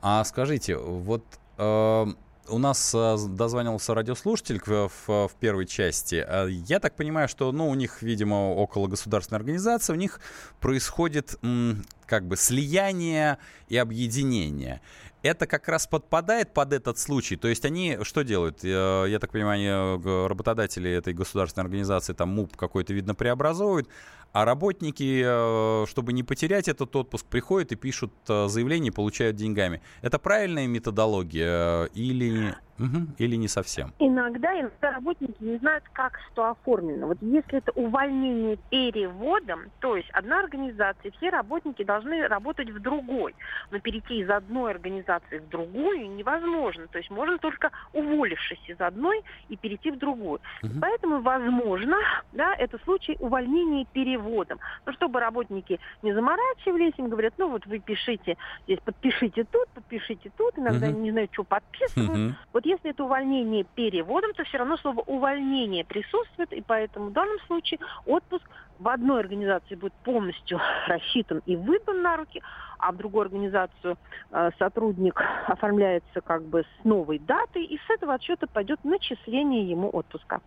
А 0.00 0.24
скажите, 0.24 0.76
вот 0.76 1.24
э, 1.58 2.06
у 2.48 2.58
нас 2.58 2.94
э, 2.94 3.16
дозвонился 3.28 3.94
радиослушатель 3.94 4.60
в, 4.64 4.88
в, 4.88 5.28
в 5.28 5.34
первой 5.38 5.66
части. 5.66 6.24
Э, 6.26 6.48
я 6.50 6.80
так 6.80 6.96
понимаю, 6.96 7.28
что 7.28 7.52
ну, 7.52 7.68
у 7.68 7.74
них, 7.74 8.02
видимо, 8.02 8.54
около 8.54 8.88
государственной 8.88 9.38
организации, 9.38 9.92
у 9.92 9.96
них 9.96 10.20
происходит 10.60 11.36
м, 11.42 11.84
как 12.06 12.26
бы 12.26 12.36
слияние 12.36 13.38
и 13.68 13.76
объединение 13.76 14.80
это 15.22 15.46
как 15.46 15.68
раз 15.68 15.86
подпадает 15.86 16.52
под 16.52 16.72
этот 16.72 16.98
случай. 16.98 17.36
То 17.36 17.48
есть 17.48 17.64
они 17.64 17.98
что 18.02 18.22
делают? 18.22 18.64
Я, 18.64 19.04
я 19.06 19.18
так 19.18 19.30
понимаю, 19.30 20.28
работодатели 20.28 20.90
этой 20.90 21.14
государственной 21.14 21.64
организации 21.64 22.12
там 22.12 22.30
МУП 22.30 22.56
какой-то, 22.56 22.92
видно, 22.92 23.14
преобразовывают, 23.14 23.88
а 24.32 24.44
работники, 24.44 25.22
э, 25.24 25.86
чтобы 25.88 26.12
не 26.12 26.22
потерять 26.22 26.68
этот 26.68 26.94
отпуск, 26.96 27.26
приходят 27.26 27.72
и 27.72 27.76
пишут 27.76 28.12
э, 28.28 28.48
заявление 28.48 28.90
получают 28.90 29.36
деньгами. 29.36 29.82
Это 30.00 30.18
правильная 30.18 30.66
методология 30.66 31.84
э, 31.84 31.88
или... 31.94 32.54
Угу. 32.82 33.14
Или 33.18 33.36
не 33.36 33.48
совсем? 33.48 33.92
Иногда, 33.98 34.58
иногда 34.58 34.90
работники 34.90 35.36
не 35.40 35.56
знают, 35.58 35.84
как 35.92 36.18
что 36.30 36.50
оформлено. 36.50 37.06
Вот 37.06 37.18
если 37.20 37.58
это 37.58 37.70
увольнение 37.72 38.58
переводом, 38.70 39.70
то 39.80 39.96
есть 39.96 40.10
одна 40.10 40.40
организация, 40.40 41.12
все 41.12 41.30
работники 41.30 41.84
должны 41.84 42.26
работать 42.26 42.70
в 42.70 42.80
другой. 42.80 43.34
Но 43.70 43.78
перейти 43.78 44.20
из 44.20 44.30
одной 44.30 44.72
организации 44.72 45.38
в 45.38 45.48
другую 45.48 46.10
невозможно. 46.10 46.86
То 46.88 46.98
есть 46.98 47.10
можно 47.10 47.38
только 47.38 47.70
уволившись 47.92 48.62
из 48.66 48.80
одной 48.80 49.22
и 49.48 49.56
перейти 49.56 49.90
в 49.90 49.98
другую. 49.98 50.40
Угу. 50.62 50.72
Поэтому, 50.80 51.20
возможно, 51.20 51.96
да, 52.32 52.54
это 52.54 52.78
случай 52.84 53.16
увольнения 53.20 53.86
переводом. 53.92 54.58
Но 54.86 54.92
чтобы 54.92 55.20
работники 55.20 55.78
не 56.02 56.12
заморачивались, 56.12 56.94
им 56.96 57.08
говорят, 57.08 57.34
ну 57.38 57.48
вот 57.48 57.64
вы 57.66 57.78
пишите, 57.78 58.36
здесь 58.64 58.80
подпишите 58.84 59.44
тут, 59.44 59.68
подпишите 59.68 60.32
тут, 60.36 60.58
иногда 60.58 60.88
угу. 60.88 60.98
не 60.98 61.12
знаю, 61.12 61.28
что 61.32 61.44
подписывают. 61.44 62.10
Угу. 62.10 62.36
Вот 62.52 62.66
если 62.72 62.90
это 62.90 63.04
увольнение 63.04 63.64
переводом, 63.64 64.32
то 64.34 64.44
все 64.44 64.58
равно 64.58 64.76
слово 64.76 65.00
увольнение 65.00 65.84
присутствует, 65.84 66.52
и 66.52 66.60
поэтому 66.60 67.06
в 67.06 67.12
данном 67.12 67.38
случае 67.46 67.80
отпуск 68.06 68.44
в 68.78 68.88
одной 68.88 69.20
организации 69.20 69.74
будет 69.74 69.92
полностью 70.04 70.60
рассчитан 70.86 71.42
и 71.46 71.56
выдан 71.56 72.02
на 72.02 72.16
руки, 72.16 72.42
а 72.78 72.92
в 72.92 72.96
другую 72.96 73.22
организацию 73.22 73.96
э, 74.30 74.50
сотрудник 74.58 75.20
оформляется 75.46 76.20
как 76.20 76.42
бы 76.44 76.62
с 76.62 76.84
новой 76.84 77.18
датой, 77.18 77.64
и 77.64 77.78
с 77.78 77.90
этого 77.90 78.14
отсчета 78.14 78.46
пойдет 78.46 78.82
начисление 78.84 79.68
ему 79.68 79.88
отпуска. 79.92 80.40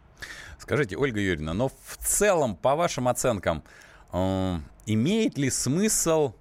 Скажите, 0.57 0.97
Ольга 0.97 1.19
Юрьевна, 1.19 1.53
но 1.53 1.69
в 1.69 1.97
целом, 1.97 2.55
по 2.55 2.75
вашим 2.75 3.07
оценкам, 3.07 3.63
э, 4.11 4.55
имеет 4.85 5.37
ли 5.37 5.49
смысл 5.49 6.33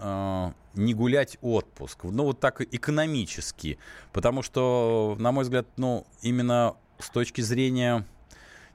э, 0.00 0.52
не 0.74 0.94
гулять 0.94 1.38
отпуск. 1.40 2.04
Ну, 2.04 2.24
вот 2.24 2.40
так 2.40 2.60
экономически. 2.60 3.78
Потому 4.12 4.42
что, 4.42 5.16
на 5.18 5.32
мой 5.32 5.44
взгляд, 5.44 5.66
ну, 5.76 6.06
именно 6.22 6.76
с 6.98 7.10
точки 7.10 7.40
зрения 7.40 8.04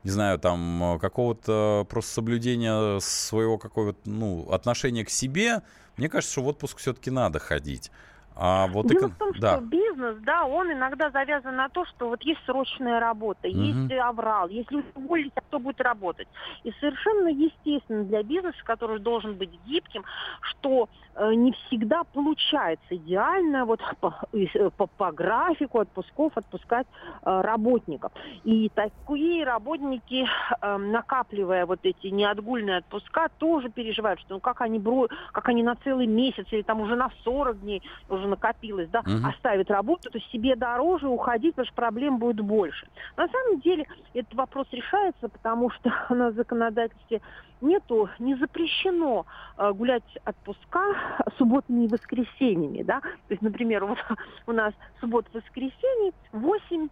не 0.06 0.12
знаю, 0.12 0.38
там, 0.38 1.00
какого-то 1.02 1.88
просто 1.90 2.14
соблюдения 2.14 3.00
своего 3.00 3.58
какого-то, 3.58 4.00
ну, 4.06 4.48
отношения 4.52 5.04
к 5.04 5.10
себе, 5.10 5.64
мне 5.98 6.10
кажется, 6.10 6.34
что 6.34 6.44
в 6.44 6.48
отпуск 6.48 6.78
все-таки 6.78 7.10
надо 7.10 7.40
ходить. 7.40 7.90
А 8.38 8.68
вот 8.68 8.88
Дело 8.88 9.08
и... 9.08 9.10
в 9.10 9.16
том, 9.16 9.34
что 9.34 9.42
да. 9.42 9.60
бизнес, 9.62 10.18
да, 10.22 10.46
он 10.46 10.72
иногда 10.72 11.10
завязан 11.10 11.56
на 11.56 11.70
то, 11.70 11.86
что 11.86 12.10
вот 12.10 12.22
есть 12.24 12.42
срочная 12.46 13.00
работа, 13.00 13.48
угу. 13.48 13.58
есть 13.58 13.92
аврал, 13.94 14.50
если 14.50 14.84
уволить, 14.94 15.32
а 15.36 15.42
кто 15.42 15.60
будет 15.60 15.80
работать. 15.80 16.28
И 16.64 16.72
совершенно 16.80 17.30
естественно 17.30 18.04
для 18.04 18.24
бизнеса, 18.24 18.58
который 18.66 19.00
должен 19.00 19.36
быть 19.36 19.52
гибким, 19.66 20.04
что 20.42 20.90
э, 21.16 21.34
не 21.34 21.54
всегда 21.54 22.04
получается 22.04 22.96
идеально 22.96 23.66
вот 23.66 23.80
по, 24.02 24.14
э, 24.34 24.70
по, 24.76 24.88
по 24.88 25.12
графику 25.14 25.80
отпусков 25.80 26.34
отпускать 26.36 26.88
э, 27.24 27.42
работников. 27.42 28.12
И 28.44 28.70
такие 28.76 29.46
работники, 29.46 30.28
э, 30.62 30.78
накапливая 30.78 31.66
вот 31.66 31.80
эти 31.84 32.08
неотгульные 32.08 32.80
отпуска, 32.80 33.30
тоже 33.38 33.70
переживают, 33.70 34.20
что 34.20 34.36
ну 34.36 34.40
как 34.42 34.60
они, 34.62 34.78
бро... 34.78 35.08
как 35.32 35.48
они 35.48 35.64
на 35.64 35.76
целый 35.76 36.08
месяц 36.08 36.46
или 36.52 36.64
там 36.64 36.82
уже 36.82 36.96
на 36.96 37.10
40 37.24 37.62
дней 37.62 37.82
уже 38.10 38.25
уже 38.26 38.30
накопилось, 38.30 38.90
да, 38.90 39.00
угу. 39.00 39.28
оставит 39.28 39.70
работу, 39.72 40.10
то 40.10 40.20
себе 40.20 40.56
дороже 40.56 41.08
уходить, 41.08 41.56
потому 41.56 41.66
что 41.68 41.76
проблем 41.76 42.18
будет 42.18 42.42
больше. 42.42 42.88
На 43.18 43.28
самом 43.28 43.60
деле 43.62 43.86
этот 44.14 44.34
вопрос 44.34 44.68
решается, 44.72 45.30
потому 45.30 45.70
что 45.72 45.92
на 46.10 46.32
законодательстве 46.32 47.22
нету, 47.62 48.10
не 48.20 48.36
запрещено 48.36 49.26
э, 49.58 49.72
гулять 49.72 50.04
отпуска 50.26 50.84
субботами 51.38 51.86
и 51.86 51.88
воскресеньями, 51.88 52.84
да, 52.84 53.00
то 53.02 53.10
есть, 53.30 53.42
например, 53.42 53.86
вот 53.86 53.98
у 54.48 54.52
нас 54.52 54.74
суббота-воскресенье 55.00 56.12
8 56.32 56.90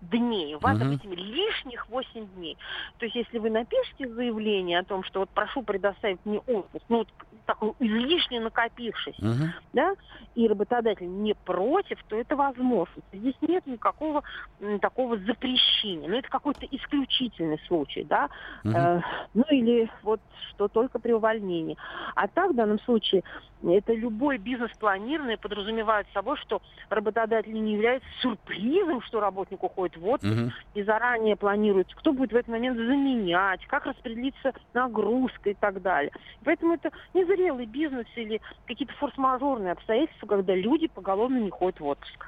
дней. 0.00 0.54
У 0.54 0.58
вас, 0.58 0.76
угу. 0.76 0.84
допустим, 0.84 1.12
лишних 1.12 1.88
8 1.88 2.26
дней. 2.34 2.56
То 2.98 3.06
есть, 3.06 3.16
если 3.16 3.38
вы 3.38 3.50
напишете 3.50 4.08
заявление 4.08 4.78
о 4.78 4.84
том, 4.84 5.02
что 5.04 5.20
вот 5.20 5.30
прошу 5.30 5.62
предоставить 5.62 6.18
мне 6.24 6.38
отпуск, 6.38 6.84
ну, 6.88 6.98
вот 6.98 7.08
такой 7.46 7.72
излишне 7.80 8.40
накопившийся, 8.40 9.24
угу. 9.24 9.44
да, 9.72 9.94
и 10.34 10.46
работодатель 10.46 11.08
не 11.08 11.34
против, 11.34 11.98
то 12.08 12.16
это 12.16 12.36
возможно. 12.36 13.02
Здесь 13.12 13.34
нет 13.40 13.66
никакого 13.66 14.22
м, 14.60 14.78
такого 14.80 15.16
запрещения. 15.18 16.08
Ну, 16.08 16.16
это 16.16 16.28
какой-то 16.28 16.66
исключительный 16.70 17.58
случай, 17.66 18.04
да, 18.04 18.28
угу. 18.64 18.74
э, 18.76 19.00
ну, 19.34 19.44
или 19.50 19.90
вот 20.02 20.20
что 20.50 20.68
только 20.68 20.98
при 20.98 21.12
увольнении. 21.12 21.76
А 22.14 22.28
так, 22.28 22.50
в 22.50 22.54
данном 22.54 22.78
случае, 22.80 23.22
это 23.62 23.92
любой 23.92 24.38
бизнес 24.38 24.70
планированный 24.78 25.38
подразумевает 25.38 26.06
собой, 26.12 26.36
что 26.36 26.60
работодатель 26.90 27.52
не 27.52 27.74
является 27.74 28.08
сюрпризом, 28.20 29.00
что 29.02 29.20
работник 29.20 29.62
уходит 29.62 29.87
в 29.96 30.06
отпуск, 30.06 30.32
угу. 30.32 30.52
и 30.74 30.82
заранее 30.82 31.36
планируется, 31.36 31.94
кто 31.96 32.12
будет 32.12 32.32
в 32.32 32.36
этот 32.36 32.48
момент 32.48 32.76
заменять, 32.76 33.64
как 33.66 33.86
распределиться 33.86 34.52
нагрузка 34.74 35.50
и 35.50 35.54
так 35.54 35.82
далее. 35.82 36.12
Поэтому 36.44 36.74
это 36.74 36.90
незрелый 37.14 37.66
бизнес 37.66 38.06
или 38.16 38.40
какие-то 38.66 38.94
форс-мажорные 38.94 39.72
обстоятельства, 39.72 40.26
когда 40.26 40.54
люди 40.54 40.88
поголовно 40.88 41.38
не 41.38 41.50
ходят 41.50 41.80
в 41.80 41.86
отпуск. 41.86 42.26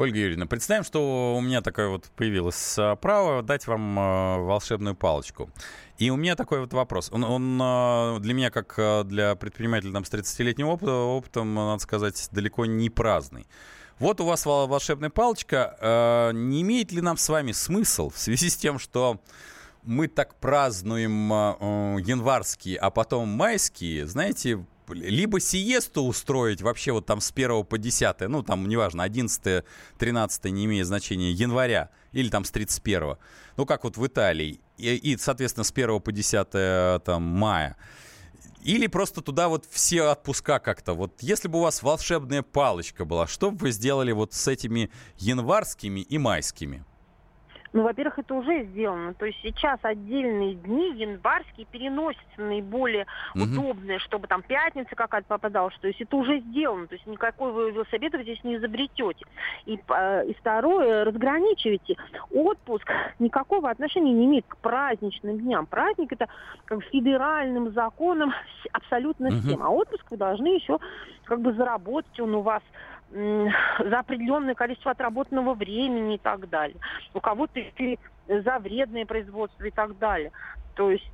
Ольга 0.00 0.18
Юрьевна, 0.18 0.46
представим, 0.46 0.82
что 0.82 1.36
у 1.36 1.40
меня 1.42 1.60
такое 1.60 1.88
вот 1.88 2.06
появилось 2.16 2.76
а, 2.78 2.96
право 2.96 3.42
дать 3.42 3.66
вам 3.66 3.98
э, 3.98 4.38
волшебную 4.38 4.94
палочку. 4.94 5.50
И 5.98 6.08
у 6.08 6.16
меня 6.16 6.36
такой 6.36 6.60
вот 6.60 6.72
вопрос. 6.72 7.10
Он, 7.12 7.22
он 7.22 7.60
а, 7.62 8.18
для 8.18 8.32
меня, 8.32 8.50
как 8.50 8.74
а, 8.78 9.04
для 9.04 9.34
предпринимателя 9.34 9.92
там, 9.92 10.06
с 10.06 10.10
30-летним 10.10 10.68
опытом, 10.68 10.94
опытом, 10.94 11.54
надо 11.54 11.82
сказать, 11.82 12.28
далеко 12.32 12.64
не 12.64 12.88
праздный. 12.88 13.46
Вот 14.00 14.18
у 14.22 14.24
вас 14.24 14.46
волшебная 14.46 15.10
палочка. 15.10 16.32
Не 16.34 16.62
имеет 16.62 16.90
ли 16.90 17.02
нам 17.02 17.18
с 17.18 17.28
вами 17.28 17.52
смысл 17.52 18.08
в 18.08 18.18
связи 18.18 18.48
с 18.48 18.56
тем, 18.56 18.78
что 18.78 19.20
мы 19.82 20.08
так 20.08 20.34
празднуем 20.36 21.30
январские, 22.00 22.78
а 22.78 22.90
потом 22.90 23.28
майские, 23.28 24.06
знаете, 24.06 24.64
либо 24.88 25.38
сиесту 25.38 26.04
устроить 26.06 26.62
вообще 26.62 26.92
вот 26.92 27.04
там 27.04 27.20
с 27.20 27.30
1 27.30 27.64
по 27.64 27.76
10, 27.76 28.20
ну 28.28 28.42
там 28.42 28.66
неважно, 28.68 29.04
11, 29.04 29.64
13 29.98 30.44
не 30.46 30.64
имеет 30.64 30.86
значения, 30.86 31.30
января, 31.30 31.90
или 32.12 32.30
там 32.30 32.44
с 32.44 32.50
31, 32.50 33.16
ну 33.56 33.66
как 33.66 33.84
вот 33.84 33.98
в 33.98 34.06
Италии, 34.06 34.60
и, 34.78 34.96
и 34.96 35.16
соответственно 35.18 35.64
с 35.64 35.70
1 35.70 36.00
по 36.00 36.10
10 36.10 37.02
там 37.04 37.22
мая. 37.22 37.76
Или 38.62 38.86
просто 38.86 39.22
туда 39.22 39.48
вот 39.48 39.66
все 39.70 40.02
отпуска 40.02 40.58
как-то. 40.58 40.94
Вот 40.94 41.22
если 41.22 41.48
бы 41.48 41.58
у 41.58 41.62
вас 41.62 41.82
волшебная 41.82 42.42
палочка 42.42 43.04
была, 43.04 43.26
что 43.26 43.50
бы 43.50 43.58
вы 43.58 43.70
сделали 43.70 44.12
вот 44.12 44.34
с 44.34 44.48
этими 44.48 44.90
январскими 45.16 46.00
и 46.00 46.18
майскими? 46.18 46.84
Ну, 47.72 47.82
во-первых, 47.82 48.18
это 48.18 48.34
уже 48.34 48.64
сделано. 48.64 49.14
То 49.14 49.26
есть 49.26 49.38
сейчас 49.42 49.78
отдельные 49.82 50.54
дни 50.54 50.92
январские 50.94 51.66
переносятся 51.66 52.40
наиболее 52.40 53.06
угу. 53.34 53.44
удобные, 53.44 53.98
чтобы 54.00 54.26
там 54.26 54.42
пятница 54.42 54.94
какая-то 54.96 55.28
попадалась. 55.28 55.76
То 55.80 55.86
есть 55.86 56.00
это 56.00 56.16
уже 56.16 56.40
сделано. 56.40 56.88
То 56.88 56.94
есть 56.94 57.06
никакой 57.06 57.52
вы 57.52 57.70
велосипеда 57.70 58.22
здесь 58.22 58.42
не 58.42 58.56
изобретете. 58.56 59.24
И, 59.66 59.78
э, 59.88 60.26
и 60.26 60.34
второе, 60.34 61.04
разграничивайте. 61.04 61.96
Отпуск 62.32 62.90
никакого 63.20 63.70
отношения 63.70 64.12
не 64.12 64.26
имеет 64.26 64.46
к 64.48 64.56
праздничным 64.56 65.38
дням. 65.38 65.66
Праздник 65.66 66.12
это 66.12 66.28
как 66.64 66.82
федеральным 66.84 67.72
законом 67.72 68.32
абсолютно 68.72 69.28
угу. 69.28 69.36
всем. 69.38 69.62
А 69.62 69.68
отпуск 69.68 70.04
вы 70.10 70.16
должны 70.16 70.48
еще 70.48 70.78
как 71.24 71.40
бы 71.40 71.52
заработать. 71.52 72.18
Он 72.18 72.34
у 72.34 72.40
вас 72.40 72.62
за 73.12 73.98
определенное 73.98 74.54
количество 74.54 74.92
отработанного 74.92 75.54
времени 75.54 76.14
и 76.14 76.18
так 76.18 76.48
далее. 76.48 76.76
У 77.14 77.20
кого-то 77.20 77.60
за 78.28 78.58
вредное 78.58 79.06
производство 79.06 79.64
и 79.64 79.70
так 79.70 79.98
далее. 79.98 80.30
То 80.76 80.90
есть... 80.90 81.04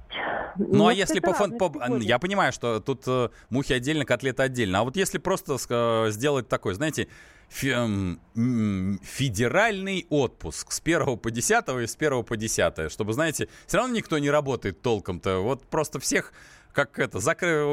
Ну, 0.58 0.86
а 0.86 0.92
если 0.92 1.20
по, 1.20 1.32
фон, 1.32 1.58
по... 1.58 1.72
Я 2.00 2.18
понимаю, 2.18 2.52
что 2.52 2.78
тут 2.80 3.02
э, 3.06 3.30
мухи 3.50 3.72
отдельно, 3.72 4.04
котлеты 4.04 4.42
отдельно. 4.42 4.80
А 4.80 4.84
вот 4.84 4.96
если 4.96 5.18
просто 5.18 5.56
э, 5.68 6.10
сделать 6.10 6.48
такой, 6.48 6.74
знаете, 6.74 7.08
фи, 7.48 7.72
э, 7.74 8.96
федеральный 9.02 10.06
отпуск 10.10 10.72
с 10.72 10.80
1 10.80 11.18
по 11.18 11.30
10 11.30 11.68
и 11.68 11.86
с 11.86 11.96
1 11.96 12.24
по 12.24 12.36
10, 12.36 12.92
чтобы, 12.92 13.12
знаете, 13.12 13.48
все 13.66 13.78
равно 13.78 13.94
никто 13.94 14.18
не 14.18 14.30
работает 14.30 14.82
толком-то. 14.82 15.38
Вот 15.38 15.66
просто 15.66 15.98
всех 15.98 16.32
как 16.76 16.98
это, 16.98 17.20
закры... 17.20 17.64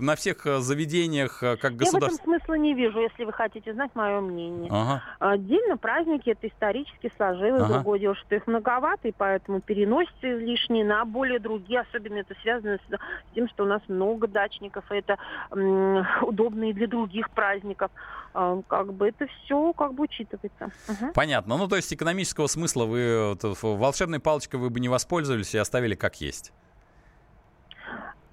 на 0.00 0.16
всех 0.16 0.44
э, 0.44 0.58
заведениях, 0.58 1.44
э, 1.44 1.56
как 1.56 1.76
государство? 1.76 2.10
Я 2.10 2.10
в 2.10 2.14
этом 2.14 2.24
смысла 2.24 2.54
не 2.54 2.74
вижу, 2.74 2.98
если 2.98 3.24
вы 3.24 3.32
хотите 3.32 3.72
знать 3.72 3.92
мое 3.94 4.20
мнение. 4.20 4.68
Ага. 4.68 5.02
Отдельно 5.20 5.76
праздники 5.76 6.30
это 6.30 6.48
исторически 6.48 7.12
сложилось, 7.16 7.62
ага. 7.62 7.74
другое 7.74 8.00
дело, 8.00 8.16
что 8.16 8.34
их 8.34 8.48
многовато, 8.48 9.06
и 9.06 9.14
поэтому 9.16 9.60
переносятся 9.60 10.36
излишние 10.36 10.84
на 10.84 11.04
более 11.04 11.38
другие, 11.38 11.80
особенно 11.82 12.18
это 12.18 12.34
связано 12.42 12.78
с 12.78 12.98
тем, 13.32 13.48
что 13.48 13.62
у 13.62 13.66
нас 13.68 13.80
много 13.86 14.26
дачников, 14.26 14.90
и 14.90 14.96
это 14.96 15.18
удобно 16.22 16.70
и 16.70 16.72
для 16.72 16.88
других 16.88 17.30
праздников. 17.30 17.92
А, 18.34 18.60
как 18.66 18.92
бы 18.92 19.06
это 19.06 19.28
все 19.28 19.72
как 19.72 19.94
бы 19.94 20.02
учитывается. 20.02 20.72
Угу. 20.88 21.12
Понятно. 21.14 21.56
Ну, 21.56 21.68
то 21.68 21.76
есть 21.76 21.94
экономического 21.94 22.48
смысла 22.48 22.86
вы 22.86 23.36
волшебной 23.62 24.18
палочкой 24.18 24.58
вы 24.58 24.70
бы 24.70 24.80
не 24.80 24.88
воспользовались 24.88 25.54
и 25.54 25.58
оставили 25.58 25.94
как 25.94 26.20
есть. 26.20 26.52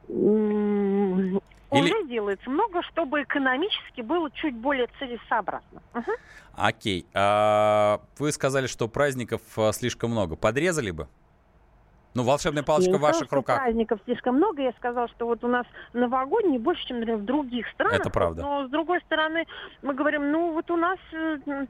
Или... 0.08 1.92
Уже 1.92 2.08
делается 2.08 2.50
много, 2.50 2.82
чтобы 2.84 3.24
экономически 3.24 4.02
было 4.02 4.30
чуть 4.32 4.56
более 4.56 4.88
целесообразно. 5.00 5.82
Угу. 5.94 6.12
Окей. 6.56 7.06
А, 7.14 8.02
вы 8.18 8.32
сказали, 8.32 8.68
что 8.68 8.88
праздников 8.88 9.42
а, 9.58 9.72
слишком 9.74 10.12
много. 10.12 10.36
Подрезали 10.36 10.92
бы? 10.92 11.08
Ну, 12.16 12.24
волшебная 12.24 12.64
палочка 12.64 12.98
в 12.98 13.02
ваших 13.02 13.30
руках. 13.34 13.62
праздников 13.62 14.00
слишком 14.06 14.38
много. 14.38 14.62
Я 14.62 14.72
сказала, 14.74 15.10
что 15.10 15.26
вот 15.26 15.44
у 15.44 15.50
нас 15.50 15.68
новогодний 15.92 16.58
больше, 16.58 16.88
чем, 16.88 17.00
например, 17.00 17.20
в 17.20 17.26
других 17.26 17.68
странах. 17.74 18.00
Это 18.00 18.10
правда. 18.10 18.42
Но, 18.42 18.68
с 18.68 18.70
другой 18.72 19.02
стороны, 19.02 19.44
мы 19.82 19.94
говорим, 19.94 20.32
ну, 20.32 20.54
вот 20.54 20.72
у 20.72 20.78
нас 20.78 20.98
э, 21.12 21.66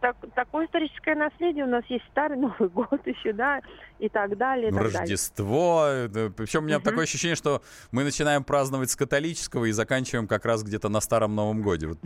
так, 0.00 0.16
такое 0.34 0.66
историческое 0.66 1.14
наследие, 1.14 1.64
у 1.64 1.68
нас 1.68 1.84
есть 1.86 2.04
старый 2.10 2.36
Новый 2.36 2.68
год 2.74 3.06
еще, 3.06 3.32
да, 3.32 3.60
и 4.00 4.08
так 4.08 4.36
далее. 4.36 4.70
И 4.70 4.72
так 4.72 4.82
Рождество. 4.82 5.84
Далее. 5.84 6.30
Причем 6.30 6.64
у 6.64 6.66
меня 6.66 6.78
угу. 6.78 6.84
такое 6.84 7.04
ощущение, 7.04 7.36
что 7.36 7.62
мы 7.92 8.02
начинаем 8.02 8.42
праздновать 8.42 8.90
с 8.90 8.96
католического 8.96 9.66
и 9.66 9.70
заканчиваем 9.70 10.26
как 10.26 10.44
раз 10.44 10.64
где-то 10.64 10.88
на 10.88 11.00
Старом 11.00 11.36
Новом 11.36 11.62
Годе. 11.62 11.86
Вот. 11.86 11.98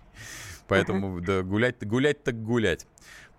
Поэтому 0.68 1.18
да, 1.22 1.42
гулять, 1.42 1.82
гулять 1.82 2.22
так 2.22 2.34
гулять. 2.42 2.86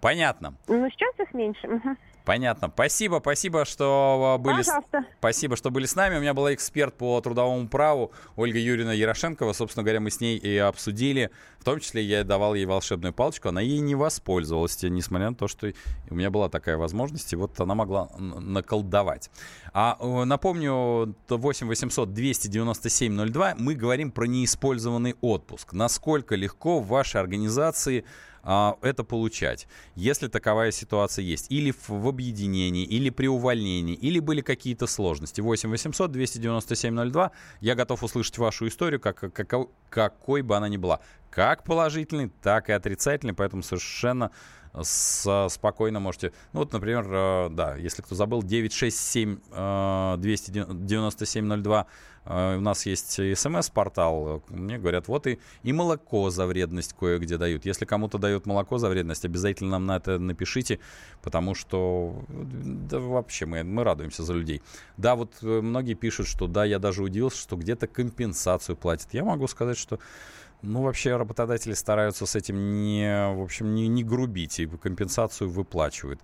Понятно. 0.01 0.55
Ну, 0.67 0.89
сейчас 0.89 1.13
их 1.19 1.31
меньше. 1.35 1.67
Угу. 1.67 1.95
Понятно. 2.25 2.71
Спасибо, 2.73 3.19
спасибо, 3.19 3.65
что 3.65 4.37
были. 4.39 4.57
Пожалуйста. 4.57 5.05
Спасибо, 5.19 5.55
что 5.57 5.71
были 5.71 5.85
с 5.85 5.95
нами. 5.95 6.17
У 6.17 6.21
меня 6.21 6.33
была 6.33 6.53
эксперт 6.53 6.95
по 6.95 7.19
трудовому 7.19 7.67
праву 7.67 8.11
Ольга 8.35 8.59
Юрьевна 8.59 8.93
Ярошенкова. 8.93 9.51
Собственно 9.53 9.83
говоря, 9.83 9.99
мы 9.99 10.09
с 10.09 10.21
ней 10.21 10.37
и 10.37 10.57
обсудили. 10.57 11.31
В 11.59 11.65
том 11.65 11.79
числе 11.79 12.03
я 12.03 12.23
давал 12.23 12.55
ей 12.55 12.65
волшебную 12.65 13.13
палочку. 13.13 13.49
Она 13.49 13.61
ей 13.61 13.79
не 13.79 13.95
воспользовалась, 13.95 14.81
несмотря 14.83 15.29
на 15.29 15.35
то, 15.35 15.47
что 15.47 15.73
у 16.09 16.15
меня 16.15 16.29
была 16.29 16.49
такая 16.49 16.77
возможность, 16.77 17.33
и 17.33 17.35
вот 17.35 17.59
она 17.59 17.75
могла 17.75 18.09
наколдовать. 18.17 19.29
А 19.73 19.97
э, 19.99 20.23
напомню, 20.23 21.15
8 21.27 21.67
800 21.67 22.13
297 22.13 23.31
02 23.31 23.55
мы 23.57 23.75
говорим 23.75 24.11
про 24.11 24.25
неиспользованный 24.25 25.15
отпуск. 25.21 25.73
Насколько 25.73 26.35
легко 26.35 26.79
в 26.79 26.87
вашей 26.87 27.19
организации 27.19 28.01
а, 28.01 28.05
это 28.43 29.03
получать, 29.03 29.67
если 29.95 30.27
таковая 30.27 30.71
ситуация 30.71 31.23
есть, 31.23 31.49
или 31.49 31.71
в, 31.71 31.89
в 31.89 32.07
объединении, 32.07 32.83
или 32.83 33.09
при 33.09 33.27
увольнении, 33.27 33.95
или 33.95 34.19
были 34.19 34.41
какие-то 34.41 34.85
сложности. 34.85 35.39
8 35.39 35.69
800 35.69 36.11
297 36.11 37.11
02. 37.11 37.31
Я 37.61 37.75
готов 37.75 38.03
услышать 38.03 38.37
вашу 38.37 38.67
историю, 38.67 38.99
как, 38.99 39.19
как, 39.33 39.69
какой 39.89 40.41
бы 40.41 40.57
она 40.57 40.67
ни 40.67 40.77
была. 40.77 40.99
Как 41.29 41.63
положительный, 41.63 42.31
так 42.41 42.69
и 42.69 42.73
отрицательный, 42.73 43.33
поэтому 43.33 43.63
совершенно 43.63 44.31
с, 44.81 45.47
спокойно 45.49 45.99
можете... 45.99 46.33
Ну 46.51 46.59
вот, 46.59 46.73
например, 46.73 47.05
э, 47.07 47.49
да, 47.51 47.75
если 47.75 48.01
кто 48.01 48.15
забыл, 48.15 48.43
967 48.43 49.37
297 50.17 51.63
02 51.63 51.87
у 52.25 52.61
нас 52.61 52.85
есть 52.85 53.19
смс-портал. 53.37 54.43
Мне 54.49 54.77
говорят, 54.77 55.07
вот 55.07 55.27
и, 55.27 55.39
и 55.63 55.73
молоко 55.73 56.29
за 56.29 56.45
вредность 56.45 56.93
кое-где 56.93 57.37
дают. 57.37 57.65
Если 57.65 57.85
кому-то 57.85 58.17
дают 58.17 58.45
молоко 58.45 58.77
за 58.77 58.89
вредность, 58.89 59.25
обязательно 59.25 59.71
нам 59.71 59.85
на 59.85 59.97
это 59.97 60.19
напишите, 60.19 60.79
потому 61.21 61.53
что 61.53 62.23
да, 62.29 62.99
вообще 62.99 63.45
мы, 63.45 63.63
мы 63.63 63.83
радуемся 63.83 64.23
за 64.23 64.33
людей. 64.33 64.61
Да, 64.97 65.15
вот 65.15 65.33
э, 65.41 65.61
многие 65.61 65.95
пишут, 65.95 66.27
что 66.27 66.47
да, 66.47 66.63
я 66.63 66.79
даже 66.79 67.03
удивился, 67.03 67.37
что 67.37 67.57
где-то 67.57 67.87
компенсацию 67.87 68.77
платят. 68.77 69.13
Я 69.13 69.25
могу 69.25 69.47
сказать, 69.47 69.77
что 69.77 69.99
ну, 70.61 70.81
вообще 70.81 71.17
работодатели 71.17 71.73
стараются 71.73 72.25
с 72.25 72.35
этим 72.37 72.83
не, 72.83 73.33
в 73.35 73.41
общем, 73.41 73.75
не, 73.75 73.89
не 73.89 74.03
грубить 74.03 74.59
и 74.59 74.65
компенсацию 74.65 75.49
выплачивают. 75.49 76.21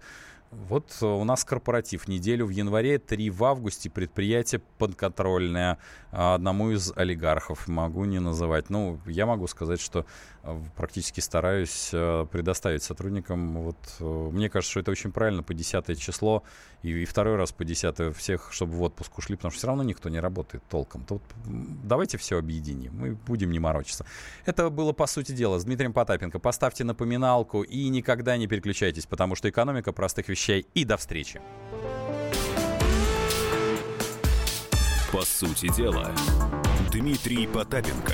Вот 0.51 0.97
у 1.01 1.23
нас 1.23 1.43
корпоратив. 1.43 2.07
Неделю 2.07 2.47
в 2.47 2.49
январе, 2.49 2.97
три 2.97 3.29
в 3.29 3.43
августе, 3.43 3.89
предприятие 3.89 4.61
подконтрольное 4.79 5.77
а, 6.11 6.35
одному 6.35 6.71
из 6.71 6.91
олигархов, 6.95 7.67
могу 7.67 8.05
не 8.05 8.19
называть. 8.19 8.71
Ну, 8.71 8.99
я 9.05 9.27
могу 9.27 9.45
сказать, 9.45 9.79
что 9.79 10.07
практически 10.75 11.19
стараюсь 11.19 11.91
а, 11.93 12.25
предоставить 12.25 12.83
сотрудникам. 12.83 13.63
Вот, 13.63 13.77
мне 13.99 14.49
кажется, 14.49 14.71
что 14.71 14.79
это 14.79 14.91
очень 14.91 15.11
правильно 15.11 15.43
по 15.43 15.53
10 15.53 15.99
число 15.99 16.43
и, 16.83 16.89
и 16.89 17.05
второй 17.05 17.35
раз 17.35 17.51
по 17.51 17.65
10 17.65 18.15
всех, 18.15 18.51
чтобы 18.51 18.73
в 18.73 18.81
отпуск 18.81 19.17
ушли, 19.17 19.35
потому 19.35 19.51
что 19.51 19.59
все 19.59 19.67
равно 19.67 19.83
никто 19.83 20.09
не 20.09 20.19
работает 20.19 20.63
толком. 20.69 21.03
То 21.05 21.15
вот, 21.15 21.23
давайте 21.83 22.17
все 22.17 22.37
объединим, 22.37 22.93
мы 22.95 23.13
будем 23.15 23.51
не 23.51 23.59
морочиться. 23.59 24.05
Это 24.45 24.69
было 24.69 24.93
по 24.93 25.07
сути 25.07 25.31
дела 25.31 25.59
с 25.59 25.65
Дмитрием 25.65 25.93
Потапенко. 25.93 26.39
Поставьте 26.39 26.83
напоминалку 26.83 27.63
и 27.63 27.89
никогда 27.89 28.37
не 28.37 28.47
переключайтесь, 28.47 29.05
потому 29.05 29.35
что 29.35 29.49
экономика 29.49 29.91
простых 29.91 30.29
вещей 30.29 30.65
и 30.73 30.85
до 30.85 30.97
встречи. 30.97 31.41
По 35.11 35.21
сути 35.23 35.73
дела, 35.75 36.11
Дмитрий 36.91 37.47
Потапенко. 37.47 38.13